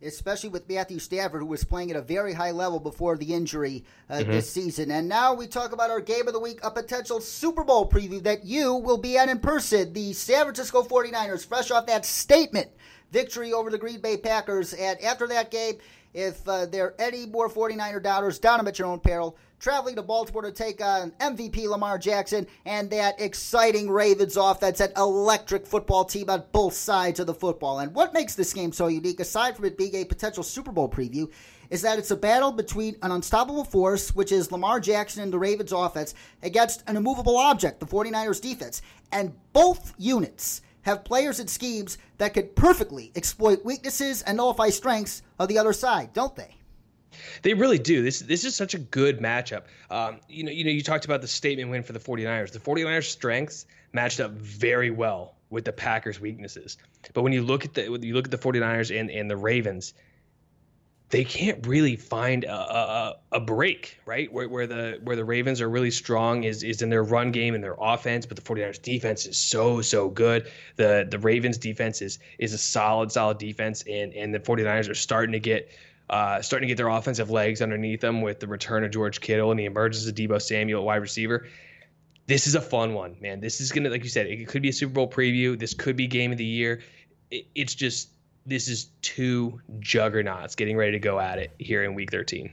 Especially 0.00 0.48
with 0.48 0.68
Matthew 0.68 0.98
Stafford, 0.98 1.42
who 1.42 1.46
was 1.46 1.62
playing 1.62 1.90
at 1.90 1.96
a 1.96 2.02
very 2.02 2.32
high 2.32 2.50
level 2.50 2.80
before 2.80 3.16
the 3.16 3.32
injury 3.34 3.84
uh, 4.10 4.14
mm-hmm. 4.18 4.32
this 4.32 4.50
season. 4.50 4.90
And 4.90 5.08
now 5.08 5.34
we 5.34 5.46
talk 5.46 5.70
about 5.72 5.90
our 5.90 6.00
game 6.00 6.26
of 6.26 6.32
the 6.32 6.40
week, 6.40 6.58
a 6.64 6.72
potential 6.72 7.20
Super 7.20 7.62
Bowl 7.62 7.88
preview 7.88 8.20
that 8.24 8.44
you 8.44 8.74
will 8.74 8.98
be 8.98 9.16
at 9.16 9.28
in 9.28 9.38
person. 9.38 9.92
The 9.92 10.12
San 10.12 10.42
Francisco 10.42 10.82
49ers, 10.82 11.46
fresh 11.46 11.70
off 11.70 11.86
that 11.86 12.04
statement 12.04 12.70
victory 13.12 13.52
over 13.52 13.70
the 13.70 13.78
Green 13.78 14.00
Bay 14.00 14.16
Packers. 14.16 14.72
And 14.72 15.00
after 15.02 15.28
that 15.28 15.52
game, 15.52 15.74
if 16.14 16.46
uh, 16.46 16.66
there 16.66 16.86
are 16.86 16.94
any 16.98 17.26
more 17.26 17.48
49er 17.48 18.02
doubters, 18.02 18.38
down 18.38 18.58
them 18.58 18.68
at 18.68 18.78
your 18.78 18.88
own 18.88 19.00
peril. 19.00 19.36
Traveling 19.58 19.94
to 19.94 20.02
Baltimore 20.02 20.42
to 20.42 20.50
take 20.50 20.84
on 20.84 21.12
MVP 21.20 21.68
Lamar 21.68 21.96
Jackson 21.96 22.48
and 22.66 22.90
that 22.90 23.20
exciting 23.20 23.88
Ravens 23.88 24.36
offense, 24.36 24.78
that 24.78 24.92
electric 24.96 25.66
football 25.66 26.04
team 26.04 26.28
on 26.28 26.42
both 26.50 26.74
sides 26.74 27.20
of 27.20 27.28
the 27.28 27.34
football. 27.34 27.78
And 27.78 27.94
what 27.94 28.12
makes 28.12 28.34
this 28.34 28.52
game 28.52 28.72
so 28.72 28.88
unique, 28.88 29.20
aside 29.20 29.54
from 29.54 29.66
it 29.66 29.78
being 29.78 29.94
a 29.94 30.04
potential 30.04 30.42
Super 30.42 30.72
Bowl 30.72 30.88
preview, 30.88 31.30
is 31.70 31.80
that 31.82 31.98
it's 31.98 32.10
a 32.10 32.16
battle 32.16 32.50
between 32.52 32.96
an 33.02 33.12
unstoppable 33.12 33.64
force, 33.64 34.14
which 34.14 34.32
is 34.32 34.52
Lamar 34.52 34.80
Jackson 34.80 35.22
and 35.22 35.32
the 35.32 35.38
Ravens 35.38 35.72
offense, 35.72 36.14
against 36.42 36.82
an 36.88 36.96
immovable 36.96 37.38
object, 37.38 37.78
the 37.80 37.86
49ers 37.86 38.42
defense. 38.42 38.82
And 39.12 39.32
both 39.52 39.94
units 39.96 40.60
have 40.82 41.04
players 41.04 41.40
and 41.40 41.48
schemes 41.48 41.98
that 42.18 42.34
could 42.34 42.54
perfectly 42.54 43.12
exploit 43.14 43.64
weaknesses 43.64 44.22
and 44.22 44.36
nullify 44.36 44.68
strengths 44.70 45.22
of 45.38 45.48
the 45.48 45.58
other 45.58 45.72
side, 45.72 46.12
don't 46.12 46.36
they? 46.36 46.56
They 47.42 47.54
really 47.54 47.78
do. 47.78 48.02
This 48.02 48.20
this 48.20 48.44
is 48.44 48.56
such 48.56 48.74
a 48.74 48.78
good 48.78 49.18
matchup. 49.18 49.64
Um, 49.90 50.20
you 50.28 50.44
know, 50.44 50.50
you 50.50 50.64
know, 50.64 50.70
you 50.70 50.82
talked 50.82 51.04
about 51.04 51.20
the 51.20 51.28
statement 51.28 51.70
win 51.70 51.82
for 51.82 51.92
the 51.92 51.98
49ers. 51.98 52.52
The 52.52 52.58
49ers 52.58 53.04
strengths 53.04 53.66
matched 53.92 54.20
up 54.20 54.32
very 54.32 54.90
well 54.90 55.34
with 55.50 55.64
the 55.64 55.72
Packers 55.72 56.20
weaknesses. 56.20 56.78
But 57.12 57.22
when 57.22 57.32
you 57.32 57.42
look 57.42 57.64
at 57.64 57.74
the 57.74 57.88
when 57.88 58.02
you 58.02 58.14
look 58.14 58.26
at 58.26 58.30
the 58.30 58.38
49ers 58.38 58.98
and, 58.98 59.10
and 59.10 59.30
the 59.30 59.36
Ravens, 59.36 59.94
they 61.12 61.24
can't 61.24 61.66
really 61.66 61.94
find 61.94 62.44
a, 62.44 62.54
a, 62.54 63.16
a 63.32 63.40
break, 63.40 64.00
right? 64.06 64.32
Where, 64.32 64.48
where 64.48 64.66
the 64.66 64.98
where 65.04 65.14
the 65.14 65.26
Ravens 65.26 65.60
are 65.60 65.68
really 65.68 65.90
strong 65.90 66.44
is 66.44 66.62
is 66.62 66.80
in 66.80 66.88
their 66.88 67.04
run 67.04 67.32
game 67.32 67.54
and 67.54 67.62
their 67.62 67.76
offense, 67.78 68.24
but 68.24 68.36
the 68.36 68.42
49ers 68.42 68.80
defense 68.80 69.26
is 69.26 69.36
so 69.36 69.82
so 69.82 70.08
good. 70.08 70.50
The 70.76 71.06
the 71.08 71.18
Ravens 71.18 71.58
defense 71.58 72.00
is 72.00 72.18
is 72.38 72.54
a 72.54 72.58
solid 72.58 73.12
solid 73.12 73.36
defense 73.36 73.84
and 73.88 74.14
and 74.14 74.34
the 74.34 74.40
49ers 74.40 74.88
are 74.88 74.94
starting 74.94 75.32
to 75.32 75.38
get 75.38 75.70
uh, 76.08 76.40
starting 76.40 76.66
to 76.66 76.70
get 76.70 76.78
their 76.78 76.88
offensive 76.88 77.28
legs 77.28 77.60
underneath 77.60 78.00
them 78.00 78.22
with 78.22 78.40
the 78.40 78.46
return 78.46 78.82
of 78.82 78.90
George 78.90 79.20
Kittle 79.20 79.50
and 79.50 79.60
the 79.60 79.66
emergence 79.66 80.06
of 80.06 80.14
Deebo 80.14 80.40
Samuel 80.40 80.80
at 80.80 80.86
wide 80.86 80.96
receiver. 80.96 81.46
This 82.26 82.46
is 82.46 82.54
a 82.54 82.60
fun 82.60 82.94
one, 82.94 83.16
man. 83.20 83.40
This 83.40 83.60
is 83.60 83.70
gonna, 83.70 83.90
like 83.90 84.02
you 84.02 84.08
said, 84.08 84.28
it 84.28 84.48
could 84.48 84.62
be 84.62 84.70
a 84.70 84.72
Super 84.72 84.94
Bowl 84.94 85.10
preview. 85.10 85.58
This 85.58 85.74
could 85.74 85.94
be 85.94 86.06
game 86.06 86.32
of 86.32 86.38
the 86.38 86.44
year. 86.46 86.80
It, 87.30 87.48
it's 87.54 87.74
just 87.74 88.08
this 88.46 88.68
is 88.68 88.88
two 89.02 89.60
juggernauts 89.80 90.54
getting 90.54 90.76
ready 90.76 90.92
to 90.92 90.98
go 90.98 91.20
at 91.20 91.38
it 91.38 91.52
here 91.58 91.84
in 91.84 91.94
week 91.94 92.10
13. 92.10 92.52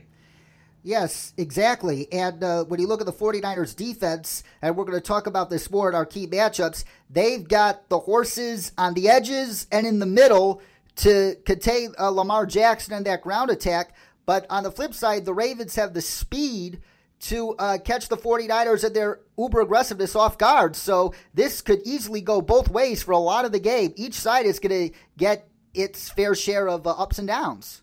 Yes, 0.82 1.34
exactly. 1.36 2.10
And 2.10 2.42
uh, 2.42 2.64
when 2.64 2.80
you 2.80 2.86
look 2.86 3.00
at 3.00 3.06
the 3.06 3.12
49ers 3.12 3.76
defense, 3.76 4.42
and 4.62 4.76
we're 4.76 4.84
going 4.84 4.98
to 4.98 5.06
talk 5.06 5.26
about 5.26 5.50
this 5.50 5.70
more 5.70 5.88
in 5.90 5.94
our 5.94 6.06
key 6.06 6.26
matchups, 6.26 6.84
they've 7.10 7.46
got 7.46 7.88
the 7.90 7.98
horses 7.98 8.72
on 8.78 8.94
the 8.94 9.08
edges 9.08 9.66
and 9.70 9.86
in 9.86 9.98
the 9.98 10.06
middle 10.06 10.62
to 10.96 11.36
contain 11.44 11.92
uh, 11.98 12.08
Lamar 12.08 12.46
Jackson 12.46 12.94
and 12.94 13.04
that 13.06 13.22
ground 13.22 13.50
attack. 13.50 13.94
But 14.24 14.46
on 14.48 14.62
the 14.62 14.70
flip 14.70 14.94
side, 14.94 15.24
the 15.24 15.34
Ravens 15.34 15.76
have 15.76 15.92
the 15.92 16.00
speed 16.00 16.80
to 17.20 17.54
uh, 17.58 17.78
catch 17.84 18.08
the 18.08 18.16
49ers 18.16 18.84
and 18.84 18.96
their 18.96 19.20
uber 19.36 19.60
aggressiveness 19.60 20.16
off 20.16 20.38
guard. 20.38 20.74
So 20.74 21.12
this 21.34 21.60
could 21.60 21.80
easily 21.84 22.22
go 22.22 22.40
both 22.40 22.70
ways 22.70 23.02
for 23.02 23.12
a 23.12 23.18
lot 23.18 23.44
of 23.44 23.52
the 23.52 23.60
game. 23.60 23.92
Each 23.96 24.14
side 24.14 24.46
is 24.46 24.58
going 24.58 24.88
to 24.88 24.96
get 25.18 25.49
its 25.74 26.08
fair 26.08 26.34
share 26.34 26.68
of 26.68 26.86
uh, 26.86 26.90
ups 26.90 27.18
and 27.18 27.28
downs. 27.28 27.82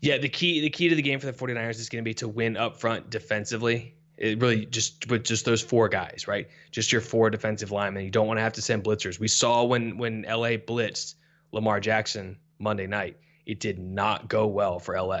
Yeah, 0.00 0.18
the 0.18 0.28
key 0.28 0.60
the 0.60 0.70
key 0.70 0.88
to 0.88 0.94
the 0.94 1.02
game 1.02 1.20
for 1.20 1.26
the 1.26 1.32
49ers 1.32 1.78
is 1.78 1.88
going 1.88 2.02
to 2.02 2.08
be 2.08 2.14
to 2.14 2.28
win 2.28 2.56
up 2.56 2.78
front 2.78 3.10
defensively. 3.10 3.94
It 4.16 4.40
really 4.40 4.66
just 4.66 5.10
with 5.10 5.24
just 5.24 5.44
those 5.44 5.62
four 5.62 5.88
guys, 5.88 6.26
right? 6.26 6.48
Just 6.70 6.92
your 6.92 7.00
four 7.00 7.30
defensive 7.30 7.70
linemen. 7.70 8.04
You 8.04 8.10
don't 8.10 8.26
want 8.26 8.38
to 8.38 8.42
have 8.42 8.52
to 8.54 8.62
send 8.62 8.84
blitzers. 8.84 9.18
We 9.18 9.28
saw 9.28 9.64
when 9.64 9.98
when 9.98 10.22
LA 10.22 10.56
blitzed 10.56 11.14
Lamar 11.52 11.80
Jackson 11.80 12.38
Monday 12.58 12.86
night, 12.86 13.16
it 13.46 13.60
did 13.60 13.78
not 13.78 14.28
go 14.28 14.46
well 14.46 14.78
for 14.78 15.00
LA. 15.00 15.20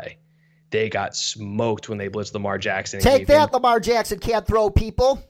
They 0.70 0.88
got 0.88 1.16
smoked 1.16 1.88
when 1.88 1.98
they 1.98 2.08
blitzed 2.08 2.32
Lamar 2.32 2.58
Jackson. 2.58 3.00
Take 3.00 3.26
that, 3.26 3.48
him, 3.48 3.52
Lamar 3.54 3.80
Jackson 3.80 4.18
can't 4.18 4.46
throw 4.46 4.70
people. 4.70 5.22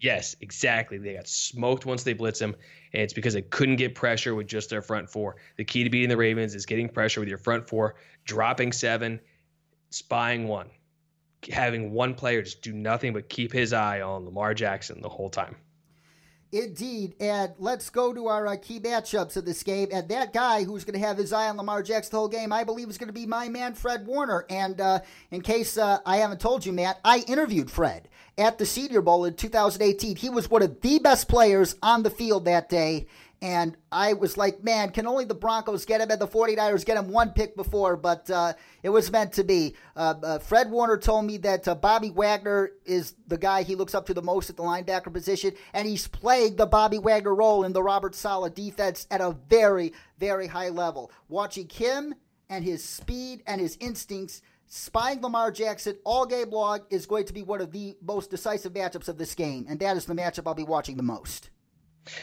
Yes, 0.00 0.36
exactly. 0.40 0.98
They 0.98 1.14
got 1.14 1.26
smoked 1.26 1.86
once 1.86 2.02
they 2.02 2.12
blitz 2.12 2.40
him, 2.40 2.54
and 2.92 3.02
it's 3.02 3.14
because 3.14 3.34
they 3.34 3.42
couldn't 3.42 3.76
get 3.76 3.94
pressure 3.94 4.34
with 4.34 4.46
just 4.46 4.68
their 4.68 4.82
front 4.82 5.08
four. 5.08 5.36
The 5.56 5.64
key 5.64 5.84
to 5.84 5.90
beating 5.90 6.08
the 6.08 6.16
Ravens 6.16 6.54
is 6.54 6.66
getting 6.66 6.88
pressure 6.88 7.20
with 7.20 7.28
your 7.28 7.38
front 7.38 7.68
four, 7.68 7.96
dropping 8.24 8.72
seven, 8.72 9.20
spying 9.90 10.48
one, 10.48 10.68
having 11.50 11.92
one 11.92 12.14
player 12.14 12.42
just 12.42 12.62
do 12.62 12.72
nothing 12.72 13.12
but 13.12 13.28
keep 13.28 13.52
his 13.52 13.72
eye 13.72 14.02
on 14.02 14.24
Lamar 14.24 14.52
Jackson 14.52 15.00
the 15.00 15.08
whole 15.08 15.30
time. 15.30 15.56
Indeed. 16.56 17.14
And 17.20 17.52
let's 17.58 17.90
go 17.90 18.12
to 18.12 18.28
our 18.28 18.46
uh, 18.46 18.56
key 18.56 18.80
matchups 18.80 19.36
of 19.36 19.44
this 19.44 19.62
game. 19.62 19.88
And 19.92 20.08
that 20.08 20.32
guy 20.32 20.64
who's 20.64 20.84
going 20.84 20.98
to 20.98 21.06
have 21.06 21.18
his 21.18 21.32
eye 21.32 21.48
on 21.48 21.56
Lamar 21.56 21.82
Jackson 21.82 22.10
the 22.12 22.18
whole 22.18 22.28
game, 22.28 22.52
I 22.52 22.64
believe, 22.64 22.88
is 22.88 22.98
going 22.98 23.08
to 23.08 23.12
be 23.12 23.26
my 23.26 23.48
man, 23.48 23.74
Fred 23.74 24.06
Warner. 24.06 24.46
And 24.48 24.80
uh, 24.80 25.00
in 25.30 25.42
case 25.42 25.76
uh, 25.76 25.98
I 26.06 26.18
haven't 26.18 26.40
told 26.40 26.64
you, 26.64 26.72
Matt, 26.72 26.98
I 27.04 27.18
interviewed 27.28 27.70
Fred 27.70 28.08
at 28.38 28.58
the 28.58 28.66
Senior 28.66 29.02
Bowl 29.02 29.24
in 29.24 29.34
2018. 29.34 30.16
He 30.16 30.30
was 30.30 30.50
one 30.50 30.62
of 30.62 30.80
the 30.80 30.98
best 30.98 31.28
players 31.28 31.76
on 31.82 32.02
the 32.02 32.10
field 32.10 32.44
that 32.46 32.68
day. 32.68 33.06
And 33.42 33.76
I 33.92 34.14
was 34.14 34.38
like, 34.38 34.64
man, 34.64 34.90
can 34.90 35.06
only 35.06 35.26
the 35.26 35.34
Broncos 35.34 35.84
get 35.84 36.00
him 36.00 36.10
and 36.10 36.20
the 36.20 36.26
49ers 36.26 36.86
get 36.86 36.96
him 36.96 37.10
one 37.10 37.30
pick 37.30 37.54
before? 37.54 37.96
But 37.96 38.30
uh, 38.30 38.54
it 38.82 38.88
was 38.88 39.12
meant 39.12 39.34
to 39.34 39.44
be. 39.44 39.74
Uh, 39.94 40.14
uh, 40.22 40.38
Fred 40.38 40.70
Warner 40.70 40.96
told 40.96 41.26
me 41.26 41.36
that 41.38 41.68
uh, 41.68 41.74
Bobby 41.74 42.10
Wagner 42.10 42.70
is 42.86 43.14
the 43.26 43.36
guy 43.36 43.62
he 43.62 43.74
looks 43.74 43.94
up 43.94 44.06
to 44.06 44.14
the 44.14 44.22
most 44.22 44.48
at 44.48 44.56
the 44.56 44.62
linebacker 44.62 45.12
position, 45.12 45.52
and 45.74 45.86
he's 45.86 46.08
playing 46.08 46.56
the 46.56 46.66
Bobby 46.66 46.98
Wagner 46.98 47.34
role 47.34 47.64
in 47.64 47.72
the 47.74 47.82
Robert 47.82 48.14
Saleh 48.14 48.54
defense 48.54 49.06
at 49.10 49.20
a 49.20 49.36
very, 49.50 49.92
very 50.18 50.46
high 50.46 50.70
level. 50.70 51.12
Watching 51.28 51.68
him 51.68 52.14
and 52.48 52.64
his 52.64 52.82
speed 52.82 53.42
and 53.46 53.60
his 53.60 53.76
instincts 53.80 54.40
spying 54.66 55.20
Lamar 55.20 55.50
Jackson 55.50 55.96
all 56.04 56.26
game 56.26 56.50
long 56.50 56.80
is 56.90 57.06
going 57.06 57.26
to 57.26 57.32
be 57.32 57.42
one 57.42 57.60
of 57.60 57.70
the 57.70 57.96
most 58.02 58.30
decisive 58.30 58.72
matchups 58.72 59.08
of 59.08 59.18
this 59.18 59.34
game, 59.34 59.66
and 59.68 59.78
that 59.80 59.96
is 59.96 60.06
the 60.06 60.14
matchup 60.14 60.46
I'll 60.46 60.54
be 60.54 60.64
watching 60.64 60.96
the 60.96 61.02
most. 61.02 61.50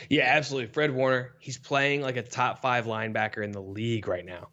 Yeah, 0.10 0.24
absolutely. 0.26 0.72
Fred 0.72 0.92
Warner, 0.92 1.34
he's 1.40 1.58
playing 1.58 2.02
like 2.02 2.18
a 2.18 2.24
top 2.24 2.62
five 2.62 2.86
linebacker 2.86 3.44
in 3.44 3.52
the 3.52 3.62
league 3.62 4.08
right 4.08 4.26
now. 4.26 4.50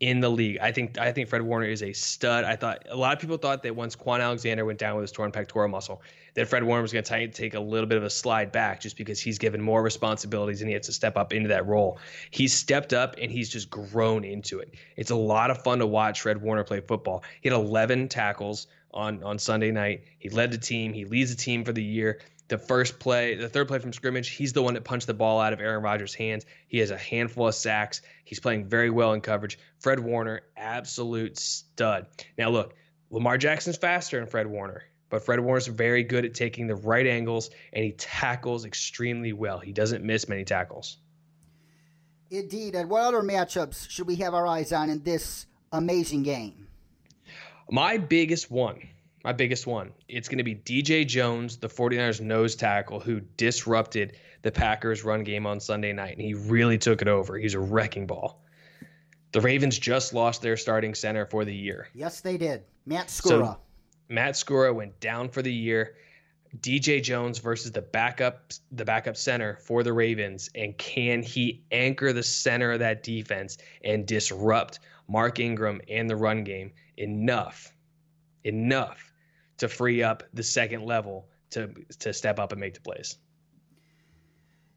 In 0.00 0.20
the 0.20 0.30
league, 0.30 0.58
I 0.62 0.72
think 0.72 0.96
I 0.96 1.12
think 1.12 1.28
Fred 1.28 1.42
Warner 1.42 1.66
is 1.66 1.82
a 1.82 1.92
stud. 1.92 2.44
I 2.44 2.56
thought 2.56 2.86
a 2.88 2.96
lot 2.96 3.12
of 3.12 3.18
people 3.18 3.36
thought 3.36 3.62
that 3.64 3.76
once 3.76 3.94
Kwon 3.96 4.22
Alexander 4.22 4.64
went 4.64 4.78
down 4.78 4.96
with 4.96 5.02
his 5.02 5.12
torn 5.12 5.30
pectoral 5.30 5.68
muscle, 5.68 6.00
that 6.34 6.48
Fred 6.48 6.64
Warner 6.64 6.80
was 6.80 6.90
going 6.90 7.04
to 7.04 7.28
take 7.28 7.52
a 7.52 7.60
little 7.60 7.86
bit 7.86 7.98
of 7.98 8.04
a 8.04 8.08
slide 8.08 8.50
back 8.50 8.80
just 8.80 8.96
because 8.96 9.20
he's 9.20 9.38
given 9.38 9.60
more 9.60 9.82
responsibilities 9.82 10.62
and 10.62 10.68
he 10.70 10.74
has 10.74 10.86
to 10.86 10.92
step 10.94 11.18
up 11.18 11.34
into 11.34 11.50
that 11.50 11.66
role. 11.66 11.98
He's 12.30 12.54
stepped 12.54 12.94
up 12.94 13.16
and 13.20 13.30
he's 13.30 13.50
just 13.50 13.68
grown 13.68 14.24
into 14.24 14.60
it. 14.60 14.74
It's 14.96 15.10
a 15.10 15.16
lot 15.16 15.50
of 15.50 15.62
fun 15.62 15.80
to 15.80 15.86
watch 15.86 16.22
Fred 16.22 16.40
Warner 16.40 16.64
play 16.64 16.80
football. 16.80 17.22
He 17.42 17.50
had 17.50 17.56
11 17.56 18.08
tackles 18.08 18.68
on 18.92 19.22
on 19.22 19.38
Sunday 19.38 19.70
night. 19.70 20.04
He 20.18 20.30
led 20.30 20.50
the 20.50 20.58
team. 20.58 20.94
He 20.94 21.04
leads 21.04 21.30
the 21.30 21.40
team 21.40 21.62
for 21.62 21.72
the 21.72 21.84
year 21.84 22.20
the 22.50 22.58
first 22.58 22.98
play, 22.98 23.36
the 23.36 23.48
third 23.48 23.68
play 23.68 23.78
from 23.78 23.92
scrimmage, 23.92 24.28
he's 24.28 24.52
the 24.52 24.60
one 24.60 24.74
that 24.74 24.82
punched 24.82 25.06
the 25.06 25.14
ball 25.14 25.40
out 25.40 25.52
of 25.52 25.60
Aaron 25.60 25.82
Rodgers' 25.82 26.14
hands. 26.14 26.44
He 26.66 26.78
has 26.78 26.90
a 26.90 26.98
handful 26.98 27.46
of 27.46 27.54
sacks. 27.54 28.02
He's 28.24 28.40
playing 28.40 28.66
very 28.66 28.90
well 28.90 29.12
in 29.12 29.20
coverage. 29.20 29.56
Fred 29.78 30.00
Warner, 30.00 30.42
absolute 30.56 31.38
stud. 31.38 32.06
Now, 32.36 32.50
look, 32.50 32.74
Lamar 33.08 33.38
Jackson's 33.38 33.76
faster 33.76 34.18
than 34.18 34.28
Fred 34.28 34.48
Warner, 34.48 34.82
but 35.10 35.24
Fred 35.24 35.38
Warner's 35.38 35.68
very 35.68 36.02
good 36.02 36.24
at 36.24 36.34
taking 36.34 36.66
the 36.66 36.74
right 36.74 37.06
angles 37.06 37.50
and 37.72 37.84
he 37.84 37.92
tackles 37.92 38.64
extremely 38.64 39.32
well. 39.32 39.60
He 39.60 39.72
doesn't 39.72 40.04
miss 40.04 40.28
many 40.28 40.44
tackles. 40.44 40.98
Indeed. 42.32 42.74
And 42.74 42.90
what 42.90 43.02
other 43.02 43.22
matchups 43.22 43.88
should 43.88 44.08
we 44.08 44.16
have 44.16 44.34
our 44.34 44.46
eyes 44.46 44.72
on 44.72 44.90
in 44.90 45.04
this 45.04 45.46
amazing 45.70 46.24
game? 46.24 46.66
My 47.70 47.96
biggest 47.96 48.50
one 48.50 48.88
my 49.24 49.32
biggest 49.32 49.66
one. 49.66 49.92
It's 50.08 50.28
going 50.28 50.38
to 50.38 50.44
be 50.44 50.54
DJ 50.54 51.06
Jones, 51.06 51.58
the 51.58 51.68
49ers 51.68 52.20
nose 52.20 52.54
tackle, 52.54 53.00
who 53.00 53.20
disrupted 53.20 54.16
the 54.42 54.50
Packers 54.50 55.04
run 55.04 55.24
game 55.24 55.46
on 55.46 55.60
Sunday 55.60 55.92
night, 55.92 56.12
and 56.12 56.22
he 56.22 56.34
really 56.34 56.78
took 56.78 57.02
it 57.02 57.08
over. 57.08 57.36
He's 57.36 57.54
a 57.54 57.60
wrecking 57.60 58.06
ball. 58.06 58.42
The 59.32 59.40
Ravens 59.40 59.78
just 59.78 60.12
lost 60.14 60.42
their 60.42 60.56
starting 60.56 60.94
center 60.94 61.26
for 61.26 61.44
the 61.44 61.54
year. 61.54 61.88
Yes, 61.94 62.20
they 62.20 62.36
did. 62.36 62.62
Matt 62.86 63.08
Skura. 63.08 63.28
So 63.28 63.56
Matt 64.08 64.34
Skura 64.34 64.74
went 64.74 64.98
down 65.00 65.28
for 65.28 65.42
the 65.42 65.52
year. 65.52 65.94
DJ 66.58 67.00
Jones 67.00 67.38
versus 67.38 67.70
the 67.70 67.82
backup 67.82 68.52
the 68.72 68.84
backup 68.84 69.16
center 69.16 69.56
for 69.62 69.84
the 69.84 69.92
Ravens 69.92 70.50
and 70.56 70.76
can 70.78 71.22
he 71.22 71.62
anchor 71.70 72.12
the 72.12 72.24
center 72.24 72.72
of 72.72 72.80
that 72.80 73.04
defense 73.04 73.58
and 73.84 74.04
disrupt 74.04 74.80
Mark 75.06 75.38
Ingram 75.38 75.80
and 75.88 76.10
the 76.10 76.16
run 76.16 76.42
game 76.42 76.72
enough 76.96 77.72
enough 78.42 79.09
to 79.60 79.68
free 79.68 80.02
up 80.02 80.24
the 80.34 80.42
second 80.42 80.84
level 80.84 81.28
to 81.50 81.72
to 82.00 82.12
step 82.12 82.38
up 82.38 82.52
and 82.52 82.60
make 82.60 82.74
the 82.74 82.80
plays. 82.80 83.16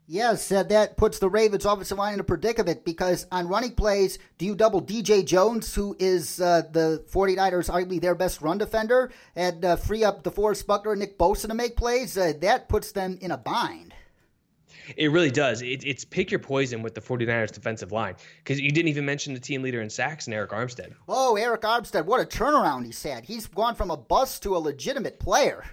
Yes, 0.06 0.52
uh, 0.52 0.62
that 0.64 0.98
puts 0.98 1.18
the 1.18 1.30
Ravens 1.30 1.64
offensive 1.64 1.96
line 1.96 2.12
in 2.12 2.20
a 2.20 2.24
predicament 2.24 2.84
because 2.84 3.26
on 3.32 3.48
running 3.48 3.74
plays, 3.74 4.18
do 4.36 4.44
you 4.44 4.54
double 4.54 4.82
DJ 4.82 5.24
Jones, 5.24 5.74
who 5.74 5.96
is 5.98 6.42
uh, 6.42 6.62
the 6.70 7.02
49ers 7.10 7.70
arguably 7.70 8.02
their 8.02 8.14
best 8.14 8.42
run 8.42 8.58
defender, 8.58 9.10
and 9.34 9.64
uh, 9.64 9.76
free 9.76 10.04
up 10.04 10.22
DeForest 10.22 10.66
Buckner 10.66 10.92
and 10.92 11.00
Nick 11.00 11.18
Bosa 11.18 11.48
to 11.48 11.54
make 11.54 11.76
plays? 11.76 12.18
Uh, 12.18 12.34
that 12.42 12.68
puts 12.68 12.92
them 12.92 13.16
in 13.22 13.30
a 13.30 13.38
bind. 13.38 13.94
It 14.96 15.10
really 15.10 15.30
does. 15.30 15.62
It, 15.62 15.84
it's 15.84 16.04
pick 16.04 16.30
your 16.30 16.40
poison 16.40 16.82
with 16.82 16.94
the 16.94 17.00
49ers 17.00 17.52
defensive 17.52 17.92
line 17.92 18.16
because 18.38 18.60
you 18.60 18.70
didn't 18.70 18.88
even 18.88 19.04
mention 19.04 19.34
the 19.34 19.40
team 19.40 19.62
leader 19.62 19.80
in 19.80 19.90
sacks, 19.90 20.26
and 20.26 20.34
Arik 20.34 20.48
Armstead. 20.48 20.94
Oh, 21.08 21.36
Arik 21.40 21.60
Armstead, 21.60 22.04
what 22.04 22.20
a 22.20 22.24
turnaround 22.24 22.84
he's 22.84 23.02
had. 23.02 23.24
He's 23.24 23.46
gone 23.46 23.74
from 23.74 23.90
a 23.90 23.96
bust 23.96 24.42
to 24.42 24.56
a 24.56 24.58
legitimate 24.58 25.18
player. 25.18 25.64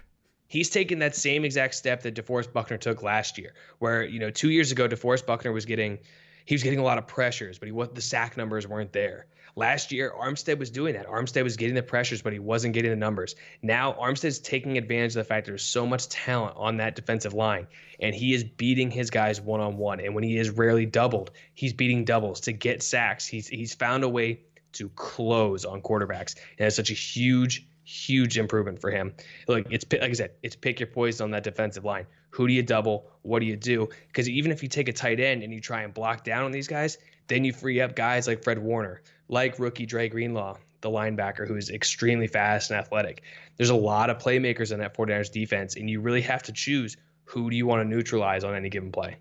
He's 0.47 0.69
taken 0.69 1.00
that 1.00 1.15
same 1.15 1.45
exact 1.45 1.76
step 1.76 2.04
that 2.04 2.15
DeForest 2.15 2.52
Buckner 2.52 2.78
took 2.78 3.04
last 3.04 3.38
year, 3.38 3.54
where, 3.80 4.04
you 4.04 4.19
know, 4.19 4.30
two 4.30 4.50
years 4.50 4.71
ago, 4.71 4.88
DeForest 4.88 5.26
Buckner 5.26 5.52
was 5.52 5.65
getting– 5.65 6.00
he 6.45 6.56
was 6.56 6.63
getting 6.63 6.80
a 6.80 6.84
lot 6.84 6.97
of 6.97 7.08
pressures, 7.08 7.60
but 7.60 7.67
he 7.67 7.71
what 7.71 7.95
the 7.95 8.02
sack 8.02 8.36
numbers 8.36 8.67
weren't 8.67 8.91
there. 8.91 9.28
Last 9.55 9.91
year, 9.91 10.11
Armstead 10.17 10.57
was 10.57 10.69
doing 10.69 10.93
that. 10.93 11.07
Armstead 11.07 11.43
was 11.43 11.57
getting 11.57 11.75
the 11.75 11.83
pressures, 11.83 12.21
but 12.21 12.33
he 12.33 12.39
wasn't 12.39 12.73
getting 12.73 12.91
the 12.91 12.97
numbers. 12.97 13.35
Now, 13.61 13.93
Armstead's 13.93 14.39
taking 14.39 14.77
advantage 14.77 15.11
of 15.11 15.15
the 15.15 15.23
fact 15.23 15.45
there's 15.45 15.63
so 15.63 15.85
much 15.85 16.07
talent 16.09 16.55
on 16.57 16.77
that 16.77 16.95
defensive 16.95 17.33
line, 17.33 17.67
and 17.99 18.15
he 18.15 18.33
is 18.33 18.43
beating 18.43 18.91
his 18.91 19.09
guys 19.09 19.41
one 19.41 19.59
on 19.59 19.77
one. 19.77 19.99
And 19.99 20.15
when 20.15 20.23
he 20.23 20.37
is 20.37 20.49
rarely 20.49 20.85
doubled, 20.85 21.31
he's 21.53 21.73
beating 21.73 22.05
doubles 22.05 22.41
to 22.41 22.53
get 22.53 22.81
sacks. 22.81 23.27
He's 23.27 23.47
he's 23.47 23.73
found 23.73 24.03
a 24.03 24.09
way 24.09 24.41
to 24.73 24.89
close 24.89 25.65
on 25.65 25.81
quarterbacks, 25.81 26.35
and 26.57 26.67
it's 26.67 26.75
such 26.75 26.91
a 26.91 26.95
huge, 26.95 27.67
huge 27.83 28.37
improvement 28.37 28.79
for 28.79 28.89
him. 28.89 29.13
Like 29.47 29.67
it's 29.69 29.85
like 29.91 30.03
I 30.03 30.13
said, 30.13 30.31
it's 30.41 30.55
pick 30.55 30.79
your 30.79 30.87
poison 30.87 31.25
on 31.25 31.31
that 31.31 31.43
defensive 31.43 31.83
line. 31.85 32.07
Who 32.31 32.47
do 32.47 32.53
you 32.53 32.63
double? 32.63 33.11
What 33.23 33.39
do 33.39 33.45
you 33.45 33.57
do? 33.57 33.89
Because 34.07 34.29
even 34.29 34.51
if 34.51 34.63
you 34.63 34.69
take 34.69 34.87
a 34.87 34.93
tight 34.93 35.19
end 35.19 35.43
and 35.43 35.53
you 35.53 35.59
try 35.59 35.81
and 35.81 35.93
block 35.93 36.23
down 36.23 36.45
on 36.45 36.51
these 36.51 36.67
guys, 36.67 36.97
then 37.27 37.43
you 37.43 37.53
free 37.53 37.81
up 37.81 37.95
guys 37.95 38.27
like 38.27 38.43
Fred 38.43 38.59
Warner, 38.59 39.01
like 39.31 39.57
rookie 39.57 39.87
Dre 39.87 40.09
Greenlaw, 40.09 40.57
the 40.81 40.89
linebacker 40.89 41.47
who 41.47 41.55
is 41.55 41.71
extremely 41.71 42.27
fast 42.27 42.69
and 42.69 42.79
athletic. 42.79 43.23
There's 43.57 43.69
a 43.69 43.75
lot 43.75 44.09
of 44.09 44.19
playmakers 44.19 44.71
in 44.71 44.79
that 44.79 44.95
49ers 44.95 45.31
defense, 45.31 45.75
and 45.75 45.89
you 45.89 46.01
really 46.01 46.21
have 46.21 46.43
to 46.43 46.51
choose 46.51 46.97
who 47.23 47.49
do 47.49 47.55
you 47.55 47.65
want 47.65 47.81
to 47.81 47.87
neutralize 47.87 48.43
on 48.43 48.53
any 48.53 48.69
given 48.69 48.91
play. 48.91 49.17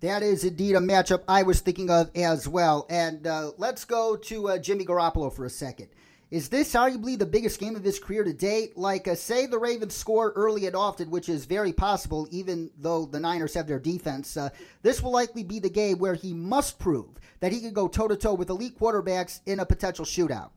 That 0.00 0.22
is 0.22 0.44
indeed 0.44 0.76
a 0.76 0.78
matchup 0.78 1.24
I 1.28 1.42
was 1.42 1.60
thinking 1.60 1.90
of 1.90 2.10
as 2.16 2.48
well. 2.48 2.86
And 2.88 3.26
uh, 3.26 3.52
let's 3.58 3.84
go 3.84 4.16
to 4.16 4.48
uh, 4.48 4.58
Jimmy 4.58 4.86
Garoppolo 4.86 5.30
for 5.30 5.44
a 5.44 5.50
second. 5.50 5.88
Is 6.30 6.48
this 6.48 6.74
arguably 6.74 7.18
the 7.18 7.26
biggest 7.26 7.58
game 7.58 7.74
of 7.74 7.82
his 7.82 7.98
career 7.98 8.22
to 8.22 8.32
date? 8.32 8.76
Like, 8.78 9.08
uh, 9.08 9.16
say 9.16 9.46
the 9.46 9.58
Ravens 9.58 9.96
score 9.96 10.32
early 10.36 10.66
and 10.66 10.76
often, 10.76 11.10
which 11.10 11.28
is 11.28 11.44
very 11.44 11.72
possible, 11.72 12.28
even 12.30 12.70
though 12.78 13.04
the 13.04 13.18
Niners 13.18 13.54
have 13.54 13.66
their 13.66 13.80
defense. 13.80 14.36
Uh, 14.36 14.50
this 14.82 15.02
will 15.02 15.10
likely 15.10 15.42
be 15.42 15.58
the 15.58 15.68
game 15.68 15.98
where 15.98 16.14
he 16.14 16.32
must 16.32 16.78
prove 16.78 17.08
that 17.40 17.50
he 17.50 17.60
can 17.60 17.72
go 17.72 17.88
toe 17.88 18.06
to 18.06 18.14
toe 18.14 18.34
with 18.34 18.48
elite 18.48 18.78
quarterbacks 18.78 19.40
in 19.44 19.58
a 19.58 19.66
potential 19.66 20.04
shootout. 20.04 20.50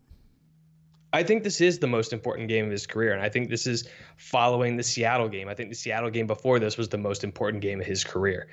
I 1.12 1.24
think 1.24 1.44
this 1.44 1.60
is 1.60 1.80
the 1.80 1.88
most 1.88 2.14
important 2.14 2.50
game 2.50 2.66
of 2.66 2.72
his 2.72 2.86
career, 2.86 3.14
and 3.14 3.22
I 3.22 3.30
think 3.30 3.50
this 3.50 3.66
is 3.66 3.88
following 4.18 4.78
the 4.78 4.84
Seattle 4.84 5.30
game. 5.30 5.48
I 5.48 5.56
think 5.56 5.70
the 5.70 5.76
Seattle 5.76 6.12
game 6.12 6.28
before 6.28 6.60
this 6.60 6.78
was 6.78 6.90
the 6.90 6.98
most 6.98 7.24
important 7.24 7.64
game 7.64 7.80
of 7.80 7.86
his 7.86 8.04
career 8.04 8.48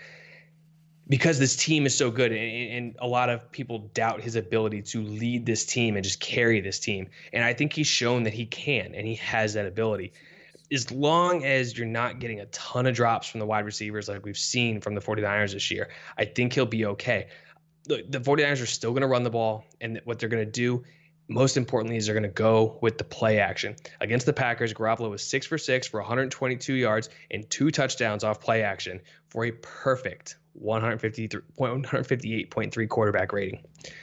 because 1.10 1.40
this 1.40 1.56
team 1.56 1.86
is 1.86 1.94
so 1.94 2.08
good 2.08 2.30
and, 2.30 2.72
and, 2.72 2.96
a 3.00 3.06
lot 3.06 3.28
of 3.28 3.50
people 3.50 3.90
doubt 3.94 4.22
his 4.22 4.36
ability 4.36 4.80
to 4.80 5.02
lead 5.02 5.44
this 5.44 5.66
team 5.66 5.96
and 5.96 6.04
just 6.04 6.20
carry 6.20 6.60
this 6.60 6.78
team. 6.78 7.08
And 7.34 7.44
i 7.44 7.52
think 7.52 7.74
he's 7.74 7.88
shown 7.88 8.22
that 8.22 8.32
he 8.32 8.46
can 8.46 8.94
and 8.94 9.06
he 9.06 9.16
has 9.16 9.52
that 9.54 9.66
ability. 9.66 10.12
As 10.72 10.90
long 10.92 11.44
as 11.44 11.76
you're 11.76 11.86
not 11.86 12.20
getting 12.20 12.38
a 12.40 12.46
ton 12.46 12.86
of 12.86 12.94
drops 12.94 13.28
from 13.28 13.40
the 13.40 13.46
wide 13.46 13.64
receivers 13.64 14.08
like 14.08 14.24
we've 14.24 14.38
seen 14.38 14.80
from 14.80 14.94
the 14.94 15.00
49ers 15.00 15.52
this 15.52 15.70
year 15.70 15.90
i 16.16 16.24
think 16.24 16.54
he'll 16.54 16.64
be 16.64 16.86
okay. 16.86 17.26
The, 17.84 18.04
the 18.08 18.20
49ers 18.20 18.62
are 18.62 18.66
still 18.66 18.92
going 18.92 19.02
to 19.02 19.08
run 19.08 19.24
the 19.24 19.30
ball 19.30 19.64
and 19.80 20.00
what 20.04 20.20
they're 20.20 20.28
going 20.28 20.44
to 20.44 20.50
do 20.50 20.84
most 21.28 21.56
importantly 21.56 21.96
is 21.96 22.06
they're 22.06 22.14
going 22.14 22.22
to 22.24 22.28
go 22.28 22.76
with 22.82 22.98
the 22.98 23.04
play 23.04 23.38
action. 23.38 23.76
Against 24.00 24.26
the 24.26 24.32
Packers, 24.32 24.74
Garoppolo 24.74 25.10
was 25.10 25.22
6 25.22 25.46
for 25.46 25.58
6 25.58 25.86
for 25.86 26.00
122 26.00 26.74
yards 26.74 27.08
and 27.30 27.48
two 27.50 27.70
touchdowns 27.70 28.24
off 28.24 28.40
play 28.40 28.62
action 28.62 29.00
for 29.28 29.44
a 29.44 29.52
perfect 29.52 30.36
158.3 30.60 32.88
quarterback 32.88 33.32
rating. 33.32 33.62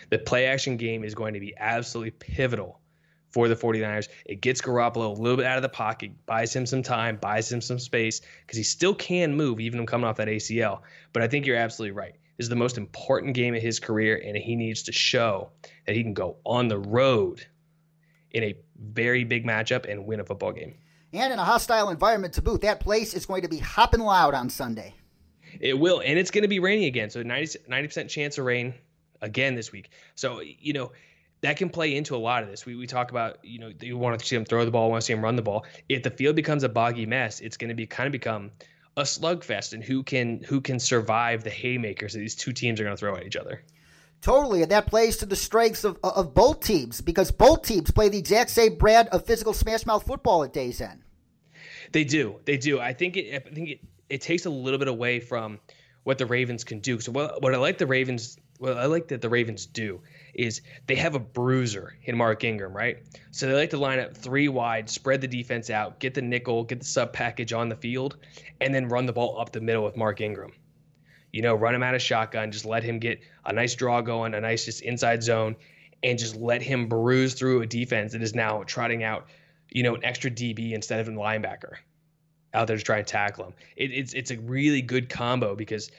The 0.10 0.20
play 0.20 0.48
action 0.48 0.78
game 0.78 1.04
is 1.04 1.16
going 1.16 1.34
to 1.34 1.40
be 1.40 1.54
absolutely 1.58 2.12
pivotal 2.12 2.80
for 3.32 3.48
the 3.48 3.56
49ers. 3.56 4.08
It 4.26 4.42
gets 4.42 4.62
Garoppolo 4.62 5.18
a 5.18 5.22
little 5.22 5.38
bit 5.38 5.46
out 5.46 5.58
of 5.58 5.62
the 5.62 5.70
pocket, 5.70 6.12
buys 6.26 6.56
him 6.56 6.66
some 6.66 6.84
time, 6.84 7.18
buys 7.18 7.52
him 7.52 7.62
some 7.62 7.80
space 7.80 8.22
because 8.42 8.58
he 8.58 8.64
still 8.64 8.96
can 8.96 9.36
move 9.36 9.60
even 9.60 9.86
coming 9.86 10.08
off 10.08 10.18
that 10.18 10.28
ACL. 10.28 10.82
But 11.14 11.24
I 11.24 11.28
think 11.28 11.46
you're 11.46 11.58
absolutely 11.58 11.92
right. 11.92 12.16
This 12.38 12.46
is 12.46 12.50
the 12.50 12.56
most 12.56 12.78
important 12.78 13.34
game 13.34 13.56
of 13.56 13.62
his 13.62 13.80
career, 13.80 14.22
and 14.24 14.38
he 14.38 14.56
needs 14.56 14.84
to 14.84 14.92
show 14.92 15.50
that 15.86 15.96
he 15.96 16.04
can 16.04 16.14
go 16.14 16.38
on 16.46 16.68
the 16.68 16.78
road 16.78 17.46
in 18.32 18.44
a 18.44 18.56
very 18.80 19.24
big 19.24 19.46
matchup 19.46 19.90
and 19.90 20.06
win 20.06 20.20
a 20.20 20.24
football 20.24 20.52
game. 20.52 20.76
And 21.14 21.34
in 21.34 21.40
a 21.40 21.44
hostile 21.44 21.90
environment 21.90 22.36
to 22.36 22.42
boot, 22.42 22.62
that 22.62 22.80
place 22.80 23.14
is 23.14 23.26
going 23.26 23.42
to 23.42 23.48
be 23.48 23.58
hopping 23.58 24.02
loud 24.02 24.34
on 24.34 24.50
Sunday. 24.50 24.94
It 25.60 25.78
will, 25.78 26.02
and 26.04 26.18
it's 26.18 26.32
going 26.32 26.44
to 26.44 26.48
be 26.48 26.60
raining 26.60 26.86
again. 26.86 27.10
So 27.10 27.24
90 27.24 27.60
percent 27.68 28.10
chance 28.10 28.38
of 28.38 28.46
rain 28.46 28.74
again 29.22 29.56
this 29.56 29.72
week. 29.72 29.90
So 30.16 30.42
you 30.42 30.74
know 30.74 30.92
that 31.42 31.58
can 31.58 31.70
play 31.70 31.96
into 31.96 32.16
a 32.16 32.18
lot 32.18 32.44
of 32.44 32.50
this. 32.50 32.66
We 32.66 32.76
we 32.76 32.88
talk 32.88 33.12
about 33.12 33.44
you 33.44 33.60
know 33.60 33.72
you 33.80 33.98
want 33.98 34.20
to 34.20 34.26
see 34.26 34.36
them 34.36 34.46
throw 34.46 34.66
the 34.66 34.72
ball, 34.72 34.90
want 34.90 35.02
to 35.02 35.06
see 35.06 35.14
them 35.14 35.24
run 35.24 35.36
the 35.36 35.42
ball. 35.42 35.66
If 35.88 36.04
the 36.04 36.12
field 36.12 36.36
becomes 36.36 36.64
a 36.64 36.70
boggy 36.70 37.06
mess, 37.06 37.40
it's 37.40 37.58
going 37.58 37.70
to 37.70 37.76
be 37.76 37.86
kind 37.86 38.08
of 38.08 38.12
become 38.12 38.52
a 38.96 39.04
slugfest, 39.04 39.74
and 39.74 39.84
who 39.84 40.04
can 40.04 40.42
who 40.44 40.62
can 40.62 40.80
survive 40.80 41.44
the 41.44 41.50
haymakers 41.50 42.14
that 42.14 42.20
these 42.20 42.36
two 42.36 42.54
teams 42.54 42.80
are 42.80 42.84
going 42.84 42.96
to 42.96 43.00
throw 43.00 43.16
at 43.16 43.26
each 43.26 43.36
other. 43.36 43.64
Totally, 44.22 44.64
and 44.64 44.72
that 44.72 44.88
plays 44.88 45.18
to 45.18 45.28
the 45.28 45.36
strengths 45.36 45.84
of, 45.84 46.00
of 46.04 46.34
both 46.34 46.62
teams 46.62 47.02
because 47.02 47.30
both 47.30 47.62
teams 47.62 47.92
play 47.92 48.10
the 48.10 48.18
exact 48.18 48.50
same 48.50 48.76
brand 48.76 49.10
of 49.10 49.26
physical 49.26 49.54
smash 49.54 49.86
mouth 49.86 50.04
football 50.08 50.44
at 50.44 50.54
day's 50.54 50.82
end. 50.82 51.04
They 51.92 52.04
do, 52.04 52.40
they 52.46 52.58
do. 52.58 52.80
I 52.80 52.94
think 52.94 53.16
it. 53.16 53.36
I 53.36 53.50
think 53.54 53.70
it 53.70 53.80
it 54.10 54.22
takes 54.22 54.46
a 54.46 54.50
little 54.50 54.80
bit 54.80 54.88
away 54.88 55.20
from 55.20 55.60
what 56.04 56.18
the 56.18 56.26
Ravens 56.26 56.64
can 56.64 56.80
do. 56.80 57.00
So 57.02 57.12
what, 57.12 57.42
what 57.42 57.54
I 57.54 57.58
like 57.58 57.78
the 57.78 57.86
Ravens, 57.86 58.38
what 58.60 58.78
I 58.78 58.86
like 58.86 59.10
that 59.10 59.22
the 59.22 59.28
Ravens 59.28 59.66
do 59.66 60.00
is 60.34 60.62
they 60.86 60.96
have 60.96 61.16
a 61.16 61.20
bruiser 61.20 61.98
in 62.06 62.16
Mark 62.16 62.46
Ingram, 62.46 62.74
right? 62.74 63.00
So 63.32 63.46
they 63.46 63.54
like 63.54 63.72
to 63.72 63.78
line 63.78 64.00
up 64.00 64.16
three 64.16 64.48
wide, 64.48 64.90
spread 64.90 65.20
the 65.20 65.28
defense 65.28 65.70
out, 65.70 66.00
get 66.00 66.14
the 66.14 66.22
nickel, 66.22 66.64
get 66.64 66.80
the 66.80 66.86
sub 66.86 67.12
package 67.12 67.52
on 67.52 67.68
the 67.68 67.76
field, 67.76 68.16
and 68.62 68.74
then 68.74 68.88
run 68.88 69.06
the 69.06 69.12
ball 69.12 69.38
up 69.38 69.52
the 69.52 69.60
middle 69.60 69.84
with 69.84 69.98
Mark 69.98 70.22
Ingram. 70.22 70.54
You 71.34 71.42
know, 71.42 71.56
run 71.56 71.76
him 71.76 71.84
out 71.84 71.94
of 71.94 72.02
shotgun, 72.02 72.54
just 72.54 72.66
let 72.66 72.84
him 72.84 73.00
get 73.00 73.20
a 73.46 73.52
nice 73.52 73.76
draw 73.76 74.00
going, 74.00 74.34
a 74.34 74.40
nice 74.40 74.64
just 74.64 74.82
inside 74.84 75.24
zone, 75.24 75.58
and 76.04 76.18
just 76.18 76.38
let 76.38 76.62
him 76.62 76.88
bruise 76.88 77.34
through 77.34 77.64
a 77.64 77.66
defense 77.66 78.14
that 78.14 78.22
is 78.22 78.34
now 78.34 78.64
trotting 78.64 79.04
out, 79.04 79.28
you 79.70 79.84
know, 79.84 79.96
an 79.96 80.06
extra 80.06 80.32
DB 80.32 80.72
instead 80.72 81.02
of 81.02 81.10
a 81.10 81.12
linebacker 81.12 81.74
out 82.58 82.68
there 82.68 82.78
to 82.78 82.84
try 82.84 82.98
and 82.98 83.08
tackle 83.08 83.46
him. 83.46 83.54
It, 83.76 83.92
it's 83.92 84.14
it's 84.14 84.32
a 84.32 84.38
really 84.38 84.82
good 84.82 85.10
combo 85.10 85.56
because 85.56 85.92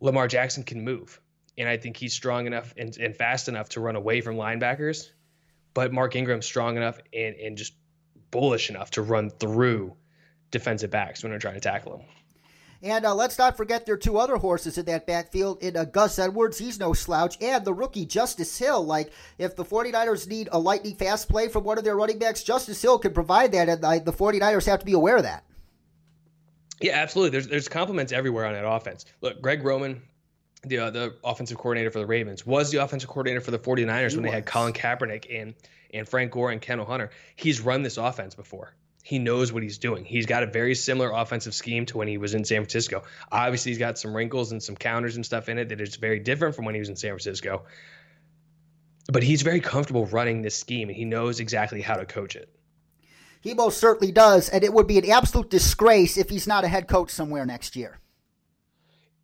Lamar 0.00 0.28
Jackson 0.28 0.62
can 0.62 0.82
move, 0.84 1.20
and 1.58 1.68
I 1.68 1.76
think 1.76 1.96
he's 1.96 2.14
strong 2.14 2.46
enough 2.46 2.72
and, 2.76 2.96
and 2.96 3.14
fast 3.14 3.48
enough 3.48 3.70
to 3.70 3.80
run 3.80 3.96
away 3.96 4.20
from 4.20 4.36
linebackers. 4.36 5.10
But 5.74 5.92
Mark 5.92 6.16
Ingram's 6.16 6.46
strong 6.46 6.76
enough 6.76 7.00
and, 7.12 7.36
and 7.36 7.56
just 7.56 7.74
bullish 8.30 8.70
enough 8.70 8.92
to 8.92 9.02
run 9.02 9.30
through 9.30 9.94
defensive 10.50 10.90
backs 10.90 11.22
when 11.22 11.30
they're 11.30 11.38
trying 11.38 11.54
to 11.54 11.60
tackle 11.60 11.98
him. 11.98 12.06
And 12.82 13.04
uh, 13.04 13.14
let's 13.14 13.38
not 13.38 13.58
forget 13.58 13.84
there 13.84 13.94
are 13.94 13.98
two 13.98 14.18
other 14.18 14.36
horses 14.36 14.78
in 14.78 14.86
that 14.86 15.06
backfield. 15.06 15.62
In 15.62 15.76
uh, 15.76 15.84
Gus 15.84 16.18
Edwards, 16.18 16.58
he's 16.58 16.80
no 16.80 16.94
slouch, 16.94 17.36
and 17.42 17.62
the 17.64 17.74
rookie 17.74 18.06
Justice 18.06 18.56
Hill. 18.56 18.84
Like, 18.84 19.12
if 19.36 19.54
the 19.54 19.64
49ers 19.64 20.26
need 20.26 20.48
a 20.50 20.58
lightning 20.58 20.96
fast 20.96 21.28
play 21.28 21.48
from 21.48 21.64
one 21.64 21.76
of 21.76 21.84
their 21.84 21.96
running 21.96 22.18
backs, 22.18 22.42
Justice 22.42 22.80
Hill 22.80 22.98
can 22.98 23.12
provide 23.12 23.52
that, 23.52 23.68
and 23.68 23.84
uh, 23.84 23.98
the 23.98 24.12
49ers 24.12 24.64
have 24.64 24.80
to 24.80 24.86
be 24.86 24.94
aware 24.94 25.18
of 25.18 25.24
that. 25.24 25.44
Yeah, 26.80 26.96
absolutely. 26.96 27.30
There's 27.30 27.48
there's 27.48 27.68
compliments 27.68 28.12
everywhere 28.12 28.46
on 28.46 28.54
that 28.54 28.66
offense. 28.66 29.04
Look, 29.20 29.40
Greg 29.42 29.62
Roman, 29.62 30.02
the 30.64 30.78
uh, 30.78 30.90
the 30.90 31.14
offensive 31.22 31.58
coordinator 31.58 31.90
for 31.90 31.98
the 31.98 32.06
Ravens, 32.06 32.46
was 32.46 32.70
the 32.70 32.78
offensive 32.78 33.08
coordinator 33.08 33.40
for 33.40 33.50
the 33.50 33.58
49ers 33.58 34.10
he 34.10 34.16
when 34.16 34.22
was. 34.24 34.30
they 34.30 34.30
had 34.30 34.46
Colin 34.46 34.72
Kaepernick 34.72 35.26
and 35.30 35.54
and 35.92 36.08
Frank 36.08 36.32
Gore 36.32 36.50
and 36.50 36.60
Kendall 36.60 36.86
Hunter. 36.86 37.10
He's 37.36 37.60
run 37.60 37.82
this 37.82 37.96
offense 37.96 38.34
before. 38.34 38.74
He 39.02 39.18
knows 39.18 39.52
what 39.52 39.62
he's 39.62 39.78
doing. 39.78 40.04
He's 40.04 40.26
got 40.26 40.42
a 40.42 40.46
very 40.46 40.74
similar 40.74 41.10
offensive 41.10 41.54
scheme 41.54 41.86
to 41.86 41.98
when 41.98 42.06
he 42.06 42.18
was 42.18 42.34
in 42.34 42.44
San 42.44 42.58
Francisco. 42.58 43.02
Obviously, 43.32 43.72
he's 43.72 43.78
got 43.78 43.98
some 43.98 44.14
wrinkles 44.14 44.52
and 44.52 44.62
some 44.62 44.76
counters 44.76 45.16
and 45.16 45.24
stuff 45.24 45.48
in 45.48 45.58
it 45.58 45.70
that 45.70 45.80
is 45.80 45.96
very 45.96 46.20
different 46.20 46.54
from 46.54 46.64
when 46.64 46.74
he 46.74 46.80
was 46.80 46.90
in 46.90 46.96
San 46.96 47.10
Francisco. 47.10 47.62
But 49.10 49.22
he's 49.22 49.42
very 49.42 49.60
comfortable 49.60 50.06
running 50.06 50.42
this 50.42 50.54
scheme 50.54 50.88
and 50.88 50.96
he 50.96 51.04
knows 51.04 51.40
exactly 51.40 51.80
how 51.80 51.96
to 51.96 52.04
coach 52.04 52.36
it. 52.36 52.54
He 53.40 53.54
most 53.54 53.78
certainly 53.78 54.12
does, 54.12 54.48
and 54.48 54.62
it 54.62 54.72
would 54.72 54.86
be 54.86 54.98
an 54.98 55.10
absolute 55.10 55.48
disgrace 55.48 56.18
if 56.18 56.28
he's 56.28 56.46
not 56.46 56.64
a 56.64 56.68
head 56.68 56.88
coach 56.88 57.10
somewhere 57.10 57.46
next 57.46 57.74
year. 57.74 57.98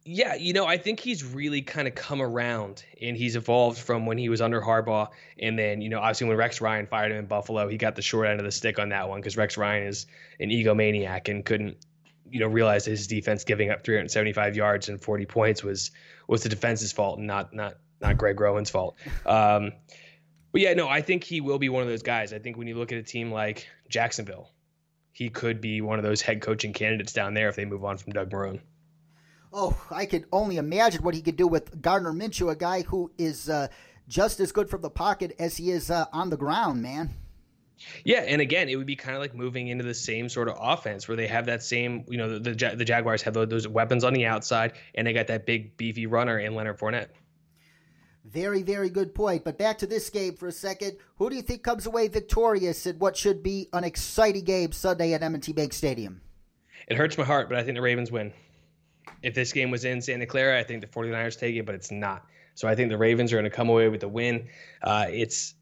Yeah, 0.09 0.37
you 0.37 0.53
know, 0.53 0.67
I 0.67 0.79
think 0.79 1.01
he's 1.01 1.25
really 1.25 1.63
kind 1.63 1.89
of 1.89 1.97
come 1.97 2.23
around 2.23 2.85
and 3.03 3.17
he's 3.17 3.35
evolved 3.35 3.77
from 3.77 4.07
when 4.07 4.19
he 4.19 4.29
was 4.29 4.41
under 4.41 4.61
Harbaugh. 4.61 5.09
And 5.37 5.59
then, 5.59 5.81
you 5.81 5.89
know, 5.89 5.99
obviously 5.99 6.29
when 6.29 6.37
Rex 6.37 6.61
Ryan 6.61 6.87
fired 6.87 7.11
him 7.11 7.19
in 7.19 7.27
Buffalo, 7.27 7.67
he 7.69 7.77
got 7.77 7.97
the 7.97 8.03
short 8.03 8.29
end 8.29 8.39
of 8.39 8.47
the 8.47 8.53
stick 8.53 8.79
on 8.79 8.91
that 8.91 9.09
one 9.09 9.21
because 9.21 9.37
Rex 9.37 9.57
Ryan 9.57 9.89
is 9.89 10.07
an 10.39 10.51
egomaniac 10.51 11.29
and 11.29 11.45
couldn't, 11.45 11.77
you 12.31 12.39
know, 12.39 12.47
realize 12.47 12.85
that 12.85 12.93
his 12.93 13.09
defense 13.09 13.43
giving 13.43 13.71
up 13.71 13.83
375 13.83 14.55
yards 14.55 14.89
and 14.89 15.03
40 15.03 15.27
points 15.27 15.65
was 15.65 15.91
was 16.29 16.45
the 16.45 16.49
defense's 16.49 16.93
fault 16.93 17.19
and 17.19 17.27
not 17.27 17.53
not 17.53 17.75
not 18.01 18.17
Greg 18.17 18.39
Roman's 18.39 18.71
fault. 18.71 18.97
Um, 19.27 19.73
but 20.57 20.63
yeah, 20.63 20.73
no, 20.73 20.89
I 20.89 21.03
think 21.03 21.23
he 21.23 21.43
will 21.43 21.59
be 21.59 21.69
one 21.69 21.83
of 21.83 21.89
those 21.91 22.03
guys. 22.03 22.33
I 22.33 22.39
think 22.39 22.57
when 22.57 22.67
you 22.67 22.77
look 22.77 22.91
at 22.91 22.97
a 22.97 23.03
team 23.03 23.31
like 23.31 23.69
Jacksonville, 23.91 24.53
he 25.13 25.29
could 25.29 25.61
be 25.61 25.83
one 25.83 25.99
of 25.99 26.03
those 26.03 26.23
head 26.23 26.41
coaching 26.41 26.73
candidates 26.73 27.13
down 27.13 27.35
there 27.35 27.51
if 27.51 27.57
they 27.57 27.67
move 27.67 27.85
on 27.85 27.99
from 27.99 28.15
Doug 28.15 28.31
Marrone. 28.31 28.61
Oh, 29.53 29.79
I 29.91 30.07
could 30.07 30.25
only 30.33 30.57
imagine 30.57 31.03
what 31.03 31.15
he 31.15 31.21
could 31.21 31.37
do 31.37 31.47
with 31.47 31.83
Gardner 31.83 32.15
Minshew, 32.15 32.51
a 32.51 32.57
guy 32.57 32.81
who 32.81 33.13
is 33.19 33.51
uh, 33.51 33.69
just 34.09 34.41
as 34.41 34.51
good 34.51 34.71
from 34.71 34.81
the 34.81 34.89
pocket 34.89 35.37
as 35.39 35.59
he 35.59 35.71
is 35.71 35.91
uh, 35.91 36.07
on 36.11 36.31
the 36.31 36.39
ground, 36.39 36.81
man. 36.81 37.11
Yeah, 38.03 38.21
and 38.21 38.41
again, 38.41 38.71
it 38.71 38.77
would 38.77 38.87
be 38.87 38.97
kind 38.97 39.15
of 39.15 39.21
like 39.21 39.35
moving 39.35 39.69
into 39.69 39.85
the 39.85 39.93
same 39.93 40.31
sort 40.31 40.49
of 40.49 40.57
offense 40.59 41.07
where 41.07 41.19
they 41.19 41.27
have 41.27 41.45
that 41.45 41.63
same, 41.63 42.07
you 42.09 42.17
know, 42.17 42.39
the 42.39 42.55
the, 42.55 42.77
the 42.77 42.85
Jaguars 42.87 43.21
have 43.21 43.35
those 43.35 43.69
weapons 43.69 44.05
on 44.05 44.15
the 44.15 44.25
outside, 44.25 44.73
and 44.95 45.07
they 45.07 45.13
got 45.13 45.27
that 45.27 45.45
big 45.45 45.77
beefy 45.77 46.07
runner 46.07 46.39
in 46.39 46.55
Leonard 46.55 46.79
Fournette. 46.79 47.09
Very, 48.27 48.63
very 48.63 48.91
good 48.91 49.15
point. 49.15 49.45
But 49.45 49.57
back 49.57 49.79
to 49.79 49.87
this 49.87 50.11
game 50.11 50.35
for 50.35 50.49
a 50.49 50.53
second. 50.53 50.97
Who 51.19 51.31
do 51.31 51.37
you 51.37 51.43
think 51.43 51.63
comes 51.63 51.87
away 51.87 52.09
victorious 52.09 52.87
in 52.87 52.99
what 52.99 53.17
should 53.17 53.43
be 53.43 53.69
an 53.73 53.85
exciting 53.85 54.45
game 54.45 54.73
Sunday 54.73 55.13
at 55.13 55.23
M&T 55.23 55.53
Bank 55.53 55.73
Stadium? 55.73 56.21
It 56.89 56.97
hurts 56.97 57.17
my 57.17 57.25
heart, 57.25 57.49
but 57.49 57.59
I 57.59 57.63
think 57.63 57.77
the 57.77 57.83
Ravens 57.83 58.11
win. 58.11 58.33
If 59.23 59.35
this 59.35 59.53
game 59.53 59.71
was 59.71 59.85
in 59.85 60.01
Santa 60.01 60.27
Clara, 60.27 60.59
I 60.59 60.65
think 60.65 60.81
the 60.81 60.89
49ers 60.89 61.39
take 61.39 61.55
it, 61.55 61.65
but 61.65 61.75
it's 61.75 61.93
not. 61.93 62.27
So 62.55 62.67
I 62.67 62.75
think 62.75 62.91
the 62.91 62.99
Ravens 62.99 63.33
are 63.33 63.37
going 63.37 63.45
to 63.45 63.51
come 63.51 63.69
away 63.69 63.89
with 63.89 64.01
the 64.01 64.09
win. 64.09 64.49
Uh, 64.83 65.07
it's 65.09 65.55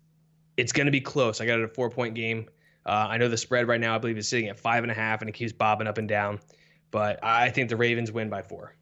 it's 0.56 0.72
going 0.72 0.86
to 0.86 0.92
be 0.92 1.00
close. 1.00 1.40
I 1.40 1.46
got 1.46 1.58
it 1.58 1.64
a 1.64 1.68
four 1.68 1.90
point 1.90 2.14
game. 2.14 2.48
Uh, 2.86 3.06
I 3.10 3.18
know 3.18 3.28
the 3.28 3.36
spread 3.36 3.66
right 3.66 3.80
now, 3.80 3.94
I 3.94 3.98
believe, 3.98 4.16
is 4.16 4.28
sitting 4.28 4.48
at 4.48 4.58
five 4.58 4.84
and 4.84 4.90
a 4.90 4.94
half, 4.94 5.20
and 5.20 5.28
it 5.28 5.32
keeps 5.32 5.52
bobbing 5.52 5.86
up 5.86 5.98
and 5.98 6.08
down. 6.08 6.40
But 6.90 7.18
I 7.24 7.50
think 7.50 7.68
the 7.68 7.76
Ravens 7.76 8.12
win 8.12 8.30
by 8.30 8.42
four. 8.42 8.76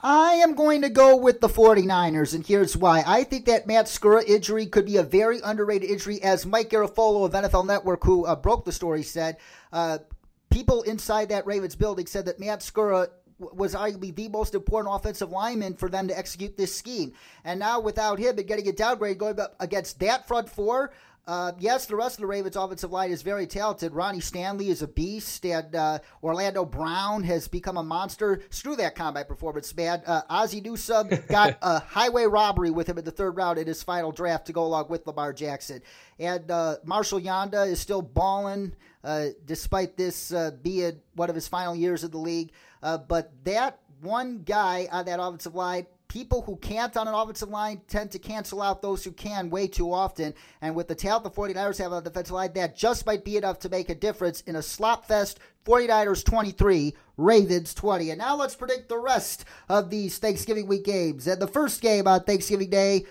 I 0.00 0.34
am 0.34 0.54
going 0.54 0.82
to 0.82 0.90
go 0.90 1.16
with 1.16 1.40
the 1.40 1.48
49ers, 1.48 2.32
and 2.32 2.46
here's 2.46 2.76
why. 2.76 3.02
I 3.04 3.24
think 3.24 3.46
that 3.46 3.66
Matt 3.66 3.86
Skura 3.86 4.24
injury 4.24 4.66
could 4.66 4.86
be 4.86 4.96
a 4.96 5.02
very 5.02 5.40
underrated 5.40 5.90
injury, 5.90 6.22
as 6.22 6.46
Mike 6.46 6.70
Garafolo 6.70 7.26
of 7.26 7.32
NFL 7.32 7.66
Network, 7.66 8.04
who 8.04 8.24
uh, 8.24 8.36
broke 8.36 8.64
the 8.64 8.70
story, 8.70 9.02
said. 9.02 9.38
Uh, 9.72 9.98
people 10.50 10.82
inside 10.82 11.30
that 11.30 11.46
Ravens 11.46 11.74
building 11.74 12.06
said 12.06 12.26
that 12.26 12.38
Matt 12.38 12.60
Skura 12.60 13.08
was 13.40 13.74
arguably 13.74 14.14
the 14.14 14.28
most 14.28 14.54
important 14.54 14.94
offensive 14.94 15.30
lineman 15.30 15.74
for 15.74 15.88
them 15.88 16.06
to 16.06 16.16
execute 16.16 16.56
this 16.56 16.74
scheme. 16.74 17.12
And 17.44 17.58
now 17.58 17.80
without 17.80 18.20
him 18.20 18.38
and 18.38 18.46
getting 18.46 18.68
a 18.68 18.72
downgrade 18.72 19.18
going 19.18 19.40
up 19.40 19.56
against 19.58 19.98
that 20.00 20.28
front 20.28 20.48
four, 20.48 20.92
uh, 21.28 21.52
yes, 21.58 21.84
the 21.84 21.94
rest 21.94 22.16
of 22.16 22.22
the 22.22 22.26
Ravens' 22.26 22.56
offensive 22.56 22.90
line 22.90 23.10
is 23.10 23.20
very 23.20 23.46
talented. 23.46 23.92
Ronnie 23.92 24.20
Stanley 24.20 24.70
is 24.70 24.80
a 24.80 24.88
beast, 24.88 25.44
and 25.44 25.74
uh, 25.74 25.98
Orlando 26.22 26.64
Brown 26.64 27.22
has 27.24 27.48
become 27.48 27.76
a 27.76 27.82
monster. 27.82 28.40
Screw 28.48 28.74
that 28.76 28.94
combat 28.94 29.28
performance, 29.28 29.76
man. 29.76 30.02
Uh, 30.06 30.22
Ozzie 30.30 30.62
Newsome 30.62 31.10
got 31.28 31.58
a 31.60 31.80
highway 31.80 32.24
robbery 32.24 32.70
with 32.70 32.88
him 32.88 32.96
in 32.96 33.04
the 33.04 33.10
third 33.10 33.36
round 33.36 33.58
in 33.58 33.66
his 33.66 33.82
final 33.82 34.10
draft 34.10 34.46
to 34.46 34.54
go 34.54 34.64
along 34.64 34.86
with 34.88 35.06
Lamar 35.06 35.34
Jackson. 35.34 35.82
And 36.18 36.50
uh, 36.50 36.76
Marshal 36.82 37.20
Yanda 37.20 37.68
is 37.68 37.78
still 37.78 38.00
balling, 38.00 38.74
uh, 39.04 39.26
despite 39.44 39.98
this 39.98 40.32
uh, 40.32 40.52
being 40.62 41.02
one 41.14 41.28
of 41.28 41.34
his 41.34 41.46
final 41.46 41.76
years 41.76 42.04
in 42.04 42.10
the 42.10 42.16
league. 42.16 42.52
Uh, 42.82 42.96
but 42.96 43.32
that 43.44 43.80
one 44.00 44.44
guy 44.44 44.88
on 44.90 45.04
that 45.04 45.20
offensive 45.20 45.54
line 45.54 45.86
people 46.08 46.42
who 46.42 46.56
can't 46.56 46.96
on 46.96 47.06
an 47.06 47.14
offensive 47.14 47.50
line 47.50 47.82
tend 47.86 48.10
to 48.10 48.18
cancel 48.18 48.62
out 48.62 48.82
those 48.82 49.04
who 49.04 49.12
can 49.12 49.50
way 49.50 49.68
too 49.68 49.92
often. 49.92 50.34
And 50.60 50.74
with 50.74 50.88
the 50.88 50.94
talent 50.94 51.24
the 51.24 51.30
49ers 51.30 51.78
have 51.78 51.92
on 51.92 52.02
the 52.02 52.10
defensive 52.10 52.34
line, 52.34 52.52
that 52.54 52.76
just 52.76 53.06
might 53.06 53.24
be 53.24 53.36
enough 53.36 53.58
to 53.60 53.68
make 53.68 53.90
a 53.90 53.94
difference 53.94 54.40
in 54.42 54.56
a 54.56 54.62
slop 54.62 55.06
fest 55.06 55.38
49ers 55.64 56.24
23, 56.24 56.94
Ravens 57.18 57.74
20. 57.74 58.10
And 58.10 58.18
now 58.18 58.36
let's 58.36 58.56
predict 58.56 58.88
the 58.88 58.98
rest 58.98 59.44
of 59.68 59.90
these 59.90 60.18
Thanksgiving 60.18 60.66
week 60.66 60.84
games. 60.84 61.26
And 61.26 61.40
the 61.40 61.46
first 61.46 61.82
game 61.82 62.08
on 62.08 62.24
Thanksgiving 62.24 62.70
Day, 62.70 63.04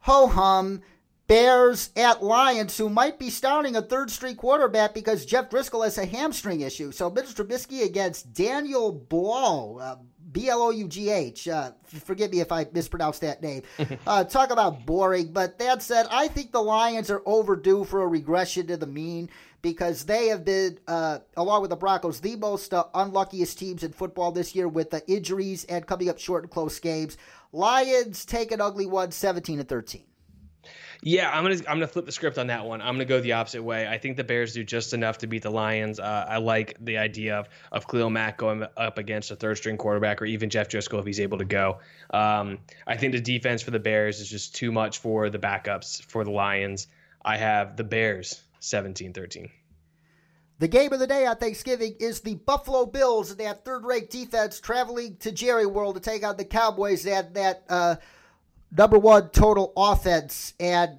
ho 0.00 0.26
hum. 0.26 0.82
Bears 1.26 1.88
at 1.96 2.22
Lions, 2.22 2.76
who 2.76 2.90
might 2.90 3.18
be 3.18 3.30
starting 3.30 3.76
a 3.76 3.82
third 3.82 4.10
string 4.10 4.36
quarterback 4.36 4.92
because 4.92 5.24
Jeff 5.24 5.48
Driskel 5.48 5.82
has 5.82 5.96
a 5.96 6.04
hamstring 6.04 6.60
issue. 6.60 6.92
So 6.92 7.08
Mitch 7.08 7.34
Trubisky 7.34 7.82
against 7.82 8.34
Daniel 8.34 8.92
Blough. 8.92 9.78
Uh, 9.78 9.96
B 10.34 10.50
L 10.50 10.60
O 10.60 10.70
U 10.70 10.86
G 10.88 11.08
H. 11.08 11.48
Uh, 11.48 11.70
forgive 11.86 12.32
me 12.32 12.40
if 12.40 12.52
I 12.52 12.66
mispronounced 12.72 13.22
that 13.22 13.40
name. 13.40 13.62
Uh, 14.06 14.24
talk 14.24 14.50
about 14.50 14.84
boring. 14.84 15.32
But 15.32 15.58
that 15.58 15.82
said, 15.82 16.06
I 16.10 16.28
think 16.28 16.52
the 16.52 16.60
Lions 16.60 17.10
are 17.10 17.22
overdue 17.24 17.84
for 17.84 18.02
a 18.02 18.06
regression 18.06 18.66
to 18.66 18.76
the 18.76 18.86
mean 18.86 19.30
because 19.62 20.04
they 20.04 20.26
have 20.28 20.44
been, 20.44 20.78
uh, 20.86 21.20
along 21.36 21.62
with 21.62 21.70
the 21.70 21.76
Broncos, 21.76 22.20
the 22.20 22.36
most 22.36 22.74
uh, 22.74 22.84
unluckiest 22.92 23.58
teams 23.58 23.82
in 23.82 23.92
football 23.92 24.32
this 24.32 24.54
year 24.54 24.68
with 24.68 24.90
the 24.90 25.06
injuries 25.08 25.64
and 25.64 25.86
coming 25.86 26.08
up 26.08 26.18
short 26.18 26.42
and 26.42 26.50
close 26.50 26.78
games. 26.80 27.16
Lions 27.52 28.24
take 28.24 28.52
an 28.52 28.60
ugly 28.60 28.84
one, 28.86 29.10
17 29.12 29.60
and 29.60 29.68
13. 29.68 30.02
Yeah, 31.06 31.30
I'm 31.30 31.44
gonna 31.44 31.56
I'm 31.68 31.76
gonna 31.76 31.86
flip 31.86 32.06
the 32.06 32.12
script 32.12 32.38
on 32.38 32.46
that 32.46 32.64
one. 32.64 32.80
I'm 32.80 32.94
gonna 32.94 33.04
go 33.04 33.20
the 33.20 33.34
opposite 33.34 33.62
way. 33.62 33.86
I 33.86 33.98
think 33.98 34.16
the 34.16 34.24
Bears 34.24 34.54
do 34.54 34.64
just 34.64 34.94
enough 34.94 35.18
to 35.18 35.26
beat 35.26 35.42
the 35.42 35.50
Lions. 35.50 36.00
Uh, 36.00 36.24
I 36.26 36.38
like 36.38 36.78
the 36.80 36.96
idea 36.96 37.36
of 37.36 37.48
of 37.72 37.86
Khalil 37.86 38.08
Mack 38.08 38.38
going 38.38 38.64
up 38.78 38.96
against 38.96 39.30
a 39.30 39.36
third 39.36 39.58
string 39.58 39.76
quarterback 39.76 40.22
or 40.22 40.24
even 40.24 40.48
Jeff 40.48 40.70
Driskel 40.70 40.98
if 40.98 41.04
he's 41.04 41.20
able 41.20 41.36
to 41.36 41.44
go. 41.44 41.80
Um, 42.08 42.58
I 42.86 42.96
think 42.96 43.12
the 43.12 43.20
defense 43.20 43.60
for 43.60 43.70
the 43.70 43.78
Bears 43.78 44.18
is 44.18 44.30
just 44.30 44.54
too 44.54 44.72
much 44.72 44.96
for 44.96 45.28
the 45.28 45.38
backups 45.38 46.02
for 46.04 46.24
the 46.24 46.30
Lions. 46.30 46.86
I 47.22 47.36
have 47.36 47.76
the 47.76 47.84
Bears 47.84 48.42
17-13. 48.62 49.50
The 50.58 50.68
game 50.68 50.94
of 50.94 51.00
the 51.00 51.06
day 51.06 51.26
on 51.26 51.36
Thanksgiving 51.36 51.96
is 52.00 52.20
the 52.20 52.36
Buffalo 52.36 52.86
Bills 52.86 53.30
and 53.30 53.40
that 53.40 53.66
third-rate 53.66 54.08
defense 54.08 54.58
traveling 54.58 55.18
to 55.18 55.32
Jerry 55.32 55.66
World 55.66 55.96
to 55.96 56.00
take 56.00 56.24
on 56.24 56.38
the 56.38 56.46
Cowboys. 56.46 57.02
That 57.02 57.34
that 57.34 57.64
uh, 57.68 57.96
number 58.76 58.98
one 58.98 59.30
total 59.30 59.72
offense. 59.76 60.54
And 60.58 60.98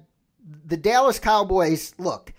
the 0.64 0.76
Dallas 0.76 1.18
Cowboys, 1.18 1.94
look, 1.98 2.32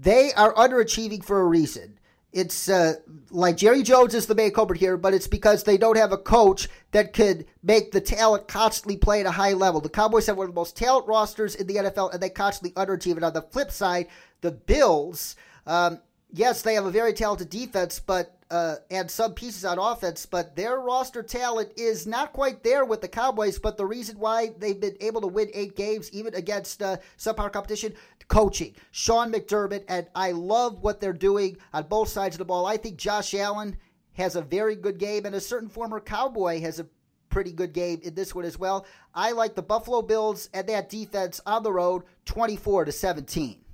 they 0.00 0.32
are 0.32 0.54
underachieving 0.54 1.24
for 1.24 1.40
a 1.40 1.46
reason. 1.46 1.98
It's 2.30 2.68
uh, 2.68 2.96
like 3.30 3.56
Jerry 3.56 3.82
Jones 3.82 4.14
is 4.14 4.26
the 4.26 4.34
main 4.34 4.52
culprit 4.52 4.78
here, 4.78 4.98
but 4.98 5.14
it's 5.14 5.26
because 5.26 5.64
they 5.64 5.78
don't 5.78 5.96
have 5.96 6.12
a 6.12 6.18
coach 6.18 6.68
that 6.90 7.14
could 7.14 7.46
make 7.62 7.90
the 7.90 8.02
talent 8.02 8.48
constantly 8.48 8.98
play 8.98 9.20
at 9.20 9.26
a 9.26 9.30
high 9.30 9.54
level. 9.54 9.80
The 9.80 9.88
Cowboys 9.88 10.26
have 10.26 10.36
one 10.36 10.44
of 10.44 10.54
the 10.54 10.60
most 10.60 10.76
talent 10.76 11.06
rosters 11.06 11.54
in 11.54 11.66
the 11.66 11.76
NFL, 11.76 12.12
and 12.12 12.22
they 12.22 12.28
constantly 12.28 12.72
underachieve. 12.72 13.16
And 13.16 13.24
on 13.24 13.32
the 13.32 13.42
flip 13.42 13.70
side, 13.70 14.08
the 14.42 14.50
Bills, 14.50 15.36
um, 15.66 16.00
yes, 16.30 16.60
they 16.60 16.74
have 16.74 16.84
a 16.84 16.90
very 16.90 17.14
talented 17.14 17.48
defense, 17.48 17.98
but 17.98 18.37
uh, 18.50 18.76
and 18.90 19.10
some 19.10 19.34
pieces 19.34 19.64
on 19.64 19.78
offense, 19.78 20.24
but 20.26 20.56
their 20.56 20.80
roster 20.80 21.22
talent 21.22 21.72
is 21.76 22.06
not 22.06 22.32
quite 22.32 22.62
there 22.62 22.84
with 22.84 23.00
the 23.00 23.08
Cowboys. 23.08 23.58
But 23.58 23.76
the 23.76 23.86
reason 23.86 24.18
why 24.18 24.52
they've 24.58 24.80
been 24.80 24.96
able 25.00 25.20
to 25.20 25.26
win 25.26 25.50
eight 25.52 25.76
games, 25.76 26.10
even 26.12 26.34
against 26.34 26.82
uh, 26.82 26.96
subpar 27.18 27.52
competition, 27.52 27.94
coaching. 28.28 28.74
Sean 28.90 29.32
McDermott, 29.32 29.84
and 29.88 30.06
I 30.14 30.32
love 30.32 30.80
what 30.82 31.00
they're 31.00 31.12
doing 31.12 31.58
on 31.72 31.84
both 31.84 32.08
sides 32.08 32.36
of 32.36 32.38
the 32.38 32.44
ball. 32.44 32.66
I 32.66 32.76
think 32.76 32.96
Josh 32.96 33.34
Allen 33.34 33.76
has 34.14 34.36
a 34.36 34.42
very 34.42 34.76
good 34.76 34.98
game, 34.98 35.26
and 35.26 35.34
a 35.34 35.40
certain 35.40 35.68
former 35.68 36.00
Cowboy 36.00 36.60
has 36.60 36.80
a 36.80 36.86
pretty 37.30 37.52
good 37.52 37.72
game 37.72 38.00
in 38.02 38.14
this 38.14 38.34
one 38.34 38.44
as 38.44 38.58
well. 38.58 38.86
I 39.14 39.32
like 39.32 39.54
the 39.54 39.62
Buffalo 39.62 40.02
Bills 40.02 40.48
and 40.54 40.66
that 40.68 40.88
defense 40.88 41.40
on 41.44 41.62
the 41.62 41.72
road, 41.72 42.04
24 42.24 42.86
to 42.86 42.92
17. 42.92 43.64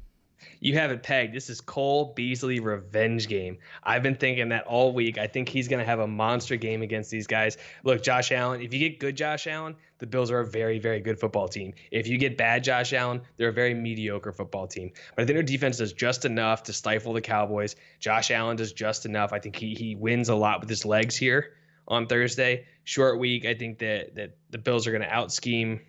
You 0.61 0.75
have 0.75 0.91
it 0.91 1.03
pegged. 1.03 1.35
This 1.35 1.51
is 1.51 1.61
Cole 1.61 2.13
Beasley 2.15 2.61
revenge 2.61 3.29
game. 3.29 3.59
I've 3.83 4.03
been 4.03 4.15
thinking 4.15 4.49
that 4.51 4.67
all 4.67 4.93
week. 4.93 5.19
I 5.19 5.27
think 5.27 5.49
he's 5.49 5.69
going 5.69 5.81
to 5.81 5.87
have 5.87 6.01
a 6.01 6.07
monster 6.07 6.57
game 6.57 6.83
against 6.83 7.11
these 7.11 7.27
guys. 7.27 7.57
Look, 7.83 8.03
Josh 8.03 8.33
Allen, 8.33 8.61
if 8.61 8.73
you 8.73 8.79
get 8.79 8.99
good 8.99 9.17
Josh 9.17 9.47
Allen, 9.47 9.77
the 9.99 10.07
Bills 10.07 10.31
are 10.31 10.41
a 10.41 10.47
very, 10.47 10.79
very 10.79 11.01
good 11.01 11.19
football 11.19 11.49
team. 11.49 11.75
If 11.91 12.07
you 12.09 12.19
get 12.19 12.37
bad 12.37 12.65
Josh 12.65 12.93
Allen, 12.93 13.23
they're 13.37 13.49
a 13.49 13.53
very 13.53 13.75
mediocre 13.75 14.33
football 14.33 14.67
team. 14.67 14.93
But 15.15 15.23
I 15.23 15.27
think 15.27 15.37
their 15.37 15.43
defense 15.43 15.79
does 15.79 15.93
just 15.93 16.25
enough 16.25 16.65
to 16.65 16.73
stifle 16.73 17.13
the 17.13 17.21
Cowboys. 17.21 17.77
Josh 18.01 18.31
Allen 18.31 18.57
does 18.57 18.73
just 18.73 19.07
enough. 19.07 19.33
I 19.33 19.39
think 19.39 19.57
he 19.57 19.75
he 19.75 19.95
wins 19.95 20.29
a 20.29 20.35
lot 20.35 20.61
with 20.61 20.69
his 20.69 20.85
legs 20.85 21.17
here 21.17 21.55
on 21.89 22.07
Thursday. 22.07 22.67
Short 22.85 23.19
week. 23.19 23.47
I 23.47 23.55
think 23.55 23.79
that 23.79 24.15
that 24.17 24.37
the 24.51 24.59
Bills 24.59 24.87
are 24.87 24.91
going 24.91 25.03
to 25.03 25.13
out 25.13 25.33
scheme 25.33 25.81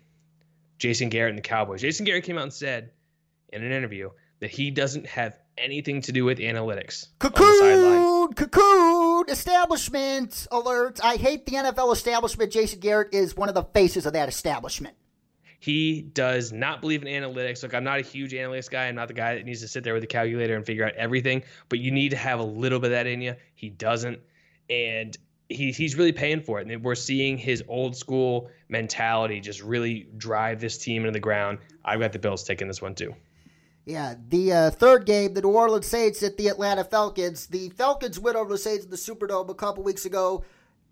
Jason 0.78 1.08
Garrett 1.08 1.30
and 1.30 1.38
the 1.38 1.42
Cowboys. 1.42 1.80
Jason 1.80 2.04
Garrett 2.04 2.24
came 2.24 2.38
out 2.38 2.44
and 2.44 2.52
said 2.52 2.90
in 3.52 3.62
an 3.62 3.72
interview 3.72 4.10
that 4.40 4.50
he 4.50 4.70
doesn't 4.70 5.06
have 5.06 5.38
anything 5.58 6.02
to 6.02 6.12
do 6.12 6.24
with 6.24 6.38
analytics. 6.38 7.08
Cocoon, 7.18 8.34
cocoon, 8.34 9.24
establishment 9.28 10.46
alert. 10.50 11.00
I 11.02 11.16
hate 11.16 11.46
the 11.46 11.52
NFL 11.52 11.92
establishment. 11.92 12.52
Jason 12.52 12.80
Garrett 12.80 13.14
is 13.14 13.36
one 13.36 13.48
of 13.48 13.54
the 13.54 13.64
faces 13.64 14.06
of 14.06 14.12
that 14.12 14.28
establishment. 14.28 14.96
He 15.58 16.02
does 16.02 16.52
not 16.52 16.80
believe 16.80 17.02
in 17.02 17.08
analytics. 17.08 17.62
Look, 17.62 17.74
I'm 17.74 17.84
not 17.84 17.98
a 17.98 18.02
huge 18.02 18.32
analytics 18.32 18.70
guy. 18.70 18.86
I'm 18.86 18.94
not 18.94 19.08
the 19.08 19.14
guy 19.14 19.36
that 19.36 19.44
needs 19.44 19.62
to 19.62 19.68
sit 19.68 19.84
there 19.84 19.94
with 19.94 20.04
a 20.04 20.06
calculator 20.06 20.54
and 20.54 20.64
figure 20.64 20.84
out 20.84 20.94
everything, 20.94 21.42
but 21.68 21.78
you 21.78 21.90
need 21.90 22.10
to 22.10 22.16
have 22.16 22.40
a 22.40 22.44
little 22.44 22.78
bit 22.78 22.88
of 22.88 22.92
that 22.92 23.06
in 23.06 23.22
you. 23.22 23.34
He 23.54 23.70
doesn't. 23.70 24.20
And 24.68 25.16
he, 25.48 25.72
he's 25.72 25.96
really 25.96 26.12
paying 26.12 26.40
for 26.40 26.60
it. 26.60 26.70
And 26.70 26.84
we're 26.84 26.94
seeing 26.94 27.38
his 27.38 27.64
old 27.68 27.96
school 27.96 28.50
mentality 28.68 29.40
just 29.40 29.62
really 29.62 30.06
drive 30.16 30.60
this 30.60 30.76
team 30.76 31.02
into 31.02 31.12
the 31.12 31.20
ground. 31.20 31.58
I've 31.84 32.00
got 32.00 32.12
the 32.12 32.18
Bills 32.18 32.44
taking 32.44 32.68
this 32.68 32.82
one 32.82 32.94
too. 32.94 33.14
Yeah, 33.86 34.16
the 34.28 34.52
uh, 34.52 34.70
third 34.70 35.06
game, 35.06 35.34
the 35.34 35.42
New 35.42 35.50
Orleans 35.50 35.86
Saints 35.86 36.20
at 36.24 36.36
the 36.36 36.48
Atlanta 36.48 36.82
Falcons. 36.82 37.46
The 37.46 37.68
Falcons 37.70 38.18
win 38.18 38.34
over 38.34 38.50
the 38.50 38.58
Saints 38.58 38.84
in 38.84 38.90
the 38.90 38.96
Superdome 38.96 39.48
a 39.48 39.54
couple 39.54 39.84
weeks 39.84 40.04
ago. 40.04 40.44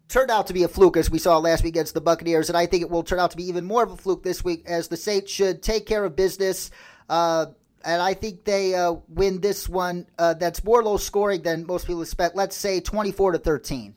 Turned 0.06 0.30
out 0.30 0.46
to 0.46 0.52
be 0.52 0.62
a 0.62 0.68
fluke, 0.68 0.96
as 0.96 1.10
we 1.10 1.18
saw 1.18 1.38
last 1.38 1.64
week 1.64 1.72
against 1.72 1.94
the 1.94 2.00
Buccaneers, 2.00 2.50
and 2.50 2.56
I 2.56 2.66
think 2.66 2.82
it 2.82 2.90
will 2.90 3.02
turn 3.02 3.18
out 3.18 3.32
to 3.32 3.36
be 3.36 3.48
even 3.48 3.64
more 3.64 3.82
of 3.82 3.90
a 3.90 3.96
fluke 3.96 4.22
this 4.22 4.44
week, 4.44 4.62
as 4.66 4.86
the 4.86 4.96
Saints 4.96 5.32
should 5.32 5.60
take 5.60 5.86
care 5.86 6.04
of 6.04 6.14
business. 6.14 6.70
Uh, 7.08 7.46
and 7.84 8.00
I 8.00 8.14
think 8.14 8.44
they 8.44 8.74
uh, 8.74 8.94
win 9.08 9.40
this 9.40 9.68
one. 9.68 10.06
Uh, 10.16 10.34
that's 10.34 10.62
more 10.62 10.84
low 10.84 10.96
scoring 10.96 11.42
than 11.42 11.66
most 11.66 11.86
people 11.86 12.02
expect. 12.02 12.36
Let's 12.36 12.54
say 12.54 12.78
twenty-four 12.78 13.32
to 13.32 13.38
thirteen. 13.38 13.96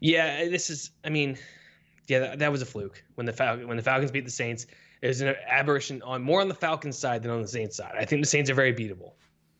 Yeah, 0.00 0.48
this 0.50 0.68
is. 0.68 0.90
I 1.02 1.08
mean, 1.08 1.38
yeah, 2.08 2.18
that, 2.18 2.40
that 2.40 2.52
was 2.52 2.60
a 2.60 2.66
fluke 2.66 3.02
when 3.14 3.24
the 3.24 3.32
Fal- 3.32 3.66
when 3.66 3.78
the 3.78 3.82
Falcons 3.82 4.10
beat 4.10 4.26
the 4.26 4.30
Saints. 4.30 4.66
Was 5.02 5.20
an 5.20 5.34
aberration 5.46 6.02
on 6.02 6.22
more 6.22 6.40
on 6.40 6.48
the 6.48 6.54
Falcons 6.54 6.98
side 6.98 7.22
than 7.22 7.30
on 7.30 7.42
the 7.42 7.48
Saints 7.48 7.76
side. 7.76 7.94
I 7.98 8.04
think 8.04 8.22
the 8.22 8.28
Saints 8.28 8.50
are 8.50 8.54
very 8.54 8.72
beatable. 8.72 9.12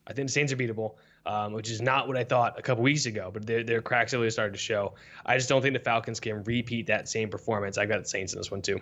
I 0.06 0.12
think 0.12 0.28
the 0.28 0.32
Saints 0.32 0.52
are 0.52 0.56
beatable, 0.56 0.94
um, 1.26 1.52
which 1.52 1.70
is 1.70 1.82
not 1.82 2.08
what 2.08 2.16
I 2.16 2.24
thought 2.24 2.58
a 2.58 2.62
couple 2.62 2.82
weeks 2.82 3.06
ago. 3.06 3.30
But 3.32 3.46
their 3.46 3.62
their 3.62 3.82
cracks 3.82 4.12
really 4.12 4.30
started 4.30 4.52
to 4.52 4.58
show. 4.58 4.94
I 5.24 5.36
just 5.36 5.48
don't 5.48 5.62
think 5.62 5.74
the 5.74 5.80
Falcons 5.80 6.20
can 6.20 6.42
repeat 6.44 6.86
that 6.86 7.08
same 7.08 7.28
performance. 7.28 7.78
I 7.78 7.86
got 7.86 8.02
the 8.02 8.08
Saints 8.08 8.32
in 8.32 8.38
this 8.38 8.50
one 8.50 8.62
too. 8.62 8.80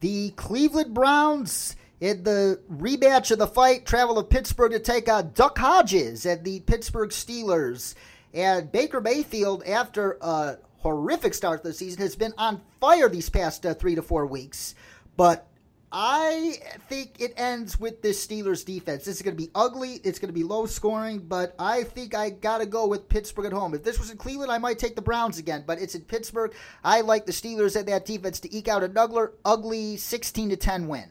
The 0.00 0.30
Cleveland 0.30 0.92
Browns 0.92 1.76
in 2.00 2.22
the 2.24 2.60
rematch 2.70 3.30
of 3.30 3.38
the 3.38 3.46
fight 3.46 3.86
travel 3.86 4.16
to 4.16 4.22
Pittsburgh 4.22 4.72
to 4.72 4.78
take 4.78 5.08
on 5.08 5.32
Duck 5.32 5.58
Hodges 5.58 6.26
and 6.26 6.44
the 6.44 6.60
Pittsburgh 6.60 7.10
Steelers. 7.10 7.94
And 8.34 8.70
Baker 8.70 9.00
Mayfield, 9.00 9.62
after 9.64 10.18
a 10.20 10.58
horrific 10.78 11.32
start 11.32 11.62
to 11.62 11.68
the 11.68 11.74
season, 11.74 12.02
has 12.02 12.16
been 12.16 12.34
on 12.36 12.60
fire 12.80 13.08
these 13.08 13.30
past 13.30 13.64
uh, 13.64 13.72
three 13.74 13.94
to 13.94 14.02
four 14.02 14.26
weeks. 14.26 14.74
But 15.16 15.48
I 15.92 16.56
think 16.88 17.20
it 17.20 17.32
ends 17.36 17.78
with 17.78 18.02
this 18.02 18.24
Steelers 18.24 18.64
defense. 18.64 19.04
This 19.04 19.16
is 19.16 19.22
going 19.22 19.36
to 19.36 19.42
be 19.42 19.50
ugly. 19.54 20.00
It's 20.04 20.18
going 20.18 20.28
to 20.28 20.34
be 20.34 20.42
low 20.42 20.66
scoring, 20.66 21.20
but 21.20 21.54
I 21.58 21.84
think 21.84 22.14
I 22.14 22.30
got 22.30 22.58
to 22.58 22.66
go 22.66 22.86
with 22.86 23.08
Pittsburgh 23.08 23.46
at 23.46 23.52
home. 23.52 23.74
If 23.74 23.82
this 23.82 23.98
was 23.98 24.10
in 24.10 24.18
Cleveland, 24.18 24.50
I 24.50 24.58
might 24.58 24.78
take 24.78 24.96
the 24.96 25.02
Browns 25.02 25.38
again, 25.38 25.64
but 25.66 25.80
it's 25.80 25.94
in 25.94 26.02
Pittsburgh. 26.02 26.52
I 26.84 27.00
like 27.02 27.24
the 27.24 27.32
Steelers 27.32 27.76
and 27.76 27.88
that 27.88 28.04
defense 28.04 28.40
to 28.40 28.54
eke 28.54 28.68
out 28.68 28.82
a 28.82 28.88
nuggler, 28.88 29.32
ugly 29.44 29.96
16 29.96 30.50
to 30.50 30.56
10 30.56 30.88
win. 30.88 31.08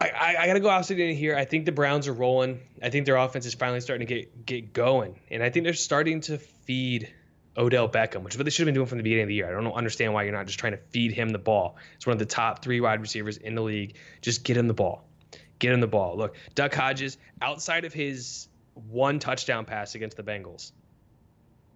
I, 0.00 0.08
I, 0.08 0.42
I 0.42 0.46
got 0.46 0.54
to 0.54 0.60
go 0.60 0.68
opposite 0.68 0.98
in 0.98 1.16
here. 1.16 1.36
I 1.36 1.44
think 1.44 1.66
the 1.66 1.72
Browns 1.72 2.08
are 2.08 2.12
rolling. 2.12 2.60
I 2.82 2.90
think 2.90 3.06
their 3.06 3.16
offense 3.16 3.46
is 3.46 3.54
finally 3.54 3.80
starting 3.80 4.06
to 4.06 4.14
get 4.14 4.44
get 4.44 4.72
going, 4.72 5.20
and 5.30 5.42
I 5.42 5.50
think 5.50 5.64
they're 5.64 5.72
starting 5.72 6.20
to 6.22 6.38
feed 6.38 7.12
Odell 7.56 7.88
Beckham, 7.88 8.22
which 8.22 8.34
is 8.34 8.38
what 8.38 8.44
they 8.44 8.50
should 8.50 8.62
have 8.62 8.66
been 8.66 8.74
doing 8.74 8.86
from 8.86 8.98
the 8.98 9.04
beginning 9.04 9.24
of 9.24 9.28
the 9.28 9.34
year. 9.34 9.48
I 9.48 9.62
don't 9.62 9.72
understand 9.72 10.12
why 10.12 10.24
you're 10.24 10.32
not 10.32 10.46
just 10.46 10.58
trying 10.58 10.72
to 10.72 10.78
feed 10.90 11.12
him 11.12 11.30
the 11.30 11.38
ball. 11.38 11.76
It's 11.96 12.06
one 12.06 12.12
of 12.12 12.18
the 12.18 12.26
top 12.26 12.62
three 12.62 12.80
wide 12.80 13.00
receivers 13.00 13.36
in 13.36 13.54
the 13.54 13.62
league. 13.62 13.96
Just 14.22 14.44
get 14.44 14.56
him 14.56 14.66
the 14.66 14.74
ball. 14.74 15.04
Get 15.58 15.72
him 15.72 15.80
the 15.80 15.86
ball. 15.86 16.16
Look, 16.16 16.36
Duck 16.54 16.74
Hodges, 16.74 17.16
outside 17.40 17.84
of 17.84 17.92
his 17.92 18.48
one 18.90 19.20
touchdown 19.20 19.64
pass 19.64 19.94
against 19.94 20.16
the 20.16 20.22
Bengals, 20.22 20.72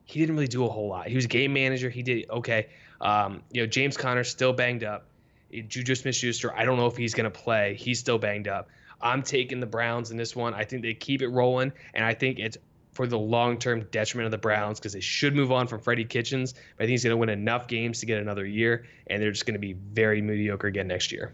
he 0.04 0.18
didn't 0.20 0.34
really 0.34 0.48
do 0.48 0.64
a 0.64 0.68
whole 0.68 0.88
lot. 0.88 1.06
He 1.06 1.14
was 1.14 1.26
a 1.26 1.28
game 1.28 1.52
manager. 1.52 1.90
He 1.90 2.02
did 2.02 2.28
okay. 2.30 2.68
Um, 3.00 3.42
you 3.52 3.62
know, 3.62 3.66
James 3.66 3.96
Conner 3.96 4.24
still 4.24 4.52
banged 4.52 4.82
up. 4.82 5.06
Juju 5.50 5.94
Smith-Schuster, 5.94 6.54
I 6.54 6.64
don't 6.64 6.76
know 6.76 6.86
if 6.86 6.96
he's 6.96 7.14
going 7.14 7.30
to 7.30 7.30
play. 7.30 7.74
He's 7.74 7.98
still 7.98 8.18
banged 8.18 8.48
up. 8.48 8.68
I'm 9.00 9.22
taking 9.22 9.60
the 9.60 9.66
Browns 9.66 10.10
in 10.10 10.16
this 10.16 10.34
one. 10.34 10.54
I 10.54 10.64
think 10.64 10.82
they 10.82 10.92
keep 10.94 11.22
it 11.22 11.28
rolling, 11.28 11.72
and 11.94 12.04
I 12.04 12.14
think 12.14 12.38
it's 12.38 12.58
for 12.98 13.06
the 13.06 13.16
long-term 13.16 13.86
detriment 13.92 14.24
of 14.24 14.32
the 14.32 14.38
Browns 14.38 14.80
because 14.80 14.92
they 14.92 14.98
should 14.98 15.32
move 15.32 15.52
on 15.52 15.68
from 15.68 15.78
Freddie 15.78 16.04
Kitchens. 16.04 16.52
But 16.52 16.82
I 16.82 16.86
think 16.86 16.90
he's 16.90 17.04
going 17.04 17.12
to 17.12 17.16
win 17.16 17.28
enough 17.28 17.68
games 17.68 18.00
to 18.00 18.06
get 18.06 18.20
another 18.20 18.44
year, 18.44 18.86
and 19.06 19.22
they're 19.22 19.30
just 19.30 19.46
going 19.46 19.54
to 19.54 19.60
be 19.60 19.74
very 19.74 20.20
mediocre 20.20 20.66
again 20.66 20.88
next 20.88 21.12
year. 21.12 21.32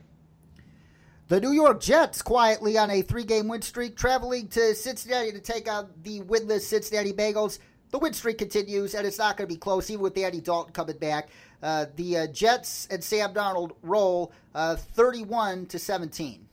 The 1.28 1.40
New 1.40 1.52
York 1.52 1.80
Jets 1.80 2.20
quietly 2.20 2.76
on 2.76 2.90
a 2.90 3.00
three-game 3.00 3.48
win 3.48 3.62
streak, 3.62 3.96
traveling 3.96 4.48
to 4.48 4.74
Cincinnati 4.74 5.32
to 5.32 5.40
take 5.40 5.66
on 5.66 5.88
the 6.02 6.20
winless 6.20 6.60
Cincinnati 6.60 7.14
Bengals. 7.14 7.60
The 7.92 7.98
win 7.98 8.12
streak 8.12 8.36
continues, 8.36 8.94
and 8.94 9.06
it's 9.06 9.16
not 9.16 9.38
going 9.38 9.48
to 9.48 9.54
be 9.54 9.58
close, 9.58 9.88
even 9.88 10.02
with 10.02 10.18
Andy 10.18 10.42
Dalton 10.42 10.74
coming 10.74 10.98
back. 10.98 11.30
Uh, 11.62 11.86
the 11.96 12.18
uh, 12.18 12.26
Jets 12.26 12.88
and 12.90 13.02
Sam 13.02 13.32
Darnold 13.32 13.70
roll 13.80 14.34
uh, 14.54 14.76
31 14.76 15.64
to 15.68 15.78
17. 15.78 16.46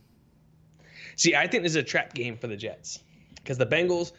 See, 1.17 1.35
I 1.35 1.47
think 1.47 1.63
this 1.63 1.73
is 1.73 1.75
a 1.75 1.83
trap 1.83 2.13
game 2.13 2.37
for 2.37 2.47
the 2.47 2.55
Jets 2.55 3.03
because 3.35 3.57
the 3.57 3.65
Bengals, 3.65 4.13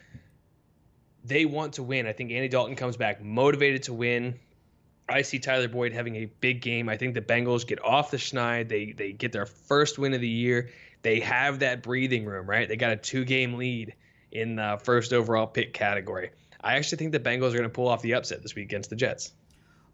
they 1.25 1.45
want 1.45 1.75
to 1.75 1.83
win. 1.83 2.07
I 2.07 2.13
think 2.13 2.31
Andy 2.31 2.49
Dalton 2.49 2.77
comes 2.77 2.97
back 2.97 3.23
motivated 3.23 3.85
to 3.85 3.93
win. 3.93 4.39
I 5.09 5.23
see 5.23 5.39
Tyler 5.39 5.69
Boyd 5.69 5.93
having 5.93 6.17
a 6.17 6.27
big 6.27 6.63
game. 6.63 6.89
I 6.89 6.97
think 6.97 7.15
the 7.15 7.21
Bengals 7.21 7.67
get 7.67 7.85
off 7.85 8.11
the 8.11 8.17
schneid. 8.17 8.69
They 8.69 8.93
they 8.93 9.13
get 9.13 9.33
their 9.33 9.47
first 9.47 9.99
win 9.99 10.15
of 10.15 10.21
the 10.21 10.29
year. 10.29 10.71
They 11.03 11.21
have 11.21 11.59
that 11.61 11.83
breathing 11.83 12.25
room, 12.25 12.49
right? 12.49 12.69
They 12.69 12.77
got 12.77 12.93
a 12.93 12.97
two 12.97 13.25
game 13.25 13.55
lead 13.55 13.95
in 14.31 14.57
the 14.57 14.81
first 14.83 15.13
overall 15.13 15.47
pick 15.47 15.73
category. 15.75 16.31
I 16.61 16.77
actually 16.77 16.99
think 16.99 17.13
the 17.13 17.21
Bengals 17.21 17.51
are 17.51 17.59
going 17.59 17.63
to 17.65 17.69
pull 17.69 17.89
off 17.89 18.03
the 18.03 18.15
upset 18.15 18.43
this 18.43 18.55
week 18.55 18.67
against 18.67 18.89
the 18.91 18.97
Jets. 18.97 19.33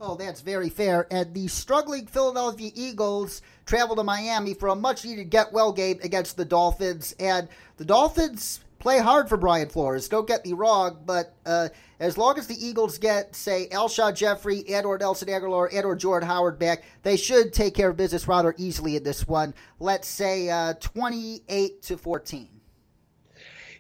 Oh, 0.00 0.14
that's 0.14 0.42
very 0.42 0.68
fair. 0.68 1.08
And 1.10 1.34
the 1.34 1.48
struggling 1.48 2.06
Philadelphia 2.06 2.70
Eagles 2.74 3.42
travel 3.66 3.96
to 3.96 4.04
Miami 4.04 4.54
for 4.54 4.68
a 4.68 4.76
much 4.76 5.04
needed 5.04 5.30
get 5.30 5.52
well 5.52 5.72
game 5.72 5.98
against 6.02 6.36
the 6.36 6.44
Dolphins. 6.44 7.16
And 7.18 7.48
the 7.78 7.84
Dolphins 7.84 8.60
play 8.78 8.98
hard 8.98 9.28
for 9.28 9.36
Brian 9.36 9.68
Flores. 9.68 10.08
Don't 10.08 10.26
get 10.26 10.44
me 10.44 10.52
wrong, 10.52 10.98
but 11.04 11.34
uh, 11.44 11.68
as 12.00 12.16
long 12.16 12.38
as 12.38 12.46
the 12.46 12.54
Eagles 12.54 12.98
get, 12.98 13.34
say, 13.34 13.68
Alshon 13.70 14.14
Jeffery 14.14 14.68
and 14.68 14.86
or 14.86 14.98
Nelson 14.98 15.28
Agholor 15.28 15.68
and 15.72 15.84
or 15.84 15.96
Jordan 15.96 16.28
Howard 16.28 16.58
back, 16.58 16.84
they 17.02 17.16
should 17.16 17.52
take 17.52 17.74
care 17.74 17.90
of 17.90 17.96
business 17.96 18.28
rather 18.28 18.54
easily 18.56 18.96
in 18.96 19.02
this 19.02 19.26
one. 19.26 19.54
Let's 19.80 20.08
say 20.08 20.48
uh, 20.48 20.74
28 20.74 21.82
to 21.82 21.96
14. 21.96 22.48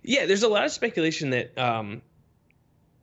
Yeah, 0.02 0.26
there's 0.26 0.42
a 0.42 0.48
lot 0.48 0.64
of 0.64 0.72
speculation 0.72 1.30
that 1.30 1.56
um, 1.58 2.02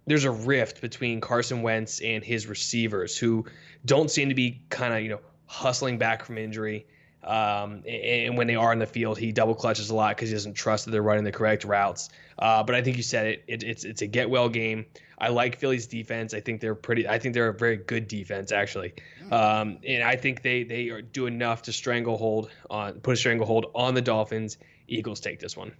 there's 0.07 0.23
a 0.23 0.31
rift 0.31 0.81
between 0.81 1.21
Carson 1.21 1.61
Wentz 1.61 2.01
and 2.01 2.23
his 2.23 2.47
receivers 2.47 3.17
who 3.17 3.45
don't 3.85 4.09
seem 4.09 4.29
to 4.29 4.35
be 4.35 4.61
kind 4.69 4.93
of 4.93 5.01
you 5.01 5.09
know 5.09 5.19
hustling 5.45 5.97
back 5.97 6.25
from 6.25 6.37
injury. 6.37 6.87
Um, 7.25 7.83
and 7.87 8.37
when 8.37 8.45
they 8.45 8.55
are 8.55 8.71
in 8.71 8.77
the 8.77 8.85
field, 8.85 9.17
he 9.17 9.31
double 9.31 9.55
clutches 9.55 9.89
a 9.89 9.95
lot 9.95 10.15
because 10.15 10.29
he 10.29 10.35
doesn't 10.35 10.53
trust 10.53 10.85
that 10.85 10.91
they're 10.91 11.01
running 11.01 11.23
the 11.23 11.31
correct 11.31 11.63
routes. 11.63 12.09
Uh, 12.37 12.63
but 12.63 12.75
I 12.75 12.83
think 12.83 12.97
you 12.97 13.03
said 13.03 13.25
it, 13.25 13.43
it, 13.47 13.63
It's 13.63 13.83
it's 13.83 14.01
a 14.03 14.07
get 14.07 14.29
well 14.29 14.47
game. 14.47 14.85
I 15.17 15.29
like 15.29 15.57
Philly's 15.57 15.87
defense. 15.87 16.33
I 16.33 16.41
think 16.41 16.61
they're 16.61 16.75
pretty. 16.75 17.07
I 17.07 17.17
think 17.17 17.33
they're 17.33 17.49
a 17.49 17.53
very 17.53 17.77
good 17.77 18.07
defense 18.07 18.51
actually, 18.51 18.93
um, 19.31 19.79
and 19.87 20.03
I 20.03 20.17
think 20.17 20.43
they 20.43 20.63
they 20.63 20.89
are, 20.89 21.01
do 21.01 21.25
enough 21.25 21.63
to 21.63 21.73
stranglehold 21.73 22.51
on 22.69 22.99
put 22.99 23.13
a 23.13 23.17
stranglehold 23.17 23.71
on 23.73 23.95
the 23.95 24.01
Dolphins. 24.01 24.57
Eagles 24.87 25.19
take 25.19 25.39
this 25.39 25.57
one. 25.57 25.71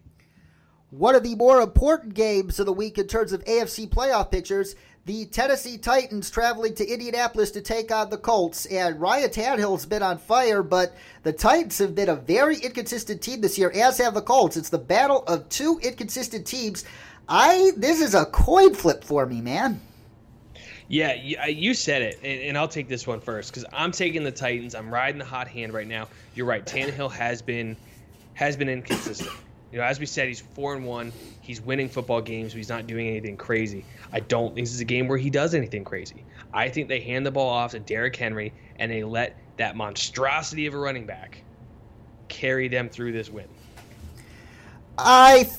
One 0.89 1.13
of 1.13 1.23
the 1.23 1.35
more 1.35 1.61
important 1.61 2.13
games 2.13 2.59
of 2.59 2.65
the 2.65 2.73
week 2.73 2.97
in 2.97 3.07
terms 3.07 3.33
of 3.33 3.43
AFC 3.43 3.89
playoff 3.89 4.31
pictures, 4.31 4.75
the 5.05 5.25
Tennessee 5.25 5.77
Titans 5.77 6.31
traveling 6.31 6.73
to 6.75 6.87
Indianapolis 6.87 7.51
to 7.51 7.61
take 7.61 7.91
on 7.91 8.09
the 8.09 8.17
Colts. 8.17 8.65
And 8.65 8.99
Ryan 8.99 9.29
Tannehill's 9.29 9.85
been 9.85 10.01
on 10.01 10.17
fire, 10.17 10.63
but 10.63 10.95
the 11.21 11.31
Titans 11.31 11.77
have 11.77 11.93
been 11.93 12.09
a 12.09 12.15
very 12.15 12.57
inconsistent 12.57 13.21
team 13.21 13.41
this 13.41 13.57
year, 13.57 13.71
as 13.75 13.99
have 13.99 14.15
the 14.15 14.21
Colts. 14.21 14.57
It's 14.57 14.69
the 14.69 14.79
battle 14.79 15.23
of 15.27 15.47
two 15.49 15.79
inconsistent 15.83 16.47
teams. 16.47 16.85
I 17.29 17.71
this 17.77 18.01
is 18.01 18.15
a 18.15 18.25
coin 18.25 18.73
flip 18.73 19.03
for 19.03 19.25
me, 19.25 19.41
man. 19.41 19.79
Yeah, 20.87 21.15
uh, 21.43 21.47
you 21.47 21.73
said 21.73 22.03
it, 22.03 22.19
and, 22.23 22.55
I'll 22.55 22.67
take 22.67 22.87
this 22.87 23.07
one 23.07 23.19
first 23.19 23.51
because 23.51 23.65
I'm 23.73 23.91
taking 23.91 24.23
the 24.23 24.31
Titans. 24.31 24.75
I'm 24.75 24.93
riding 24.93 25.17
the 25.17 25.25
hot 25.25 25.47
hand 25.47 25.73
right 25.73 25.87
now. 25.87 26.07
You're 26.35 26.45
right. 26.45 26.63
Tannehill 26.63 27.11
has 27.11 27.41
been 27.41 27.75
has 28.35 28.55
been 28.55 28.69
inconsistent. 28.69 29.31
You 29.71 29.79
know, 29.79 29.83
as 29.83 29.99
we 29.99 30.05
said, 30.05 30.27
he's 30.27 30.39
four 30.39 30.75
and 30.75 30.85
one. 30.85 31.11
He's 31.41 31.59
winning 31.59 31.89
football 31.89 32.21
games, 32.21 32.53
but 32.53 32.57
he's 32.57 32.69
not 32.69 32.87
doing 32.87 33.07
anything 33.07 33.35
crazy. 33.35 33.83
I 34.11 34.21
don't 34.21 34.55
think 34.55 34.67
this 34.67 34.73
is 34.73 34.79
a 34.79 34.85
game 34.85 35.07
where 35.07 35.17
he 35.17 35.29
does 35.29 35.53
anything 35.53 35.83
crazy. 35.83 36.23
I 36.53 36.69
think 36.69 36.87
they 36.87 37.01
hand 37.01 37.25
the 37.25 37.31
ball 37.31 37.49
off 37.49 37.71
to 37.71 37.79
Derrick 37.79 38.15
Henry 38.15 38.53
and 38.79 38.91
they 38.91 39.03
let 39.03 39.37
that 39.57 39.75
monstrosity 39.75 40.65
of 40.65 40.73
a 40.73 40.77
running 40.77 41.05
back 41.05 41.41
carry 42.27 42.67
them 42.67 42.89
through 42.89 43.11
this 43.11 43.29
win. 43.29 43.47
I 44.97 45.49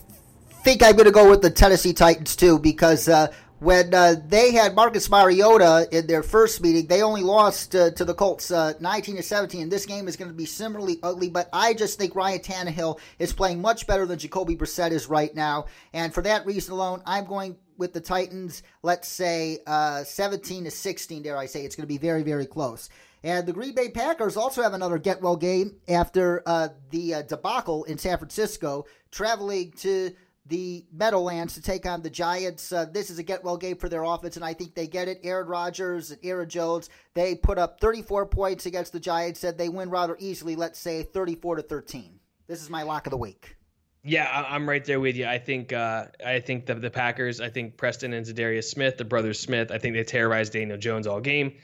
think 0.62 0.82
I'm 0.82 0.92
going 0.92 1.06
to 1.06 1.12
go 1.12 1.28
with 1.28 1.42
the 1.42 1.50
Tennessee 1.50 1.92
Titans 1.92 2.36
too 2.36 2.58
because 2.58 3.08
uh, 3.08 3.32
when 3.58 3.94
uh, 3.94 4.16
they 4.26 4.52
had 4.52 4.74
Marcus 4.74 5.08
Mariota 5.08 5.88
in 5.90 6.06
their 6.06 6.22
first 6.22 6.60
meeting, 6.62 6.86
they 6.86 7.02
only 7.02 7.22
lost 7.22 7.74
uh, 7.74 7.90
to 7.92 8.04
the 8.04 8.14
Colts 8.14 8.50
uh, 8.50 8.74
19 8.80 9.16
to 9.16 9.22
17. 9.22 9.62
And 9.62 9.72
this 9.72 9.86
game 9.86 10.08
is 10.08 10.16
going 10.16 10.30
to 10.30 10.36
be 10.36 10.44
similarly 10.44 10.98
ugly, 11.02 11.30
but 11.30 11.48
I 11.52 11.72
just 11.72 11.98
think 11.98 12.14
Ryan 12.14 12.40
Tannehill 12.40 12.98
is 13.18 13.32
playing 13.32 13.60
much 13.62 13.86
better 13.86 14.04
than 14.04 14.18
Jacoby 14.18 14.56
Brissett 14.56 14.90
is 14.90 15.08
right 15.08 15.34
now. 15.34 15.66
And 15.94 16.12
for 16.12 16.22
that 16.22 16.44
reason 16.44 16.74
alone, 16.74 17.02
I'm 17.06 17.24
going 17.24 17.56
with 17.78 17.92
the 17.92 18.00
Titans, 18.00 18.62
let's 18.82 19.08
say 19.08 19.58
uh, 19.66 20.04
17 20.04 20.64
to 20.64 20.70
16, 20.70 21.22
dare 21.22 21.36
I 21.36 21.46
say. 21.46 21.64
It's 21.64 21.76
going 21.76 21.84
to 21.84 21.92
be 21.92 21.98
very, 21.98 22.22
very 22.22 22.46
close. 22.46 22.90
And 23.22 23.46
the 23.46 23.52
Green 23.52 23.74
Bay 23.74 23.88
Packers 23.88 24.36
also 24.36 24.62
have 24.62 24.74
another 24.74 24.98
get 24.98 25.20
well 25.20 25.36
game 25.36 25.76
after 25.88 26.42
uh, 26.46 26.68
the 26.90 27.14
uh, 27.14 27.22
debacle 27.22 27.84
in 27.84 27.98
San 27.98 28.18
Francisco, 28.18 28.84
traveling 29.10 29.72
to 29.78 30.12
the 30.48 30.84
Meadowlands 30.92 31.54
to 31.54 31.62
take 31.62 31.86
on 31.86 32.02
the 32.02 32.10
Giants. 32.10 32.72
Uh, 32.72 32.84
this 32.84 33.10
is 33.10 33.18
a 33.18 33.22
get 33.22 33.42
well 33.42 33.56
game 33.56 33.76
for 33.76 33.88
their 33.88 34.04
offense, 34.04 34.36
and 34.36 34.44
I 34.44 34.54
think 34.54 34.74
they 34.74 34.86
get 34.86 35.08
it. 35.08 35.20
Aaron 35.24 35.48
Rodgers 35.48 36.10
and 36.10 36.20
Aaron 36.22 36.48
Jones, 36.48 36.88
they 37.14 37.34
put 37.34 37.58
up 37.58 37.80
34 37.80 38.26
points 38.26 38.66
against 38.66 38.92
the 38.92 39.00
Giants, 39.00 39.40
said 39.40 39.58
they 39.58 39.68
win 39.68 39.90
rather 39.90 40.16
easily, 40.18 40.56
let's 40.56 40.78
say 40.78 41.02
34 41.02 41.56
to 41.56 41.62
13. 41.62 42.20
This 42.46 42.62
is 42.62 42.70
my 42.70 42.82
lock 42.82 43.06
of 43.06 43.10
the 43.10 43.16
week. 43.16 43.56
Yeah, 44.04 44.44
I'm 44.48 44.68
right 44.68 44.84
there 44.84 45.00
with 45.00 45.16
you. 45.16 45.26
I 45.26 45.38
think 45.38 45.72
uh, 45.72 46.06
I 46.24 46.38
think 46.38 46.66
the, 46.66 46.76
the 46.76 46.90
Packers, 46.90 47.40
I 47.40 47.50
think 47.50 47.76
Preston 47.76 48.12
and 48.12 48.24
Za'Darius 48.24 48.64
Smith, 48.64 48.98
the 48.98 49.04
brothers 49.04 49.40
Smith, 49.40 49.72
I 49.72 49.78
think 49.78 49.96
they 49.96 50.04
terrorized 50.04 50.52
Daniel 50.52 50.78
Jones 50.78 51.08
all 51.08 51.20
game. 51.20 51.54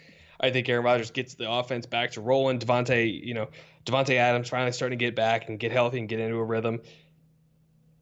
I 0.41 0.51
think 0.51 0.69
Aaron 0.69 0.85
Rodgers 0.85 1.13
gets 1.13 1.35
the 1.35 1.49
offense 1.49 1.87
back 1.87 2.11
to 2.13 2.21
rolling. 2.21 2.59
Davante, 2.59 3.25
you 3.25 3.35
know, 3.35 3.49
Davante 3.87 4.17
Adams 4.17 4.49
finally 4.49 4.73
starting 4.73 4.99
to 4.99 5.05
get 5.05 5.15
back 5.15 5.49
and 5.49 5.57
get 5.57 5.71
healthy 5.71 6.01
and 6.01 6.09
get 6.09 6.19
into 6.19 6.37
a 6.37 6.45
rhythm. 6.45 6.81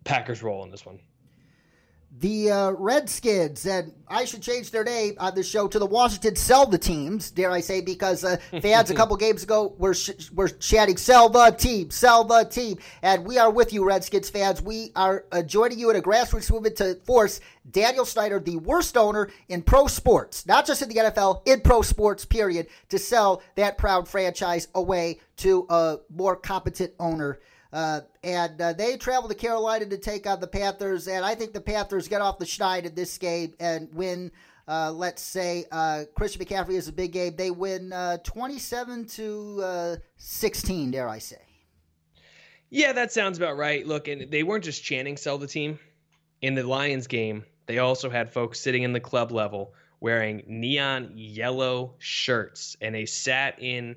Packers 0.05 0.43
roll 0.43 0.65
in 0.65 0.71
this 0.71 0.87
one. 0.87 0.99
the 2.19 2.51
uh, 2.51 2.71
Redskins, 2.73 3.67
and 3.67 3.93
I 4.09 4.25
should 4.25 4.43
change 4.43 4.73
their 4.73 4.83
name 4.83 5.15
on 5.19 5.35
the 5.37 5.45
show 5.45 5.69
to 5.69 5.79
the 5.79 5.87
Washington 5.87 6.35
Sell 6.35 6.67
the 6.67 6.77
Teams, 6.79 7.31
dare 7.31 7.53
I 7.53 7.61
say, 7.61 7.81
because 7.81 8.25
uh, 8.25 8.37
fans 8.61 8.91
a 8.91 8.95
couple 8.95 9.17
games 9.17 9.45
ago 9.45 9.75
were 9.79 9.95
sh- 9.95 10.31
were 10.33 10.49
chatting 10.49 10.97
"Sell 10.97 11.29
the 11.29 11.51
team, 11.51 11.91
sell 11.91 12.25
the 12.25 12.45
team," 12.45 12.79
and 13.03 13.25
we 13.25 13.39
are 13.39 13.51
with 13.51 13.73
you, 13.73 13.85
Redskins 13.85 14.29
fans. 14.29 14.61
We 14.61 14.91
are 14.97 15.25
uh, 15.31 15.43
joining 15.43 15.79
you 15.79 15.91
in 15.91 15.97
a 15.97 16.03
grassroots 16.03 16.51
movement 16.51 16.77
to 16.77 16.97
force 17.05 17.41
Daniel 17.71 18.05
Snyder, 18.05 18.41
the 18.41 18.57
worst 18.57 18.97
owner 18.97 19.31
in 19.49 19.63
pro 19.63 19.87
sports, 19.87 20.47
not 20.47 20.67
just 20.67 20.83
in 20.83 20.89
the 20.89 20.97
NFL, 20.97 21.43
in 21.47 21.61
pro 21.61 21.83
sports, 21.83 22.25
period, 22.25 22.67
to 22.89 22.99
sell 22.99 23.41
that 23.55 23.79
proud 23.79 24.09
franchise 24.09 24.67
away 24.75 25.21
to 25.37 25.65
a 25.71 25.99
more 26.13 26.35
competent 26.35 26.93
owner 26.99 27.39
uh, 27.73 28.01
and 28.25 28.61
uh, 28.61 28.73
they 28.73 28.97
travel 28.97 29.29
to 29.29 29.35
Carolina 29.35 29.87
to 29.87 29.99
take 29.99 30.27
on 30.27 30.41
the 30.41 30.47
Panthers, 30.47 31.07
and 31.07 31.25
I 31.25 31.35
think 31.35 31.53
the 31.53 31.61
Panthers 31.61 32.09
get 32.09 32.21
off 32.21 32.39
the 32.39 32.45
schneid 32.45 32.85
in 32.85 32.95
this 32.95 33.17
game 33.19 33.55
and 33.61 33.93
win. 33.95 34.33
Uh, 34.67 34.93
let's 34.93 35.23
say 35.23 35.65
uh, 35.73 36.05
Christian 36.15 36.45
McCaffrey 36.45 36.75
is 36.75 36.87
a 36.87 36.93
big 36.93 37.13
game. 37.13 37.35
They 37.37 37.51
win 37.51 37.93
uh, 37.93 38.19
27 38.19 39.07
to 39.07 39.61
uh, 39.65 39.97
16, 40.17 40.93
dare 40.93 41.09
I 41.09 41.19
say. 41.19 41.41
Yeah, 42.69 42.93
that 42.93 43.11
sounds 43.13 43.37
about 43.37 43.57
right. 43.57 43.85
Look, 43.85 44.07
and 44.07 44.31
they 44.31 44.45
weren't 44.45 44.63
just 44.65 44.85
chanting 44.85 45.17
"sell 45.17 45.39
the 45.39 45.49
team" 45.49 45.79
in 46.41 46.55
the 46.55 46.63
Lions 46.63 47.09
game. 47.09 47.45
They 47.67 47.79
also 47.79 48.11
had 48.11 48.33
folks 48.33 48.61
sitting 48.61 48.85
in 48.85 48.93
the 48.93 49.01
club 49.01 49.33
level 49.33 49.75
wearing 50.01 50.43
neon 50.47 51.13
yellow 51.15 51.95
shirts, 51.99 52.77
and 52.81 52.95
they 52.95 53.07
sat 53.07 53.61
in 53.61 53.97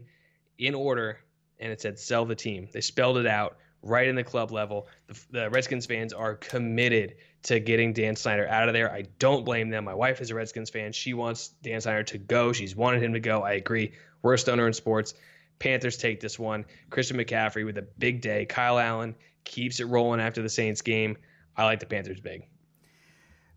in 0.57 0.73
order, 0.73 1.19
and 1.59 1.71
it 1.71 1.81
said 1.81 1.99
"sell 1.99 2.25
the 2.25 2.35
team." 2.35 2.67
They 2.71 2.81
spelled 2.81 3.17
it 3.17 3.27
out 3.27 3.57
right 3.83 4.07
in 4.07 4.15
the 4.15 4.23
club 4.23 4.51
level. 4.51 4.87
The, 5.07 5.19
the, 5.31 5.49
Redskins 5.49 5.85
fans 5.85 6.13
are 6.13 6.35
committed 6.35 7.15
to 7.43 7.59
getting 7.59 7.93
Dan 7.93 8.15
Snyder 8.15 8.47
out 8.47 8.67
of 8.67 8.73
there. 8.73 8.91
I 8.91 9.03
don't 9.19 9.45
blame 9.45 9.69
them. 9.69 9.83
My 9.83 9.93
wife 9.93 10.21
is 10.21 10.31
a 10.31 10.35
Redskins 10.35 10.69
fan. 10.69 10.93
She 10.93 11.13
wants 11.13 11.49
Dan 11.61 11.81
Snyder 11.81 12.03
to 12.03 12.17
go. 12.17 12.53
She's 12.53 12.75
wanted 12.75 13.03
him 13.03 13.13
to 13.13 13.19
go. 13.19 13.43
I 13.43 13.53
agree. 13.53 13.93
Worst 14.21 14.49
owner 14.49 14.65
in 14.65 14.73
sports. 14.73 15.13
Panthers 15.59 15.97
take 15.97 16.19
this 16.19 16.39
one. 16.39 16.65
Christian 16.89 17.17
McCaffrey 17.17 17.65
with 17.65 17.77
a 17.77 17.83
big 17.83 18.21
day. 18.21 18.45
Kyle 18.45 18.79
Allen 18.79 19.15
keeps 19.43 19.79
it 19.79 19.85
rolling 19.85 20.19
after 20.19 20.41
the 20.41 20.49
Saints 20.49 20.81
game. 20.81 21.17
I 21.55 21.65
like 21.65 21.79
the 21.79 21.85
Panthers 21.85 22.19
big. 22.19 22.47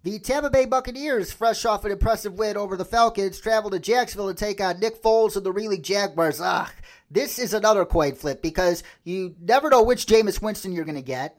The 0.06 0.20
Tampa 0.20 0.50
Bay 0.50 0.66
Buccaneers, 0.66 1.32
fresh 1.32 1.64
off 1.64 1.84
an 1.84 1.90
impressive 1.90 2.34
win 2.34 2.56
over 2.56 2.76
the 2.76 2.84
Falcons, 2.84 3.40
travel 3.40 3.70
to 3.70 3.80
Jacksonville 3.80 4.28
to 4.28 4.34
take 4.34 4.60
on 4.60 4.78
Nick 4.78 5.02
Foles 5.02 5.34
and 5.34 5.44
the 5.44 5.50
Reeling 5.50 5.82
Jaguars. 5.82 6.40
Ah, 6.40 6.70
this 7.10 7.38
is 7.38 7.54
another 7.54 7.84
coin 7.84 8.14
flip 8.14 8.42
because 8.42 8.82
you 9.04 9.34
never 9.40 9.70
know 9.70 9.82
which 9.82 10.06
Jameis 10.06 10.42
Winston 10.42 10.72
you're 10.72 10.84
going 10.84 10.96
to 10.96 11.02
get. 11.02 11.38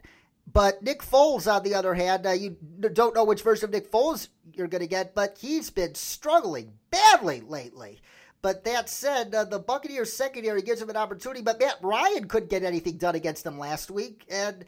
But 0.51 0.81
Nick 0.81 1.01
Foles, 1.01 1.51
on 1.51 1.63
the 1.63 1.75
other 1.75 1.93
hand, 1.93 2.25
uh, 2.25 2.31
you 2.31 2.55
don't 2.79 3.13
know 3.13 3.25
which 3.25 3.41
version 3.41 3.65
of 3.65 3.71
Nick 3.71 3.91
Foles 3.91 4.29
you're 4.53 4.67
going 4.67 4.81
to 4.81 4.87
get, 4.87 5.13
but 5.13 5.37
he's 5.39 5.69
been 5.69 5.93
struggling 5.93 6.71
badly 6.89 7.41
lately. 7.41 7.99
But 8.41 8.63
that 8.63 8.89
said, 8.89 9.35
uh, 9.35 9.43
the 9.43 9.59
Buccaneers 9.59 10.13
secondary 10.13 10.61
gives 10.61 10.81
him 10.81 10.89
an 10.89 10.95
opportunity, 10.95 11.41
but 11.41 11.59
Matt 11.59 11.79
Ryan 11.81 12.27
couldn't 12.27 12.49
get 12.49 12.63
anything 12.63 12.97
done 12.97 13.15
against 13.15 13.43
them 13.43 13.59
last 13.59 13.91
week. 13.91 14.23
And 14.29 14.63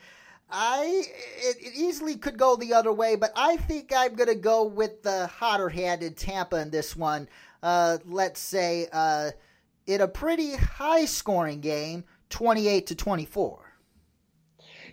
I 0.52 1.04
it, 1.38 1.58
it, 1.62 1.76
easily 1.76 2.18
could 2.18 2.38
go 2.38 2.56
the 2.56 2.74
other 2.74 2.92
way, 2.92 3.16
but 3.16 3.32
I 3.36 3.58
think 3.58 3.94
I'm 3.96 4.16
going 4.16 4.30
to 4.30 4.36
go 4.36 4.64
with 4.64 5.04
the 5.04 5.28
hotter 5.28 5.70
handed 5.70 6.18
Tampa 6.18 6.58
in 6.58 6.72
this 6.72 6.96
one. 6.96 7.30
Uh, 7.62 8.00
let's 8.06 8.40
say 8.40 8.88
uh, 8.92 9.32
in 9.90 10.02
a 10.02 10.08
pretty 10.08 10.56
high 10.56 11.06
scoring 11.06 11.62
game, 11.62 12.04
28 12.30 12.88
to 12.88 12.96
24. 12.96 13.74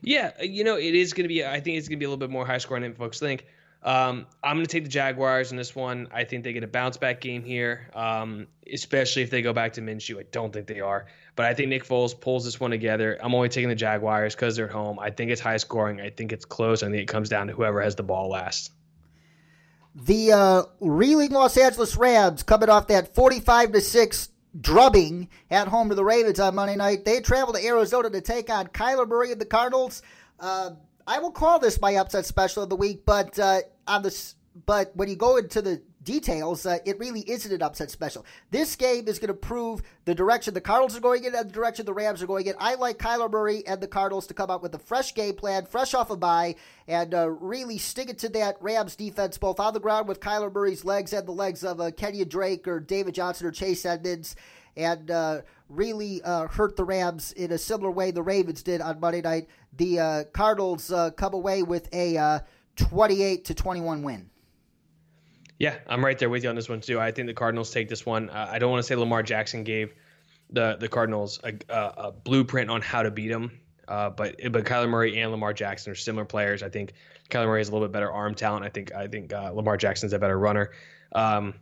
Yeah, 0.00 0.42
you 0.42 0.64
know, 0.64 0.76
it 0.76 0.94
is 0.94 1.12
going 1.12 1.24
to 1.24 1.28
be, 1.28 1.44
I 1.44 1.60
think 1.60 1.76
it's 1.76 1.86
going 1.86 1.98
to 1.98 2.00
be 2.00 2.06
a 2.06 2.08
little 2.08 2.18
bit 2.18 2.30
more 2.30 2.46
high 2.46 2.58
scoring 2.58 2.82
than 2.82 2.94
folks 2.94 3.20
think. 3.20 3.44
Um, 3.82 4.26
I'm 4.42 4.56
going 4.56 4.66
to 4.66 4.72
take 4.72 4.84
the 4.84 4.90
Jaguars 4.90 5.50
in 5.50 5.58
this 5.58 5.76
one. 5.76 6.08
I 6.12 6.24
think 6.24 6.44
they 6.44 6.54
get 6.54 6.64
a 6.64 6.68
bounce 6.68 6.96
back 6.96 7.20
game 7.20 7.44
here, 7.44 7.90
um, 7.94 8.46
especially 8.72 9.22
if 9.22 9.30
they 9.30 9.42
go 9.42 9.52
back 9.52 9.74
to 9.74 9.82
Minshew. 9.82 10.18
I 10.18 10.24
don't 10.32 10.50
think 10.50 10.66
they 10.66 10.80
are. 10.80 11.06
But 11.36 11.44
I 11.44 11.52
think 11.52 11.68
Nick 11.68 11.84
Foles 11.84 12.18
pulls 12.18 12.46
this 12.46 12.58
one 12.58 12.70
together. 12.70 13.18
I'm 13.22 13.34
only 13.34 13.50
taking 13.50 13.68
the 13.68 13.74
Jaguars 13.74 14.34
because 14.34 14.56
they're 14.56 14.66
at 14.66 14.72
home. 14.72 14.98
I 14.98 15.10
think 15.10 15.30
it's 15.30 15.42
high 15.42 15.58
scoring. 15.58 16.00
I 16.00 16.08
think 16.08 16.32
it's 16.32 16.46
close. 16.46 16.82
I 16.82 16.86
think 16.86 17.02
it 17.02 17.08
comes 17.08 17.28
down 17.28 17.48
to 17.48 17.52
whoever 17.52 17.82
has 17.82 17.96
the 17.96 18.02
ball 18.02 18.30
last. 18.30 18.72
The 19.94 20.32
uh, 20.32 20.62
reeling 20.80 21.30
Los 21.30 21.56
Angeles 21.56 21.96
Rams 21.96 22.42
coming 22.42 22.70
off 22.70 22.88
that 22.88 23.14
45 23.14 23.72
to 23.72 23.80
six 23.80 24.30
drubbing 24.60 25.28
at 25.50 25.68
home 25.68 25.88
to 25.88 25.94
the 25.94 26.04
Ravens 26.04 26.40
on 26.40 26.54
Monday 26.54 26.76
night. 26.76 27.04
They 27.04 27.20
travel 27.20 27.52
to 27.54 27.64
Arizona 27.64 28.10
to 28.10 28.20
take 28.20 28.50
on 28.50 28.68
Kyler 28.68 29.06
Murray 29.06 29.32
and 29.32 29.40
the 29.40 29.46
Cardinals. 29.46 30.02
Uh, 30.40 30.70
I 31.06 31.18
will 31.18 31.30
call 31.30 31.58
this 31.58 31.80
my 31.80 31.96
upset 31.96 32.26
special 32.26 32.62
of 32.62 32.68
the 32.68 32.76
week, 32.76 33.04
but 33.04 33.38
uh, 33.38 33.60
on 33.86 34.02
the 34.02 34.34
but 34.64 34.94
when 34.96 35.08
you 35.08 35.16
go 35.16 35.36
into 35.36 35.60
the 35.60 35.82
details, 36.06 36.64
uh, 36.64 36.78
it 36.86 36.98
really 36.98 37.20
isn't 37.28 37.52
an 37.52 37.62
upset 37.62 37.90
special. 37.90 38.24
This 38.50 38.76
game 38.76 39.08
is 39.08 39.18
going 39.18 39.28
to 39.28 39.34
prove 39.34 39.82
the 40.06 40.14
direction 40.14 40.54
the 40.54 40.60
Cardinals 40.62 40.96
are 40.96 41.00
going 41.00 41.24
in 41.24 41.34
and 41.34 41.50
the 41.50 41.52
direction 41.52 41.84
the 41.84 41.92
Rams 41.92 42.22
are 42.22 42.26
going 42.26 42.46
in. 42.46 42.54
I 42.58 42.76
like 42.76 42.96
Kyler 42.96 43.30
Murray 43.30 43.66
and 43.66 43.80
the 43.80 43.88
Cardinals 43.88 44.26
to 44.28 44.34
come 44.34 44.50
out 44.50 44.62
with 44.62 44.74
a 44.74 44.78
fresh 44.78 45.12
game 45.14 45.34
plan, 45.34 45.66
fresh 45.66 45.92
off 45.92 46.08
a 46.08 46.16
bye, 46.16 46.54
and 46.88 47.12
uh, 47.12 47.28
really 47.28 47.76
stick 47.76 48.08
it 48.08 48.18
to 48.20 48.30
that 48.30 48.56
Rams 48.62 48.96
defense, 48.96 49.36
both 49.36 49.60
on 49.60 49.74
the 49.74 49.80
ground 49.80 50.08
with 50.08 50.20
Kyler 50.20 50.54
Murray's 50.54 50.84
legs 50.84 51.12
and 51.12 51.26
the 51.26 51.32
legs 51.32 51.62
of 51.64 51.80
uh, 51.80 51.90
Kenyan 51.90 52.28
Drake 52.30 52.66
or 52.66 52.80
David 52.80 53.14
Johnson 53.14 53.46
or 53.46 53.50
Chase 53.50 53.84
Edmonds, 53.84 54.36
and 54.76 55.10
uh, 55.10 55.40
really 55.68 56.22
uh, 56.22 56.46
hurt 56.46 56.76
the 56.76 56.84
Rams 56.84 57.32
in 57.32 57.50
a 57.50 57.58
similar 57.58 57.90
way 57.90 58.12
the 58.12 58.22
Ravens 58.22 58.62
did 58.62 58.80
on 58.80 59.00
Monday 59.00 59.22
night. 59.22 59.48
The 59.76 59.98
uh, 59.98 60.24
Cardinals 60.32 60.92
uh, 60.92 61.10
come 61.10 61.34
away 61.34 61.64
with 61.64 61.92
a 61.92 62.42
28 62.76 63.44
to 63.46 63.54
21 63.54 64.02
win. 64.02 64.30
Yeah, 65.58 65.78
I'm 65.86 66.04
right 66.04 66.18
there 66.18 66.28
with 66.28 66.42
you 66.42 66.50
on 66.50 66.56
this 66.56 66.68
one 66.68 66.80
too. 66.80 67.00
I 67.00 67.10
think 67.12 67.28
the 67.28 67.34
Cardinals 67.34 67.70
take 67.70 67.88
this 67.88 68.04
one. 68.04 68.28
Uh, 68.28 68.48
I 68.50 68.58
don't 68.58 68.70
want 68.70 68.80
to 68.80 68.86
say 68.86 68.94
Lamar 68.94 69.22
Jackson 69.22 69.64
gave 69.64 69.94
the 70.50 70.76
the 70.78 70.88
Cardinals 70.88 71.40
a, 71.44 71.54
a, 71.68 71.92
a 72.08 72.12
blueprint 72.12 72.70
on 72.70 72.82
how 72.82 73.02
to 73.02 73.10
beat 73.10 73.28
them, 73.28 73.58
uh, 73.88 74.10
but 74.10 74.36
but 74.52 74.64
Kyler 74.64 74.88
Murray 74.88 75.18
and 75.18 75.30
Lamar 75.30 75.52
Jackson 75.52 75.92
are 75.92 75.96
similar 75.96 76.24
players. 76.24 76.62
I 76.62 76.68
think 76.68 76.92
Kyler 77.30 77.46
Murray 77.46 77.60
has 77.60 77.68
a 77.68 77.72
little 77.72 77.88
bit 77.88 77.92
better 77.92 78.12
arm 78.12 78.34
talent. 78.34 78.64
I 78.64 78.68
think 78.68 78.94
I 78.94 79.06
think 79.06 79.32
uh, 79.32 79.50
Lamar 79.52 79.76
Jackson's 79.76 80.12
a 80.12 80.18
better 80.18 80.38
runner. 80.38 80.72
Um, 81.12 81.54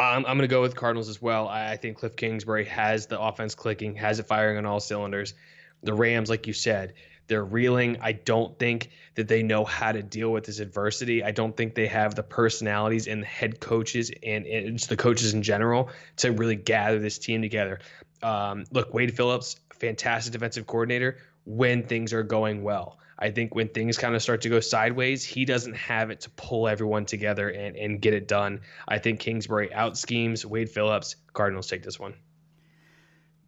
I'm, 0.00 0.24
I'm 0.24 0.38
going 0.38 0.40
to 0.40 0.48
go 0.48 0.62
with 0.62 0.74
Cardinals 0.74 1.08
as 1.08 1.20
well. 1.20 1.46
I, 1.46 1.72
I 1.72 1.76
think 1.76 1.98
Cliff 1.98 2.16
Kingsbury 2.16 2.64
has 2.64 3.06
the 3.06 3.20
offense 3.20 3.54
clicking, 3.54 3.94
has 3.96 4.18
it 4.18 4.26
firing 4.26 4.56
on 4.56 4.64
all 4.64 4.80
cylinders. 4.80 5.34
The 5.82 5.94
Rams, 5.94 6.30
like 6.30 6.46
you 6.46 6.52
said, 6.52 6.94
they're 7.30 7.44
reeling. 7.44 7.96
I 8.02 8.10
don't 8.12 8.58
think 8.58 8.90
that 9.14 9.28
they 9.28 9.44
know 9.44 9.64
how 9.64 9.92
to 9.92 10.02
deal 10.02 10.30
with 10.30 10.44
this 10.44 10.58
adversity. 10.58 11.22
I 11.22 11.30
don't 11.30 11.56
think 11.56 11.76
they 11.76 11.86
have 11.86 12.16
the 12.16 12.24
personalities 12.24 13.06
and 13.06 13.22
the 13.22 13.26
head 13.26 13.60
coaches 13.60 14.10
and, 14.22 14.46
and 14.46 14.78
the 14.80 14.96
coaches 14.96 15.32
in 15.32 15.42
general 15.42 15.90
to 16.16 16.32
really 16.32 16.56
gather 16.56 16.98
this 16.98 17.18
team 17.18 17.40
together. 17.40 17.78
Um, 18.20 18.64
look, 18.72 18.92
Wade 18.92 19.16
Phillips, 19.16 19.60
fantastic 19.72 20.32
defensive 20.32 20.66
coordinator 20.66 21.18
when 21.44 21.84
things 21.84 22.12
are 22.12 22.24
going 22.24 22.64
well. 22.64 22.98
I 23.16 23.30
think 23.30 23.54
when 23.54 23.68
things 23.68 23.96
kind 23.96 24.16
of 24.16 24.22
start 24.22 24.40
to 24.40 24.48
go 24.48 24.58
sideways, 24.58 25.24
he 25.24 25.44
doesn't 25.44 25.76
have 25.76 26.10
it 26.10 26.22
to 26.22 26.30
pull 26.30 26.66
everyone 26.66 27.04
together 27.04 27.48
and, 27.48 27.76
and 27.76 28.00
get 28.00 28.12
it 28.12 28.26
done. 28.26 28.62
I 28.88 28.98
think 28.98 29.20
Kingsbury 29.20 29.72
out 29.72 29.96
schemes 29.96 30.44
Wade 30.44 30.70
Phillips. 30.70 31.14
Cardinals 31.32 31.68
take 31.68 31.84
this 31.84 32.00
one. 32.00 32.14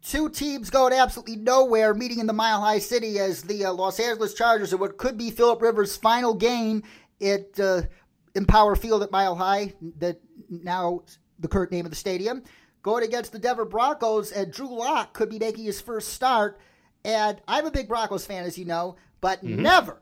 Two 0.03 0.29
teams 0.29 0.69
going 0.69 0.91
absolutely 0.91 1.37
nowhere, 1.37 1.93
meeting 1.93 2.19
in 2.19 2.27
the 2.27 2.33
Mile 2.33 2.59
High 2.59 2.79
City 2.79 3.19
as 3.19 3.41
the 3.41 3.65
uh, 3.65 3.73
Los 3.73 3.99
Angeles 3.99 4.33
Chargers 4.33 4.73
in 4.73 4.79
what 4.79 4.97
could 4.97 5.17
be 5.17 5.31
Philip 5.31 5.61
Rivers' 5.61 5.95
final 5.95 6.33
game 6.33 6.83
at 7.21 7.57
uh, 7.57 7.83
Empower 8.35 8.75
Field 8.75 9.01
at 9.01 9.11
Mile 9.11 9.35
High, 9.35 9.73
that 9.99 10.19
now 10.49 11.03
the 11.39 11.47
current 11.47 11.71
name 11.71 11.85
of 11.85 11.91
the 11.91 11.95
stadium, 11.95 12.43
going 12.81 13.05
against 13.05 13.31
the 13.31 13.39
Denver 13.39 13.63
Broncos, 13.63 14.33
and 14.33 14.51
Drew 14.51 14.77
Lock 14.77 15.13
could 15.13 15.29
be 15.29 15.39
making 15.39 15.63
his 15.63 15.79
first 15.79 16.09
start. 16.09 16.59
And 17.05 17.41
I'm 17.47 17.65
a 17.65 17.71
big 17.71 17.87
Broncos 17.87 18.25
fan, 18.25 18.43
as 18.43 18.57
you 18.57 18.65
know, 18.65 18.97
but 19.21 19.43
mm-hmm. 19.43 19.61
never, 19.61 20.01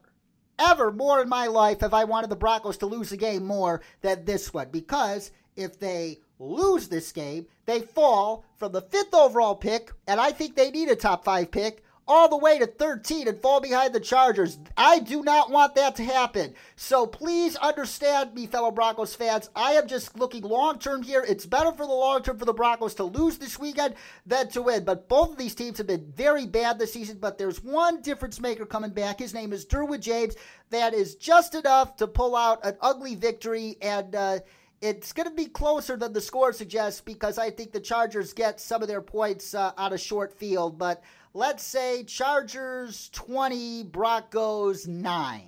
ever 0.58 0.92
more 0.92 1.22
in 1.22 1.30
my 1.30 1.46
life 1.46 1.82
have 1.82 1.94
I 1.94 2.06
wanted 2.06 2.32
the 2.32 2.36
Broncos 2.36 2.78
to 2.78 2.88
lose 2.88 3.12
a 3.12 3.18
game 3.18 3.44
more 3.46 3.82
than 4.02 4.26
this 4.26 4.52
one 4.52 4.70
because 4.72 5.32
if 5.56 5.80
they 5.80 6.22
lose 6.42 6.88
this 6.88 7.12
game, 7.12 7.46
they 7.66 7.82
fall 7.82 8.44
from 8.58 8.72
the 8.72 8.82
fifth 8.82 9.14
overall 9.14 9.56
pick, 9.56 9.92
and 10.08 10.20
I 10.20 10.32
think 10.32 10.56
they 10.56 10.72
need 10.72 10.90
a 10.90 10.96
top 10.96 11.24
five 11.24 11.52
pick, 11.52 11.84
all 12.08 12.28
the 12.28 12.38
way 12.38 12.60
to 12.60 12.66
13 12.66 13.28
and 13.28 13.40
fall 13.40 13.62
behind 13.62 13.94
the 13.94 14.00
Chargers. 14.00 14.58
I 14.76 15.00
do 15.00 15.24
not 15.24 15.50
want 15.50 15.76
that 15.76 15.96
to 15.96 16.04
happen. 16.04 16.54
So 16.76 17.06
please 17.06 17.56
understand 17.56 18.34
me, 18.34 18.48
fellow 18.48 18.72
Broncos 18.72 19.16
fans. 19.16 19.50
I 19.56 19.74
am 19.74 19.88
just 19.88 20.18
looking 20.18 20.44
long 20.44 20.80
term 20.80 21.04
here. 21.04 21.24
It's 21.26 21.46
better 21.46 21.72
for 21.72 21.86
the 21.86 21.94
long 21.94 22.22
term 22.22 22.38
for 22.38 22.46
the 22.46 22.54
Broncos 22.54 22.96
to 22.96 23.04
lose 23.06 23.38
this 23.38 23.58
weekend 23.58 23.96
than 24.26 24.50
to 24.50 24.62
win. 24.62 24.84
But 24.84 25.08
both 25.08 25.32
of 25.32 25.38
these 25.38 25.56
teams 25.56 25.78
have 25.78 25.88
been 25.88 26.12
very 26.14 26.46
bad 26.48 26.80
this 26.80 26.92
season. 26.92 27.18
But 27.18 27.38
there's 27.38 27.64
one 27.64 28.02
difference 28.02 28.42
maker 28.42 28.66
coming 28.66 28.92
back. 28.92 29.20
His 29.20 29.34
name 29.34 29.54
is 29.54 29.66
Derwin 29.66 30.02
James. 30.02 30.36
That 30.70 30.94
is 30.94 31.16
just 31.16 31.56
enough 31.56 31.96
to 31.98 32.08
pull 32.08 32.36
out 32.36 32.66
an 32.66 32.76
ugly 32.82 33.16
victory 33.16 33.78
and. 33.82 34.16
Uh, 34.16 34.40
it's 34.82 35.14
going 35.14 35.30
to 35.30 35.36
be 35.36 35.46
closer 35.46 35.96
than 35.96 36.12
the 36.14 36.22
score 36.22 36.52
suggests 36.54 37.02
because 37.02 37.38
I 37.38 37.52
think 37.52 37.72
the 37.72 37.80
Chargers 37.80 38.34
get 38.34 38.60
some 38.60 38.82
of 38.82 38.88
their 38.88 39.02
points 39.02 39.54
uh, 39.54 39.72
out 39.78 39.94
of 39.94 40.00
short 40.00 40.34
field. 40.34 40.78
But 40.78 41.04
let's 41.34 41.64
say 41.64 42.04
Chargers 42.04 43.10
20, 43.14 43.84
Broncos 43.84 44.88
9. 44.88 45.48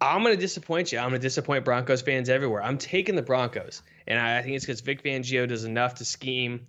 I'm 0.00 0.22
going 0.22 0.34
to 0.34 0.40
disappoint 0.40 0.90
you. 0.90 0.98
I'm 0.98 1.10
going 1.10 1.20
to 1.20 1.24
disappoint 1.24 1.64
Broncos 1.64 2.02
fans 2.02 2.28
everywhere. 2.28 2.62
I'm 2.62 2.78
taking 2.78 3.14
the 3.14 3.22
Broncos, 3.22 3.82
and 4.06 4.18
I, 4.18 4.38
I 4.38 4.42
think 4.42 4.56
it's 4.56 4.64
because 4.64 4.80
Vic 4.80 5.04
Fangio 5.04 5.46
does 5.46 5.64
enough 5.64 5.96
to 5.96 6.04
scheme 6.04 6.66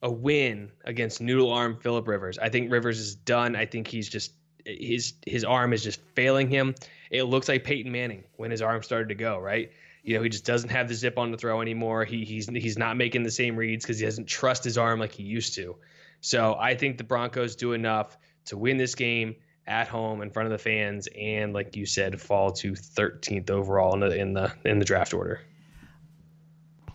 a 0.00 0.10
win 0.10 0.70
against 0.84 1.20
noodle 1.20 1.50
arm 1.50 1.78
Philip 1.80 2.06
Rivers. 2.06 2.38
I 2.38 2.48
think 2.48 2.70
Rivers 2.70 3.00
is 3.00 3.16
done. 3.16 3.56
I 3.56 3.66
think 3.66 3.88
he's 3.88 4.08
just 4.08 4.32
his 4.64 5.14
his 5.26 5.44
arm 5.44 5.72
is 5.72 5.82
just 5.82 6.00
failing 6.14 6.48
him. 6.48 6.76
It 7.10 7.24
looks 7.24 7.48
like 7.48 7.64
Peyton 7.64 7.90
Manning 7.90 8.24
when 8.36 8.50
his 8.50 8.62
arm 8.62 8.82
started 8.82 9.08
to 9.08 9.14
go, 9.14 9.38
right? 9.38 9.70
You 10.02 10.16
know, 10.16 10.22
he 10.22 10.28
just 10.28 10.46
doesn't 10.46 10.70
have 10.70 10.88
the 10.88 10.94
zip 10.94 11.18
on 11.18 11.30
the 11.30 11.36
throw 11.36 11.60
anymore. 11.60 12.04
He 12.04 12.24
he's 12.24 12.48
he's 12.48 12.78
not 12.78 12.96
making 12.96 13.22
the 13.22 13.30
same 13.30 13.56
reads 13.56 13.84
because 13.84 13.98
he 13.98 14.06
doesn't 14.06 14.26
trust 14.26 14.64
his 14.64 14.78
arm 14.78 15.00
like 15.00 15.12
he 15.12 15.24
used 15.24 15.54
to. 15.56 15.76
So 16.20 16.56
I 16.58 16.74
think 16.74 16.98
the 16.98 17.04
Broncos 17.04 17.56
do 17.56 17.72
enough 17.72 18.16
to 18.46 18.56
win 18.56 18.76
this 18.76 18.94
game 18.94 19.36
at 19.66 19.88
home 19.88 20.22
in 20.22 20.30
front 20.30 20.46
of 20.46 20.52
the 20.52 20.62
fans, 20.62 21.08
and 21.18 21.52
like 21.52 21.76
you 21.76 21.86
said, 21.86 22.20
fall 22.20 22.52
to 22.52 22.72
13th 22.72 23.50
overall 23.50 23.94
in 23.94 24.00
the 24.00 24.16
in 24.16 24.32
the 24.32 24.52
in 24.64 24.78
the 24.78 24.84
draft 24.84 25.12
order. 25.12 25.40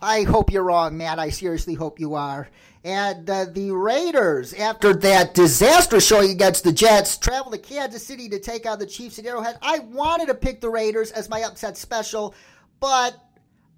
I 0.00 0.22
hope 0.22 0.52
you're 0.52 0.62
wrong, 0.62 0.96
Matt. 0.96 1.18
I 1.18 1.30
seriously 1.30 1.74
hope 1.74 1.98
you 1.98 2.14
are. 2.14 2.48
And 2.84 3.28
uh, 3.28 3.46
the 3.46 3.72
Raiders, 3.72 4.54
after 4.54 4.94
that 4.94 5.34
disastrous 5.34 6.06
showing 6.06 6.30
against 6.30 6.64
the 6.64 6.72
Jets, 6.72 7.16
travel 7.16 7.50
to 7.50 7.58
Kansas 7.58 8.06
City 8.06 8.28
to 8.28 8.38
take 8.38 8.66
on 8.66 8.78
the 8.78 8.86
Chiefs 8.86 9.18
at 9.18 9.26
Arrowhead. 9.26 9.58
I 9.62 9.80
wanted 9.80 10.26
to 10.26 10.34
pick 10.34 10.60
the 10.60 10.70
Raiders 10.70 11.10
as 11.10 11.28
my 11.28 11.42
upset 11.42 11.76
special, 11.76 12.34
but 12.78 13.16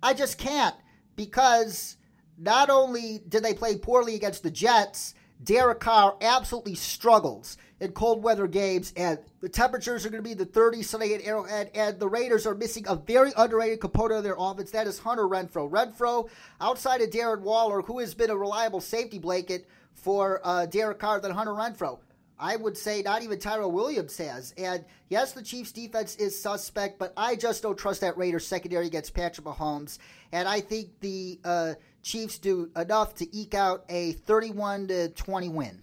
I 0.03 0.13
just 0.13 0.39
can't 0.39 0.75
because 1.17 1.97
not 2.37 2.69
only 2.69 3.21
did 3.29 3.43
they 3.43 3.55
play 3.55 3.79
poorly 3.79 4.15
against 4.15 4.43
the 4.43 4.51
Jets, 4.51 5.15
Derek 5.43 5.81
Carr 5.81 6.17
absolutely 6.21 6.75
struggles 6.75 7.57
in 7.81 7.93
cold 7.93 8.23
weather 8.23 8.47
games, 8.47 8.93
and 8.97 9.19
the 9.41 9.49
temperatures 9.49 10.05
are 10.05 10.11
going 10.11 10.23
to 10.23 10.29
be 10.29 10.35
the 10.35 10.47
30s 10.47 10.85
Sunday 10.85 11.15
at 11.15 11.23
Arrowhead, 11.23 11.71
and 11.75 11.99
the 11.99 12.09
Raiders 12.09 12.47
are 12.47 12.55
missing 12.55 12.85
a 12.89 12.97
very 12.97 13.33
underrated 13.37 13.81
component 13.81 14.19
of 14.19 14.25
their 14.25 14.37
offense. 14.39 14.71
That 14.73 14.87
is 14.87 14.99
Hunter 14.99 15.25
Renfrow. 15.25 15.71
Renfrow, 15.71 16.29
outside 16.61 17.01
of 17.01 17.11
Darren 17.11 17.43
Waller, 17.43 17.83
who 17.83 18.01
has 18.01 18.15
been 18.15 18.31
a 18.31 18.37
reliable 18.37 18.81
safety 18.81 19.19
blanket 19.19 19.69
for 19.95 20.41
uh, 20.45 20.67
Derek 20.67 20.99
Carr 20.99 21.21
than 21.21 21.33
Hunter 21.33 21.53
Renfrow. 21.53 21.99
I 22.41 22.57
would 22.57 22.77
say 22.77 23.03
not 23.03 23.23
even 23.23 23.39
Tyrell 23.41 23.73
Williams 23.73 24.17
has. 24.19 24.55
And 24.57 24.85
yes, 25.09 25.33
the 25.33 25.43
Chiefs' 25.43 25.73
defense 25.73 26.15
is 26.17 26.41
suspect, 26.41 26.99
but 26.99 27.13
I 27.17 27.35
just 27.35 27.63
don't 27.63 27.77
trust 27.77 28.01
that 28.03 28.17
Raiders 28.17 28.47
secondary 28.47 28.87
against 28.87 29.13
Patrick 29.13 29.47
Mahomes. 29.47 29.99
And 30.31 30.47
I 30.47 30.61
think 30.61 31.01
the 31.01 31.41
uh, 31.45 31.75
Chiefs 32.03 32.39
do 32.39 32.71
enough 32.77 33.17
to 33.17 33.37
eke 33.37 33.55
out 33.55 33.85
a 33.89 34.13
31 34.13 34.89
to 34.89 35.09
20 35.09 35.49
win. 35.49 35.83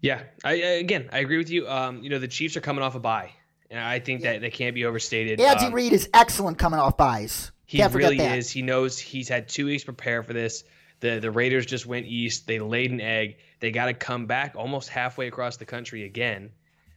Yeah, 0.00 0.22
I, 0.44 0.54
again, 0.54 1.08
I 1.12 1.18
agree 1.18 1.38
with 1.38 1.50
you. 1.50 1.68
Um, 1.68 2.02
you 2.02 2.10
know, 2.10 2.18
the 2.18 2.28
Chiefs 2.28 2.56
are 2.56 2.60
coming 2.60 2.82
off 2.82 2.94
a 2.94 3.00
bye, 3.00 3.32
and 3.70 3.80
I 3.80 3.98
think 3.98 4.22
yeah. 4.22 4.32
that 4.32 4.40
they 4.40 4.50
can't 4.50 4.74
be 4.74 4.84
overstated. 4.84 5.40
Andy 5.40 5.66
um, 5.66 5.72
Reid 5.72 5.92
is 5.92 6.08
excellent 6.12 6.58
coming 6.58 6.78
off 6.78 6.96
byes. 6.96 7.50
He 7.64 7.78
can't 7.78 7.92
really 7.94 8.20
is. 8.20 8.50
He 8.50 8.62
knows 8.62 8.98
he's 8.98 9.28
had 9.28 9.48
two 9.48 9.66
weeks 9.66 9.84
prepare 9.84 10.22
for 10.22 10.32
this. 10.32 10.64
The 11.00 11.18
the 11.18 11.30
Raiders 11.30 11.66
just 11.66 11.86
went 11.86 12.06
east. 12.06 12.46
They 12.46 12.60
laid 12.60 12.92
an 12.92 13.00
egg. 13.00 13.38
They 13.60 13.70
got 13.70 13.86
to 13.86 13.94
come 13.94 14.26
back 14.26 14.54
almost 14.56 14.88
halfway 14.88 15.26
across 15.26 15.56
the 15.56 15.66
country 15.66 16.04
again. 16.04 16.50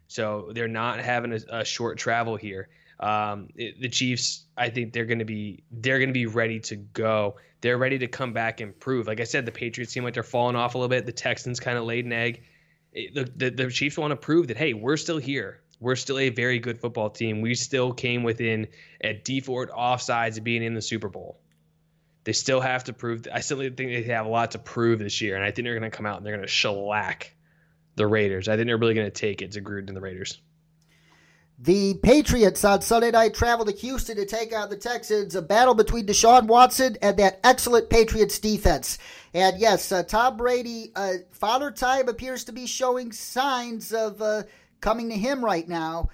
So 0.07 0.51
they're 0.53 0.67
not 0.67 0.99
having 0.99 1.33
a, 1.33 1.59
a 1.59 1.65
short 1.65 1.97
travel 1.97 2.35
here. 2.35 2.69
Um, 2.99 3.49
it, 3.55 3.79
the 3.79 3.89
Chiefs, 3.89 4.43
I 4.57 4.69
think 4.69 4.93
they're 4.93 5.05
going 5.05 5.19
to 5.19 5.25
be 5.25 5.63
they're 5.71 5.99
going 5.99 6.09
to 6.09 6.13
be 6.13 6.27
ready 6.27 6.59
to 6.61 6.75
go. 6.75 7.37
They're 7.61 7.77
ready 7.77 7.99
to 7.99 8.07
come 8.07 8.33
back 8.33 8.61
and 8.61 8.77
prove. 8.79 9.07
Like 9.07 9.19
I 9.19 9.25
said, 9.25 9.45
the 9.45 9.51
Patriots 9.51 9.91
seem 9.91 10.03
like 10.03 10.13
they're 10.13 10.23
falling 10.23 10.55
off 10.55 10.75
a 10.75 10.77
little 10.77 10.89
bit. 10.89 11.05
The 11.05 11.11
Texans 11.11 11.59
kind 11.59 11.77
of 11.77 11.83
laid 11.83 12.05
an 12.05 12.13
egg 12.13 12.43
the, 12.93 13.29
the, 13.35 13.49
the 13.49 13.69
Chiefs 13.69 13.97
want 13.97 14.11
to 14.11 14.15
prove 14.15 14.47
that 14.47 14.57
hey, 14.57 14.73
we're 14.73 14.97
still 14.97 15.17
here. 15.17 15.61
We're 15.79 15.95
still 15.95 16.19
a 16.19 16.29
very 16.29 16.59
good 16.59 16.79
football 16.79 17.09
team. 17.09 17.41
We 17.41 17.55
still 17.55 17.93
came 17.93 18.23
within 18.23 18.67
a 19.01 19.13
Dee 19.13 19.39
Ford 19.39 19.69
offsides 19.69 20.37
of 20.37 20.43
being 20.43 20.63
in 20.63 20.73
the 20.73 20.81
Super 20.81 21.07
Bowl. 21.07 21.39
They 22.25 22.33
still 22.33 22.59
have 22.59 22.83
to 22.85 22.93
prove. 22.93 23.27
I 23.33 23.39
still 23.39 23.59
think 23.59 23.77
they 23.77 24.03
have 24.03 24.25
a 24.25 24.29
lot 24.29 24.51
to 24.51 24.59
prove 24.59 24.99
this 24.99 25.21
year, 25.21 25.35
and 25.35 25.43
I 25.43 25.51
think 25.51 25.65
they're 25.65 25.79
going 25.79 25.89
to 25.89 25.95
come 25.95 26.05
out 26.05 26.17
and 26.17 26.25
they're 26.25 26.35
going 26.35 26.45
to 26.45 26.51
shellac 26.51 27.33
the 27.95 28.05
Raiders. 28.05 28.47
I 28.47 28.55
think 28.55 28.67
they're 28.67 28.77
really 28.77 28.93
going 28.93 29.07
to 29.07 29.11
take 29.11 29.41
it 29.41 29.53
to 29.53 29.61
Gruden 29.61 29.87
and 29.87 29.95
the 29.95 30.01
Raiders. 30.01 30.41
The 31.61 31.95
Patriots 31.95 32.63
on 32.63 32.81
Sunday 32.81 33.11
night 33.11 33.33
travel 33.33 33.65
to 33.65 33.73
Houston 33.73 34.15
to 34.15 34.25
take 34.25 34.55
on 34.55 34.69
the 34.69 34.77
Texans. 34.77 35.35
A 35.35 35.41
battle 35.41 35.73
between 35.73 36.05
Deshaun 36.05 36.47
Watson 36.47 36.95
and 37.01 37.17
that 37.17 37.41
excellent 37.43 37.89
Patriots 37.89 38.39
defense. 38.39 38.97
And 39.33 39.59
yes, 39.59 39.91
uh, 39.91 40.03
Tom 40.03 40.37
Brady, 40.37 40.93
uh, 40.95 41.15
Father 41.31 41.69
Time 41.69 42.07
appears 42.07 42.45
to 42.45 42.53
be 42.53 42.65
showing 42.65 43.11
signs 43.11 43.91
of 43.91 44.21
uh, 44.21 44.43
coming 44.79 45.09
to 45.09 45.15
him 45.15 45.43
right 45.43 45.67
now. 45.67 46.07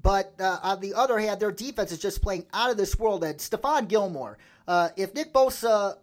But 0.00 0.32
uh, 0.40 0.60
on 0.62 0.80
the 0.80 0.94
other 0.94 1.18
hand, 1.18 1.40
their 1.40 1.52
defense 1.52 1.92
is 1.92 1.98
just 1.98 2.22
playing 2.22 2.46
out 2.54 2.70
of 2.70 2.78
this 2.78 2.98
world. 2.98 3.24
And 3.24 3.38
Stephon 3.38 3.86
Gilmore, 3.86 4.38
uh, 4.66 4.88
if 4.96 5.12
Nick 5.12 5.34
Bosa 5.34 5.98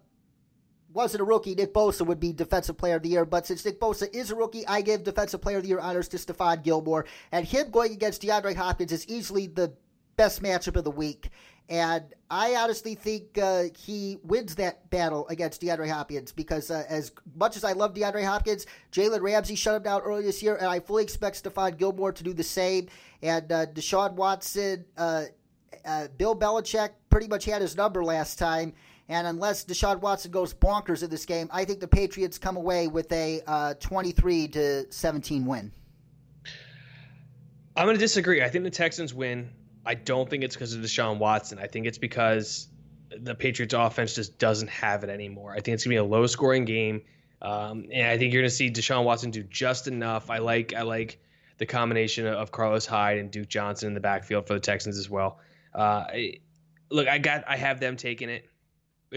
wasn't 0.96 1.20
a 1.20 1.24
rookie, 1.24 1.54
Nick 1.54 1.72
Bosa 1.72 2.04
would 2.04 2.18
be 2.18 2.32
Defensive 2.32 2.76
Player 2.76 2.96
of 2.96 3.02
the 3.02 3.10
Year. 3.10 3.24
But 3.24 3.46
since 3.46 3.64
Nick 3.64 3.78
Bosa 3.78 4.12
is 4.14 4.30
a 4.30 4.34
rookie, 4.34 4.66
I 4.66 4.80
give 4.80 5.04
Defensive 5.04 5.40
Player 5.40 5.58
of 5.58 5.62
the 5.62 5.68
Year 5.68 5.78
honors 5.78 6.08
to 6.08 6.16
Stephon 6.16 6.62
Gilmore. 6.64 7.04
And 7.30 7.46
him 7.46 7.70
going 7.70 7.92
against 7.92 8.22
DeAndre 8.22 8.56
Hopkins 8.56 8.90
is 8.90 9.06
easily 9.06 9.46
the 9.46 9.72
best 10.16 10.42
matchup 10.42 10.76
of 10.76 10.84
the 10.84 10.90
week. 10.90 11.28
And 11.68 12.04
I 12.30 12.54
honestly 12.54 12.94
think 12.94 13.38
uh, 13.38 13.64
he 13.76 14.18
wins 14.22 14.54
that 14.54 14.88
battle 14.88 15.26
against 15.28 15.60
DeAndre 15.60 15.90
Hopkins 15.90 16.32
because, 16.32 16.70
uh, 16.70 16.84
as 16.88 17.12
much 17.34 17.56
as 17.56 17.64
I 17.64 17.72
love 17.72 17.92
DeAndre 17.92 18.24
Hopkins, 18.24 18.66
Jalen 18.92 19.20
Ramsey 19.20 19.56
shut 19.56 19.74
him 19.74 19.82
down 19.82 20.00
earlier 20.02 20.22
this 20.22 20.42
year, 20.42 20.56
and 20.56 20.66
I 20.66 20.78
fully 20.78 21.02
expect 21.02 21.42
Stephon 21.42 21.76
Gilmore 21.76 22.12
to 22.12 22.22
do 22.22 22.32
the 22.32 22.44
same. 22.44 22.88
And 23.20 23.50
uh, 23.50 23.66
Deshaun 23.66 24.12
Watson, 24.12 24.84
uh, 24.96 25.24
uh, 25.84 26.06
Bill 26.16 26.36
Belichick 26.36 26.90
pretty 27.10 27.26
much 27.26 27.44
had 27.44 27.62
his 27.62 27.76
number 27.76 28.04
last 28.04 28.38
time. 28.38 28.72
And 29.08 29.26
unless 29.26 29.64
Deshaun 29.64 30.00
Watson 30.00 30.32
goes 30.32 30.52
bonkers 30.52 31.02
in 31.02 31.10
this 31.10 31.24
game, 31.26 31.48
I 31.52 31.64
think 31.64 31.80
the 31.80 31.88
Patriots 31.88 32.38
come 32.38 32.56
away 32.56 32.88
with 32.88 33.10
a 33.12 33.40
uh, 33.46 33.74
23 33.74 34.48
to 34.48 34.92
17 34.92 35.46
win. 35.46 35.72
I'm 37.76 37.86
going 37.86 37.96
to 37.96 38.00
disagree. 38.00 38.42
I 38.42 38.48
think 38.48 38.64
the 38.64 38.70
Texans 38.70 39.14
win. 39.14 39.50
I 39.84 39.94
don't 39.94 40.28
think 40.28 40.42
it's 40.42 40.56
because 40.56 40.74
of 40.74 40.80
Deshaun 40.80 41.18
Watson. 41.18 41.58
I 41.58 41.66
think 41.66 41.86
it's 41.86 41.98
because 41.98 42.68
the 43.16 43.34
Patriots 43.34 43.74
offense 43.74 44.14
just 44.14 44.38
doesn't 44.38 44.68
have 44.68 45.04
it 45.04 45.10
anymore. 45.10 45.52
I 45.52 45.60
think 45.60 45.74
it's 45.74 45.84
going 45.84 45.96
to 45.96 46.02
be 46.02 46.06
a 46.06 46.10
low 46.10 46.26
scoring 46.26 46.64
game. 46.64 47.02
Um, 47.40 47.86
and 47.92 48.08
I 48.08 48.18
think 48.18 48.32
you're 48.32 48.42
going 48.42 48.50
to 48.50 48.54
see 48.54 48.70
Deshaun 48.70 49.04
Watson 49.04 49.30
do 49.30 49.42
just 49.42 49.86
enough. 49.86 50.30
I 50.30 50.38
like 50.38 50.74
I 50.74 50.82
like 50.82 51.20
the 51.58 51.66
combination 51.66 52.26
of 52.26 52.50
Carlos 52.50 52.86
Hyde 52.86 53.18
and 53.18 53.30
Duke 53.30 53.48
Johnson 53.48 53.88
in 53.88 53.94
the 53.94 54.00
backfield 54.00 54.46
for 54.46 54.54
the 54.54 54.60
Texans 54.60 54.98
as 54.98 55.08
well. 55.08 55.38
Uh, 55.74 56.06
look, 56.90 57.08
I 57.08 57.18
got 57.18 57.44
I 57.46 57.56
have 57.56 57.78
them 57.78 57.96
taking 57.96 58.30
it. 58.30 58.46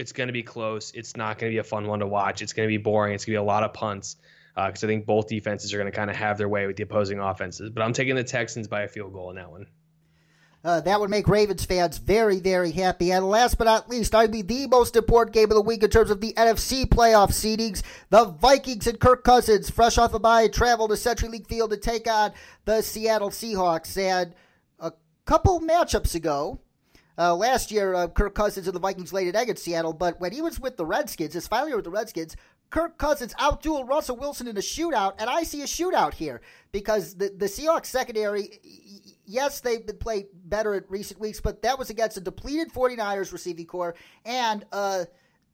It's 0.00 0.12
going 0.12 0.28
to 0.28 0.32
be 0.32 0.42
close. 0.42 0.92
It's 0.92 1.16
not 1.16 1.38
going 1.38 1.52
to 1.52 1.54
be 1.54 1.58
a 1.58 1.64
fun 1.64 1.86
one 1.86 2.00
to 2.00 2.06
watch. 2.06 2.42
It's 2.42 2.52
going 2.54 2.66
to 2.66 2.72
be 2.72 2.82
boring. 2.82 3.14
It's 3.14 3.24
going 3.24 3.34
to 3.34 3.40
be 3.40 3.44
a 3.44 3.46
lot 3.46 3.62
of 3.62 3.74
punts 3.74 4.16
because 4.54 4.82
uh, 4.82 4.86
I 4.86 4.88
think 4.88 5.06
both 5.06 5.28
defenses 5.28 5.72
are 5.72 5.78
going 5.78 5.90
to 5.90 5.96
kind 5.96 6.10
of 6.10 6.16
have 6.16 6.38
their 6.38 6.48
way 6.48 6.66
with 6.66 6.76
the 6.76 6.82
opposing 6.82 7.20
offenses. 7.20 7.70
But 7.70 7.82
I'm 7.82 7.92
taking 7.92 8.16
the 8.16 8.24
Texans 8.24 8.66
by 8.66 8.82
a 8.82 8.88
field 8.88 9.12
goal 9.12 9.30
in 9.30 9.36
that 9.36 9.50
one. 9.50 9.66
Uh, 10.62 10.80
that 10.82 11.00
would 11.00 11.08
make 11.08 11.26
Ravens 11.26 11.64
fans 11.64 11.96
very, 11.96 12.38
very 12.38 12.70
happy. 12.70 13.12
And 13.12 13.28
last 13.28 13.56
but 13.56 13.64
not 13.64 13.88
least, 13.88 14.14
I'd 14.14 14.30
be 14.30 14.42
the 14.42 14.66
most 14.66 14.94
important 14.94 15.34
game 15.34 15.50
of 15.50 15.54
the 15.54 15.62
week 15.62 15.82
in 15.82 15.88
terms 15.88 16.10
of 16.10 16.20
the 16.20 16.34
NFC 16.34 16.84
playoff 16.84 17.30
seedings. 17.30 17.82
The 18.10 18.26
Vikings 18.26 18.86
and 18.86 19.00
Kirk 19.00 19.24
Cousins, 19.24 19.70
fresh 19.70 19.96
off 19.96 20.12
a 20.12 20.18
bye, 20.18 20.48
travel 20.48 20.88
to 20.88 20.94
CenturyLink 20.94 21.46
Field 21.46 21.70
to 21.70 21.78
take 21.78 22.10
on 22.10 22.32
the 22.66 22.82
Seattle 22.82 23.30
Seahawks. 23.30 23.96
And 23.96 24.34
a 24.78 24.92
couple 25.24 25.60
matchups 25.60 26.14
ago, 26.14 26.60
uh, 27.20 27.34
last 27.34 27.70
year, 27.70 27.94
uh, 27.94 28.08
Kirk 28.08 28.34
Cousins 28.34 28.66
and 28.66 28.74
the 28.74 28.80
Vikings 28.80 29.12
laid 29.12 29.28
an 29.28 29.36
egg 29.36 29.50
at 29.50 29.58
Seattle, 29.58 29.92
but 29.92 30.18
when 30.20 30.32
he 30.32 30.40
was 30.40 30.58
with 30.58 30.78
the 30.78 30.86
Redskins, 30.86 31.34
his 31.34 31.46
final 31.46 31.68
year 31.68 31.76
with 31.76 31.84
the 31.84 31.90
Redskins, 31.90 32.34
Kirk 32.70 32.96
Cousins 32.96 33.34
outdueled 33.34 33.88
Russell 33.88 34.16
Wilson 34.16 34.48
in 34.48 34.56
a 34.56 34.60
shootout, 34.60 35.14
and 35.18 35.28
I 35.28 35.42
see 35.42 35.60
a 35.60 35.66
shootout 35.66 36.14
here 36.14 36.40
because 36.72 37.14
the, 37.14 37.28
the 37.36 37.46
Seahawks 37.46 37.86
secondary, 37.86 38.60
yes, 39.26 39.60
they've 39.60 39.84
been 39.84 39.98
played 39.98 40.28
better 40.46 40.74
in 40.74 40.84
recent 40.88 41.20
weeks, 41.20 41.40
but 41.40 41.60
that 41.62 41.78
was 41.78 41.90
against 41.90 42.16
a 42.16 42.20
depleted 42.20 42.72
49ers 42.72 43.32
receiving 43.32 43.66
core 43.66 43.94
and 44.24 44.64
a 44.72 45.06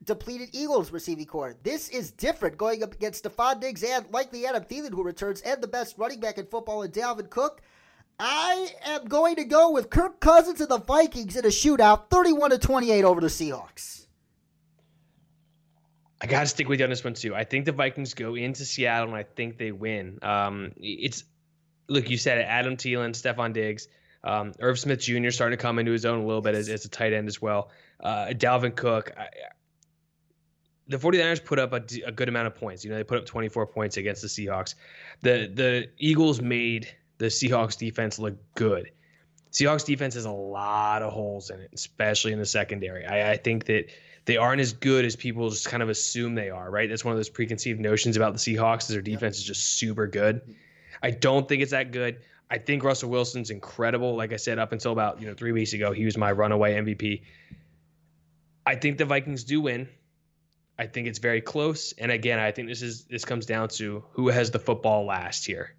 depleted 0.04 0.50
Eagles 0.52 0.92
receiving 0.92 1.26
core. 1.26 1.56
This 1.64 1.88
is 1.88 2.12
different 2.12 2.58
going 2.58 2.84
up 2.84 2.92
against 2.92 3.24
Stefon 3.24 3.60
Diggs 3.60 3.82
and 3.82 4.08
likely 4.12 4.46
Adam 4.46 4.62
Thielen, 4.62 4.92
who 4.92 5.02
returns, 5.02 5.40
and 5.40 5.60
the 5.60 5.66
best 5.66 5.98
running 5.98 6.20
back 6.20 6.38
in 6.38 6.46
football 6.46 6.82
in 6.82 6.92
Dalvin 6.92 7.28
Cook. 7.28 7.62
I 8.18 8.70
am 8.84 9.04
going 9.04 9.36
to 9.36 9.44
go 9.44 9.70
with 9.72 9.90
Kirk 9.90 10.20
Cousins 10.20 10.60
and 10.60 10.70
the 10.70 10.78
Vikings 10.78 11.36
in 11.36 11.44
a 11.44 11.48
shootout, 11.48 12.08
31 12.10 12.50
to 12.50 12.58
28 12.58 13.04
over 13.04 13.20
the 13.20 13.26
Seahawks. 13.26 14.06
I 16.20 16.26
got 16.26 16.40
to 16.40 16.46
stick 16.46 16.68
with 16.68 16.80
you 16.80 16.84
on 16.84 16.90
this 16.90 17.04
one 17.04 17.12
too. 17.14 17.34
I 17.34 17.44
think 17.44 17.66
the 17.66 17.72
Vikings 17.72 18.14
go 18.14 18.34
into 18.34 18.64
Seattle 18.64 19.08
and 19.08 19.16
I 19.16 19.22
think 19.22 19.58
they 19.58 19.70
win. 19.70 20.18
Um, 20.22 20.72
it's 20.78 21.24
look, 21.88 22.08
you 22.08 22.16
said 22.16 22.38
it, 22.38 22.46
Adam 22.48 22.76
Thielen, 22.76 23.10
Stefon 23.10 23.52
Diggs, 23.52 23.88
um, 24.24 24.52
Irv 24.60 24.78
Smith 24.78 25.00
Jr. 25.00 25.30
starting 25.30 25.58
to 25.58 25.62
come 25.62 25.78
into 25.78 25.92
his 25.92 26.06
own 26.06 26.20
a 26.20 26.26
little 26.26 26.40
bit 26.40 26.54
as, 26.54 26.70
as 26.70 26.86
a 26.86 26.88
tight 26.88 27.12
end 27.12 27.28
as 27.28 27.40
well. 27.42 27.70
Uh, 28.00 28.28
Dalvin 28.30 28.74
Cook. 28.74 29.12
I, 29.16 29.28
the 30.88 30.96
49ers 30.98 31.44
put 31.44 31.58
up 31.58 31.72
a, 31.72 31.82
a 32.06 32.12
good 32.12 32.28
amount 32.28 32.46
of 32.46 32.54
points. 32.54 32.84
You 32.84 32.90
know, 32.90 32.96
they 32.96 33.04
put 33.04 33.18
up 33.18 33.26
24 33.26 33.66
points 33.66 33.96
against 33.96 34.22
the 34.22 34.28
Seahawks. 34.28 34.74
The 35.22 35.50
the 35.52 35.88
Eagles 35.98 36.40
made 36.40 36.88
the 37.18 37.26
Seahawks 37.26 37.78
defense 37.78 38.18
look 38.18 38.36
good. 38.54 38.90
Seahawks 39.52 39.84
defense 39.84 40.14
has 40.14 40.26
a 40.26 40.30
lot 40.30 41.02
of 41.02 41.12
holes 41.12 41.50
in 41.50 41.60
it, 41.60 41.70
especially 41.72 42.32
in 42.32 42.38
the 42.38 42.46
secondary. 42.46 43.06
I, 43.06 43.32
I 43.32 43.36
think 43.36 43.64
that 43.66 43.90
they 44.26 44.36
aren't 44.36 44.60
as 44.60 44.72
good 44.72 45.04
as 45.04 45.16
people 45.16 45.48
just 45.48 45.68
kind 45.68 45.82
of 45.82 45.88
assume 45.88 46.34
they 46.34 46.50
are, 46.50 46.70
right? 46.70 46.88
That's 46.88 47.04
one 47.04 47.12
of 47.12 47.18
those 47.18 47.30
preconceived 47.30 47.80
notions 47.80 48.16
about 48.16 48.32
the 48.32 48.38
Seahawks 48.38 48.82
is 48.82 48.88
their 48.88 49.00
defense 49.00 49.38
is 49.38 49.44
just 49.44 49.78
super 49.78 50.06
good. 50.06 50.42
I 51.02 51.10
don't 51.10 51.48
think 51.48 51.62
it's 51.62 51.70
that 51.70 51.92
good. 51.92 52.18
I 52.50 52.58
think 52.58 52.84
Russell 52.84 53.10
Wilson's 53.10 53.50
incredible. 53.50 54.16
Like 54.16 54.32
I 54.32 54.36
said, 54.36 54.58
up 54.58 54.72
until 54.72 54.92
about 54.92 55.20
you 55.20 55.26
know 55.26 55.34
three 55.34 55.52
weeks 55.52 55.72
ago, 55.72 55.92
he 55.92 56.04
was 56.04 56.16
my 56.16 56.32
runaway 56.32 56.74
MVP. 56.74 57.22
I 58.64 58.74
think 58.74 58.98
the 58.98 59.04
Vikings 59.04 59.44
do 59.44 59.60
win. 59.60 59.88
I 60.78 60.86
think 60.86 61.08
it's 61.08 61.18
very 61.18 61.40
close. 61.40 61.92
And 61.92 62.12
again, 62.12 62.38
I 62.38 62.50
think 62.50 62.68
this 62.68 62.82
is 62.82 63.04
this 63.04 63.24
comes 63.24 63.46
down 63.46 63.68
to 63.70 64.04
who 64.12 64.28
has 64.28 64.50
the 64.50 64.58
football 64.58 65.06
last 65.06 65.46
here, 65.46 65.74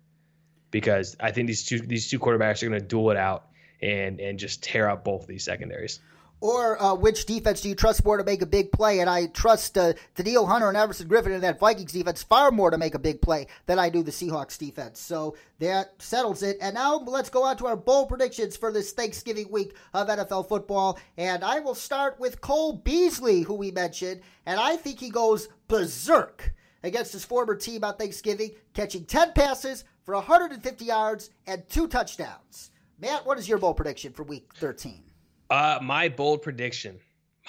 because 0.77 1.17
I 1.19 1.31
think 1.31 1.47
these 1.47 1.65
two 1.65 1.79
these 1.79 2.07
two 2.07 2.19
quarterbacks 2.19 2.61
are 2.61 2.69
going 2.69 2.79
to 2.79 2.85
duel 2.85 3.09
it 3.09 3.17
out 3.17 3.47
and 3.81 4.19
and 4.19 4.37
just 4.37 4.61
tear 4.61 4.87
up 4.87 5.03
both 5.03 5.25
these 5.25 5.43
secondaries. 5.43 5.99
Or 6.39 6.79
uh, 6.79 6.93
which 6.93 7.25
defense 7.25 7.61
do 7.61 7.69
you 7.69 7.73
trust 7.73 8.05
more 8.05 8.17
to 8.17 8.23
make 8.23 8.43
a 8.43 8.45
big 8.45 8.71
play? 8.71 8.99
And 8.99 9.09
I 9.09 9.25
trust 9.25 9.75
uh, 9.75 9.93
Danielle 10.13 10.45
Hunter 10.45 10.67
and 10.67 10.77
Everson 10.77 11.09
Griffen 11.09 11.33
in 11.33 11.41
that 11.41 11.59
Vikings 11.59 11.93
defense 11.93 12.21
far 12.21 12.51
more 12.51 12.69
to 12.69 12.77
make 12.77 12.93
a 12.93 12.99
big 12.99 13.23
play 13.23 13.47
than 13.65 13.79
I 13.79 13.89
do 13.89 14.03
the 14.03 14.11
Seahawks 14.11 14.55
defense. 14.55 14.99
So 14.99 15.35
that 15.57 15.99
settles 15.99 16.43
it. 16.43 16.57
And 16.61 16.75
now 16.75 16.97
let's 16.97 17.31
go 17.31 17.43
on 17.43 17.57
to 17.57 17.65
our 17.65 17.75
bold 17.75 18.09
predictions 18.09 18.55
for 18.55 18.71
this 18.71 18.91
Thanksgiving 18.91 19.49
week 19.49 19.75
of 19.95 20.09
NFL 20.09 20.47
football. 20.47 20.99
And 21.17 21.43
I 21.43 21.59
will 21.59 21.73
start 21.73 22.19
with 22.19 22.39
Cole 22.39 22.73
Beasley, 22.73 23.41
who 23.41 23.55
we 23.55 23.71
mentioned. 23.71 24.21
And 24.45 24.59
I 24.59 24.75
think 24.75 24.99
he 24.99 25.09
goes 25.09 25.49
berserk 25.67 26.53
against 26.83 27.13
his 27.13 27.25
former 27.25 27.55
team 27.55 27.83
on 27.83 27.95
Thanksgiving, 27.95 28.51
catching 28.75 29.05
10 29.05 29.33
passes 29.33 29.85
for 30.07 30.13
150 30.15 30.85
yards 30.85 31.29
and 31.47 31.67
two 31.67 31.85
touchdowns. 31.85 32.71
Matt, 32.97 33.25
what 33.25 33.37
is 33.37 33.47
your 33.47 33.57
bold 33.57 33.75
prediction 33.75 34.13
for 34.13 34.23
week 34.23 34.53
13? 34.55 35.03
Uh, 35.49 35.79
my 35.81 36.07
bold 36.07 36.41
prediction. 36.41 36.97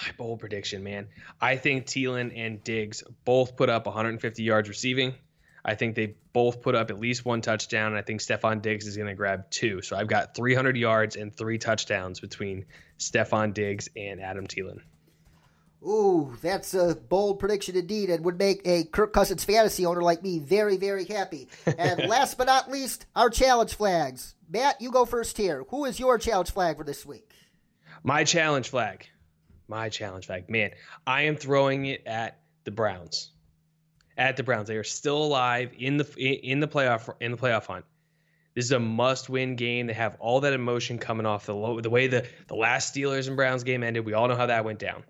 My 0.02 0.10
bold 0.18 0.40
prediction, 0.40 0.82
man. 0.82 1.06
I 1.40 1.54
think 1.54 1.86
Thielen 1.86 2.32
and 2.36 2.62
Diggs 2.64 3.04
both 3.24 3.56
put 3.56 3.68
up 3.68 3.86
150 3.86 4.42
yards 4.42 4.68
receiving. 4.68 5.14
I 5.64 5.76
think 5.76 5.94
they 5.94 6.16
both 6.32 6.60
put 6.60 6.74
up 6.74 6.90
at 6.90 6.98
least 6.98 7.24
one 7.24 7.42
touchdown. 7.42 7.92
And 7.92 7.96
I 7.96 8.02
think 8.02 8.20
Stefon 8.20 8.60
Diggs 8.60 8.88
is 8.88 8.96
going 8.96 9.08
to 9.08 9.14
grab 9.14 9.50
two. 9.50 9.80
So 9.80 9.96
I've 9.96 10.08
got 10.08 10.34
300 10.34 10.76
yards 10.76 11.14
and 11.14 11.34
three 11.34 11.58
touchdowns 11.58 12.18
between 12.18 12.66
Stefon 12.98 13.54
Diggs 13.54 13.88
and 13.96 14.20
Adam 14.20 14.48
Thielen. 14.48 14.80
Ooh, 15.86 16.36
that's 16.42 16.74
a 16.74 16.96
bold 16.96 17.38
prediction 17.38 17.76
indeed, 17.76 18.10
and 18.10 18.24
would 18.24 18.38
make 18.38 18.62
a 18.64 18.84
Kirk 18.84 19.12
Cousins 19.12 19.44
fantasy 19.44 19.86
owner 19.86 20.02
like 20.02 20.22
me 20.22 20.40
very, 20.40 20.76
very 20.76 21.04
happy. 21.04 21.48
And 21.66 22.00
last 22.08 22.36
but 22.36 22.48
not 22.48 22.70
least, 22.70 23.06
our 23.14 23.30
challenge 23.30 23.74
flags. 23.74 24.34
Matt, 24.50 24.80
you 24.80 24.90
go 24.90 25.04
first 25.04 25.36
here. 25.36 25.64
Who 25.68 25.84
is 25.84 26.00
your 26.00 26.18
challenge 26.18 26.50
flag 26.50 26.78
for 26.78 26.84
this 26.84 27.06
week? 27.06 27.30
My 28.02 28.24
challenge 28.24 28.70
flag. 28.70 29.06
My 29.68 29.88
challenge 29.88 30.26
flag. 30.26 30.50
Man, 30.50 30.70
I 31.06 31.22
am 31.22 31.36
throwing 31.36 31.86
it 31.86 32.06
at 32.06 32.40
the 32.64 32.70
Browns. 32.70 33.30
At 34.16 34.36
the 34.36 34.42
Browns. 34.42 34.66
They 34.66 34.76
are 34.76 34.84
still 34.84 35.22
alive 35.22 35.72
in 35.78 35.96
the 35.96 36.04
in 36.18 36.58
the 36.58 36.68
playoff 36.68 37.14
in 37.20 37.30
the 37.30 37.36
playoff 37.36 37.66
hunt. 37.66 37.84
This 38.54 38.64
is 38.64 38.72
a 38.72 38.80
must-win 38.80 39.54
game. 39.54 39.86
They 39.86 39.92
have 39.92 40.16
all 40.18 40.40
that 40.40 40.52
emotion 40.52 40.98
coming 40.98 41.26
off 41.26 41.46
the 41.46 41.54
low, 41.54 41.80
the 41.80 41.90
way 41.90 42.08
the 42.08 42.26
the 42.48 42.56
last 42.56 42.92
Steelers 42.92 43.28
and 43.28 43.36
Browns 43.36 43.62
game 43.62 43.84
ended. 43.84 44.04
We 44.04 44.14
all 44.14 44.26
know 44.26 44.34
how 44.34 44.46
that 44.46 44.64
went 44.64 44.80
down. 44.80 45.04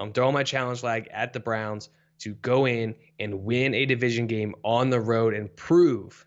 I'm 0.00 0.12
throwing 0.12 0.34
my 0.34 0.42
challenge 0.42 0.80
flag 0.80 1.08
at 1.12 1.32
the 1.32 1.40
Browns 1.40 1.90
to 2.20 2.34
go 2.34 2.66
in 2.66 2.94
and 3.18 3.44
win 3.44 3.74
a 3.74 3.84
division 3.84 4.26
game 4.26 4.54
on 4.64 4.90
the 4.90 5.00
road 5.00 5.34
and 5.34 5.54
prove 5.56 6.26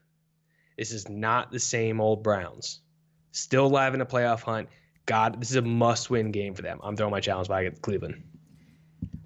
this 0.78 0.92
is 0.92 1.10
not 1.10 1.52
the 1.52 1.60
same 1.60 2.00
old 2.00 2.24
Browns. 2.24 2.82
Still 3.32 3.66
alive 3.66 3.94
in 3.94 4.02
a 4.02 4.06
playoff 4.06 4.42
hunt. 4.42 4.70
God, 5.06 5.40
this 5.42 5.50
is 5.50 5.56
a 5.56 5.62
must-win 5.62 6.32
game 6.32 6.54
for 6.54 6.62
them. 6.62 6.80
I'm 6.84 6.96
throwing 6.96 7.12
my 7.12 7.20
challenge 7.20 7.48
flag 7.48 7.66
at 7.66 7.82
Cleveland. 7.82 8.24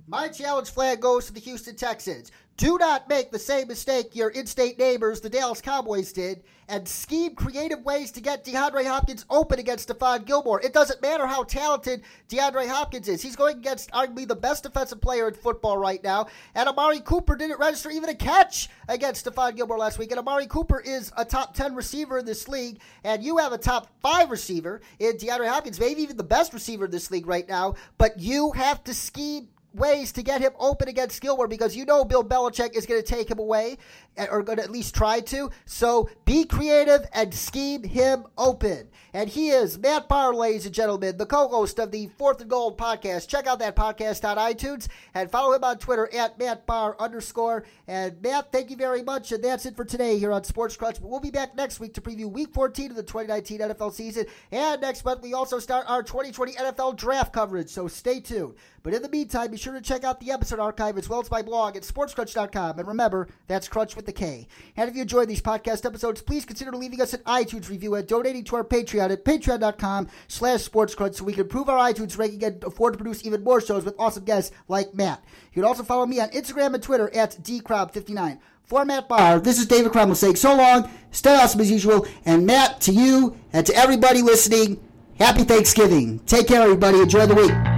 My 0.08 0.30
challenge 0.30 0.70
flag 0.72 1.02
goes 1.02 1.26
to 1.28 1.34
the 1.34 1.42
Houston 1.42 1.76
Texans. 1.76 2.32
Do 2.58 2.80
not 2.80 3.08
make 3.08 3.32
the 3.32 3.38
same 3.40 3.68
mistake 3.68 4.16
your 4.16 4.30
in 4.30 4.48
state 4.48 4.80
neighbors, 4.80 5.22
the 5.22 5.30
Dallas 5.30 5.62
Cowboys, 5.62 6.12
did 6.12 6.44
and 6.70 6.88
scheme 6.88 7.36
creative 7.36 7.84
ways 7.84 8.12
to 8.12 8.22
get 8.22 8.44
DeAndre 8.44 8.86
Hopkins 8.86 9.26
open 9.30 9.60
against 9.60 9.88
Stephon 9.88 10.26
Gilmore. 10.26 10.62
It 10.62 10.74
doesn't 10.74 11.02
matter 11.02 11.26
how 11.26 11.44
talented 11.44 12.04
DeAndre 12.30 12.68
Hopkins 12.68 13.08
is. 13.08 13.22
He's 13.22 13.36
going 13.36 13.58
against 13.58 13.92
arguably 13.92 14.28
the 14.28 14.36
best 14.36 14.64
defensive 14.64 15.00
player 15.00 15.28
in 15.28 15.34
football 15.34 15.78
right 15.78 16.04
now. 16.04 16.28
And 16.56 16.68
Amari 16.68 17.00
Cooper 17.00 17.36
didn't 17.36 17.60
register 17.60 17.90
even 17.90 18.10
a 18.10 18.16
catch 18.16 18.70
against 18.90 19.26
Stephon 19.26 19.56
Gilmore 19.56 19.78
last 19.78 19.98
week. 19.98 20.12
And 20.12 20.20
Amari 20.20 20.48
Cooper 20.48 20.80
is 20.80 21.12
a 21.16 21.24
top 21.24 21.54
10 21.54 21.76
receiver 21.76 22.18
in 22.18 22.26
this 22.26 22.48
league. 22.48 22.80
And 23.04 23.24
you 23.24 23.38
have 23.38 23.54
a 23.54 23.58
top 23.58 23.88
five 24.02 24.30
receiver 24.30 24.82
in 25.00 25.14
DeAndre 25.14 25.48
Hopkins, 25.48 25.80
maybe 25.80 26.02
even 26.02 26.18
the 26.18 26.24
best 26.24 26.54
receiver 26.54 26.86
in 26.86 26.92
this 26.92 27.12
league 27.12 27.28
right 27.28 27.48
now. 27.48 27.76
But 27.98 28.20
you 28.20 28.52
have 28.52 28.84
to 28.86 28.94
scheme 28.94 29.48
ways 29.78 30.12
to 30.14 30.24
get 30.24 30.42
him 30.42 30.52
open 30.60 30.88
against 30.88 31.22
Gilmore 31.22 31.48
because 31.48 31.76
you 31.76 31.86
know 31.86 32.04
Bill 32.04 32.24
Belichick 32.24 32.76
is 32.76 32.86
going 32.86 33.02
to 33.02 33.08
take 33.08 33.30
him 33.30 33.40
away 33.40 33.78
eh, 34.18 34.28
or 34.30 34.44
going 34.44 34.58
to 34.58 34.64
at 34.64 34.72
least 34.72 34.94
try 34.94 35.20
to. 35.22 35.50
So 35.66 36.10
be 36.26 36.46
creative 36.46 37.08
and 37.14 37.34
scheme 37.34 37.84
him 37.84 38.26
open. 38.38 38.90
And 39.14 39.30
he 39.30 39.50
is 39.50 39.80
Matt 39.80 40.08
Barr, 40.08 40.34
ladies 40.34 40.66
and 40.66 40.76
gentlemen, 40.76 41.18
the 41.18 41.26
co-host 41.26 41.80
of 41.80 41.92
the 41.92 42.08
Fourth 42.18 42.42
and 42.42 42.50
Gold 42.50 42.78
podcast. 42.78 43.28
Check 43.28 43.48
out 43.48 43.60
that 43.60 43.76
podcast 43.76 44.28
on 44.28 44.38
iTunes 44.38 44.88
and 45.14 45.32
follow 45.32 45.54
him 45.54 45.64
on 45.64 45.78
Twitter 45.78 46.10
at 46.14 46.38
Matt 46.38 46.66
Barr 46.68 46.96
underscore. 47.00 47.66
And 47.88 48.22
Matt, 48.22 48.52
thank 48.52 48.70
you 48.70 48.76
very 48.76 49.02
much. 49.02 49.32
And 49.32 49.44
that's 49.44 49.66
it 49.66 49.76
for 49.76 49.86
today 49.86 50.20
here 50.20 50.32
on 50.32 50.44
Sports 50.44 50.76
Crunch. 50.76 51.02
But 51.02 51.10
we'll 51.10 51.20
be 51.20 51.32
back 51.32 51.56
next 51.56 51.80
week 51.80 51.94
to 51.96 52.02
preview 52.02 52.30
Week 52.30 52.54
14 52.54 52.92
of 52.92 52.98
the 52.98 53.04
2019 53.04 53.60
NFL 53.60 53.94
season. 53.94 54.26
And 54.52 54.82
next 54.82 55.04
month 55.06 55.22
we 55.22 55.34
also 55.34 55.60
start 55.60 55.86
our 55.88 56.04
2020 56.04 56.54
NFL 56.54 56.96
draft 56.98 57.34
coverage. 57.34 57.70
So 57.70 57.88
stay 57.88 58.20
tuned. 58.20 58.56
But 58.84 58.94
in 58.94 59.02
the 59.02 59.10
meantime, 59.10 59.52
be 59.52 59.58
sure 59.68 59.76
to 59.76 59.82
check 59.82 60.06
out 60.06 60.22
the 60.22 60.32
episode 60.32 60.60
archive 60.60 60.98
as 60.98 61.10
well 61.10 61.20
as 61.20 61.30
my 61.30 61.42
blog 61.42 61.76
at 61.76 61.84
sportscrunch.com. 61.84 62.80
And 62.80 62.88
remember, 62.88 63.28
that's 63.48 63.68
Crunch 63.68 63.98
with 63.98 64.06
the 64.06 64.14
K. 64.14 64.48
And 64.78 64.90
if 64.90 64.96
you 64.96 65.02
enjoyed 65.02 65.28
these 65.28 65.42
podcast 65.42 65.86
episodes, 65.86 66.22
please 66.22 66.46
consider 66.46 66.72
leaving 66.72 67.02
us 67.02 67.14
an 67.14 67.20
iTunes 67.22 67.70
review 67.70 67.96
and 67.96 68.08
donating 68.08 68.46
to 68.46 68.56
our 68.56 68.64
Patreon 68.64 69.12
at 69.12 69.26
patreon.com 69.26 70.08
slash 70.30 70.70
sportscrunch 70.70 71.16
so 71.16 71.26
we 71.26 71.34
can 71.34 71.42
improve 71.42 71.68
our 71.68 71.92
iTunes 71.92 72.18
ranking 72.18 72.46
and 72.46 72.64
afford 72.64 72.94
to 72.94 72.98
produce 72.98 73.26
even 73.26 73.44
more 73.44 73.60
shows 73.60 73.84
with 73.84 73.96
awesome 74.00 74.24
guests 74.24 74.56
like 74.70 74.94
Matt. 74.94 75.22
You 75.52 75.62
can 75.62 75.68
also 75.68 75.84
follow 75.84 76.06
me 76.06 76.22
on 76.22 76.30
Instagram 76.30 76.74
and 76.74 76.82
Twitter 76.82 77.14
at 77.14 77.32
dcrob59. 77.44 78.40
For 78.64 78.86
Matt 78.86 79.10
Barr, 79.10 79.40
this 79.40 79.60
is 79.60 79.66
David 79.66 79.92
Cromwell 79.92 80.16
saying 80.16 80.38
so 80.38 80.56
long, 80.56 80.90
stay 81.12 81.36
awesome 81.36 81.62
as 81.62 81.72
usual, 81.72 82.06
and 82.26 82.46
Matt, 82.46 82.80
to 82.82 82.94
you 82.94 83.38
and 83.52 83.66
to 83.66 83.76
everybody 83.76 84.22
listening, 84.22 84.82
happy 85.18 85.44
Thanksgiving. 85.44 86.20
Take 86.20 86.48
care, 86.48 86.62
everybody. 86.62 87.00
Enjoy 87.00 87.26
the 87.26 87.36
week. 87.36 87.77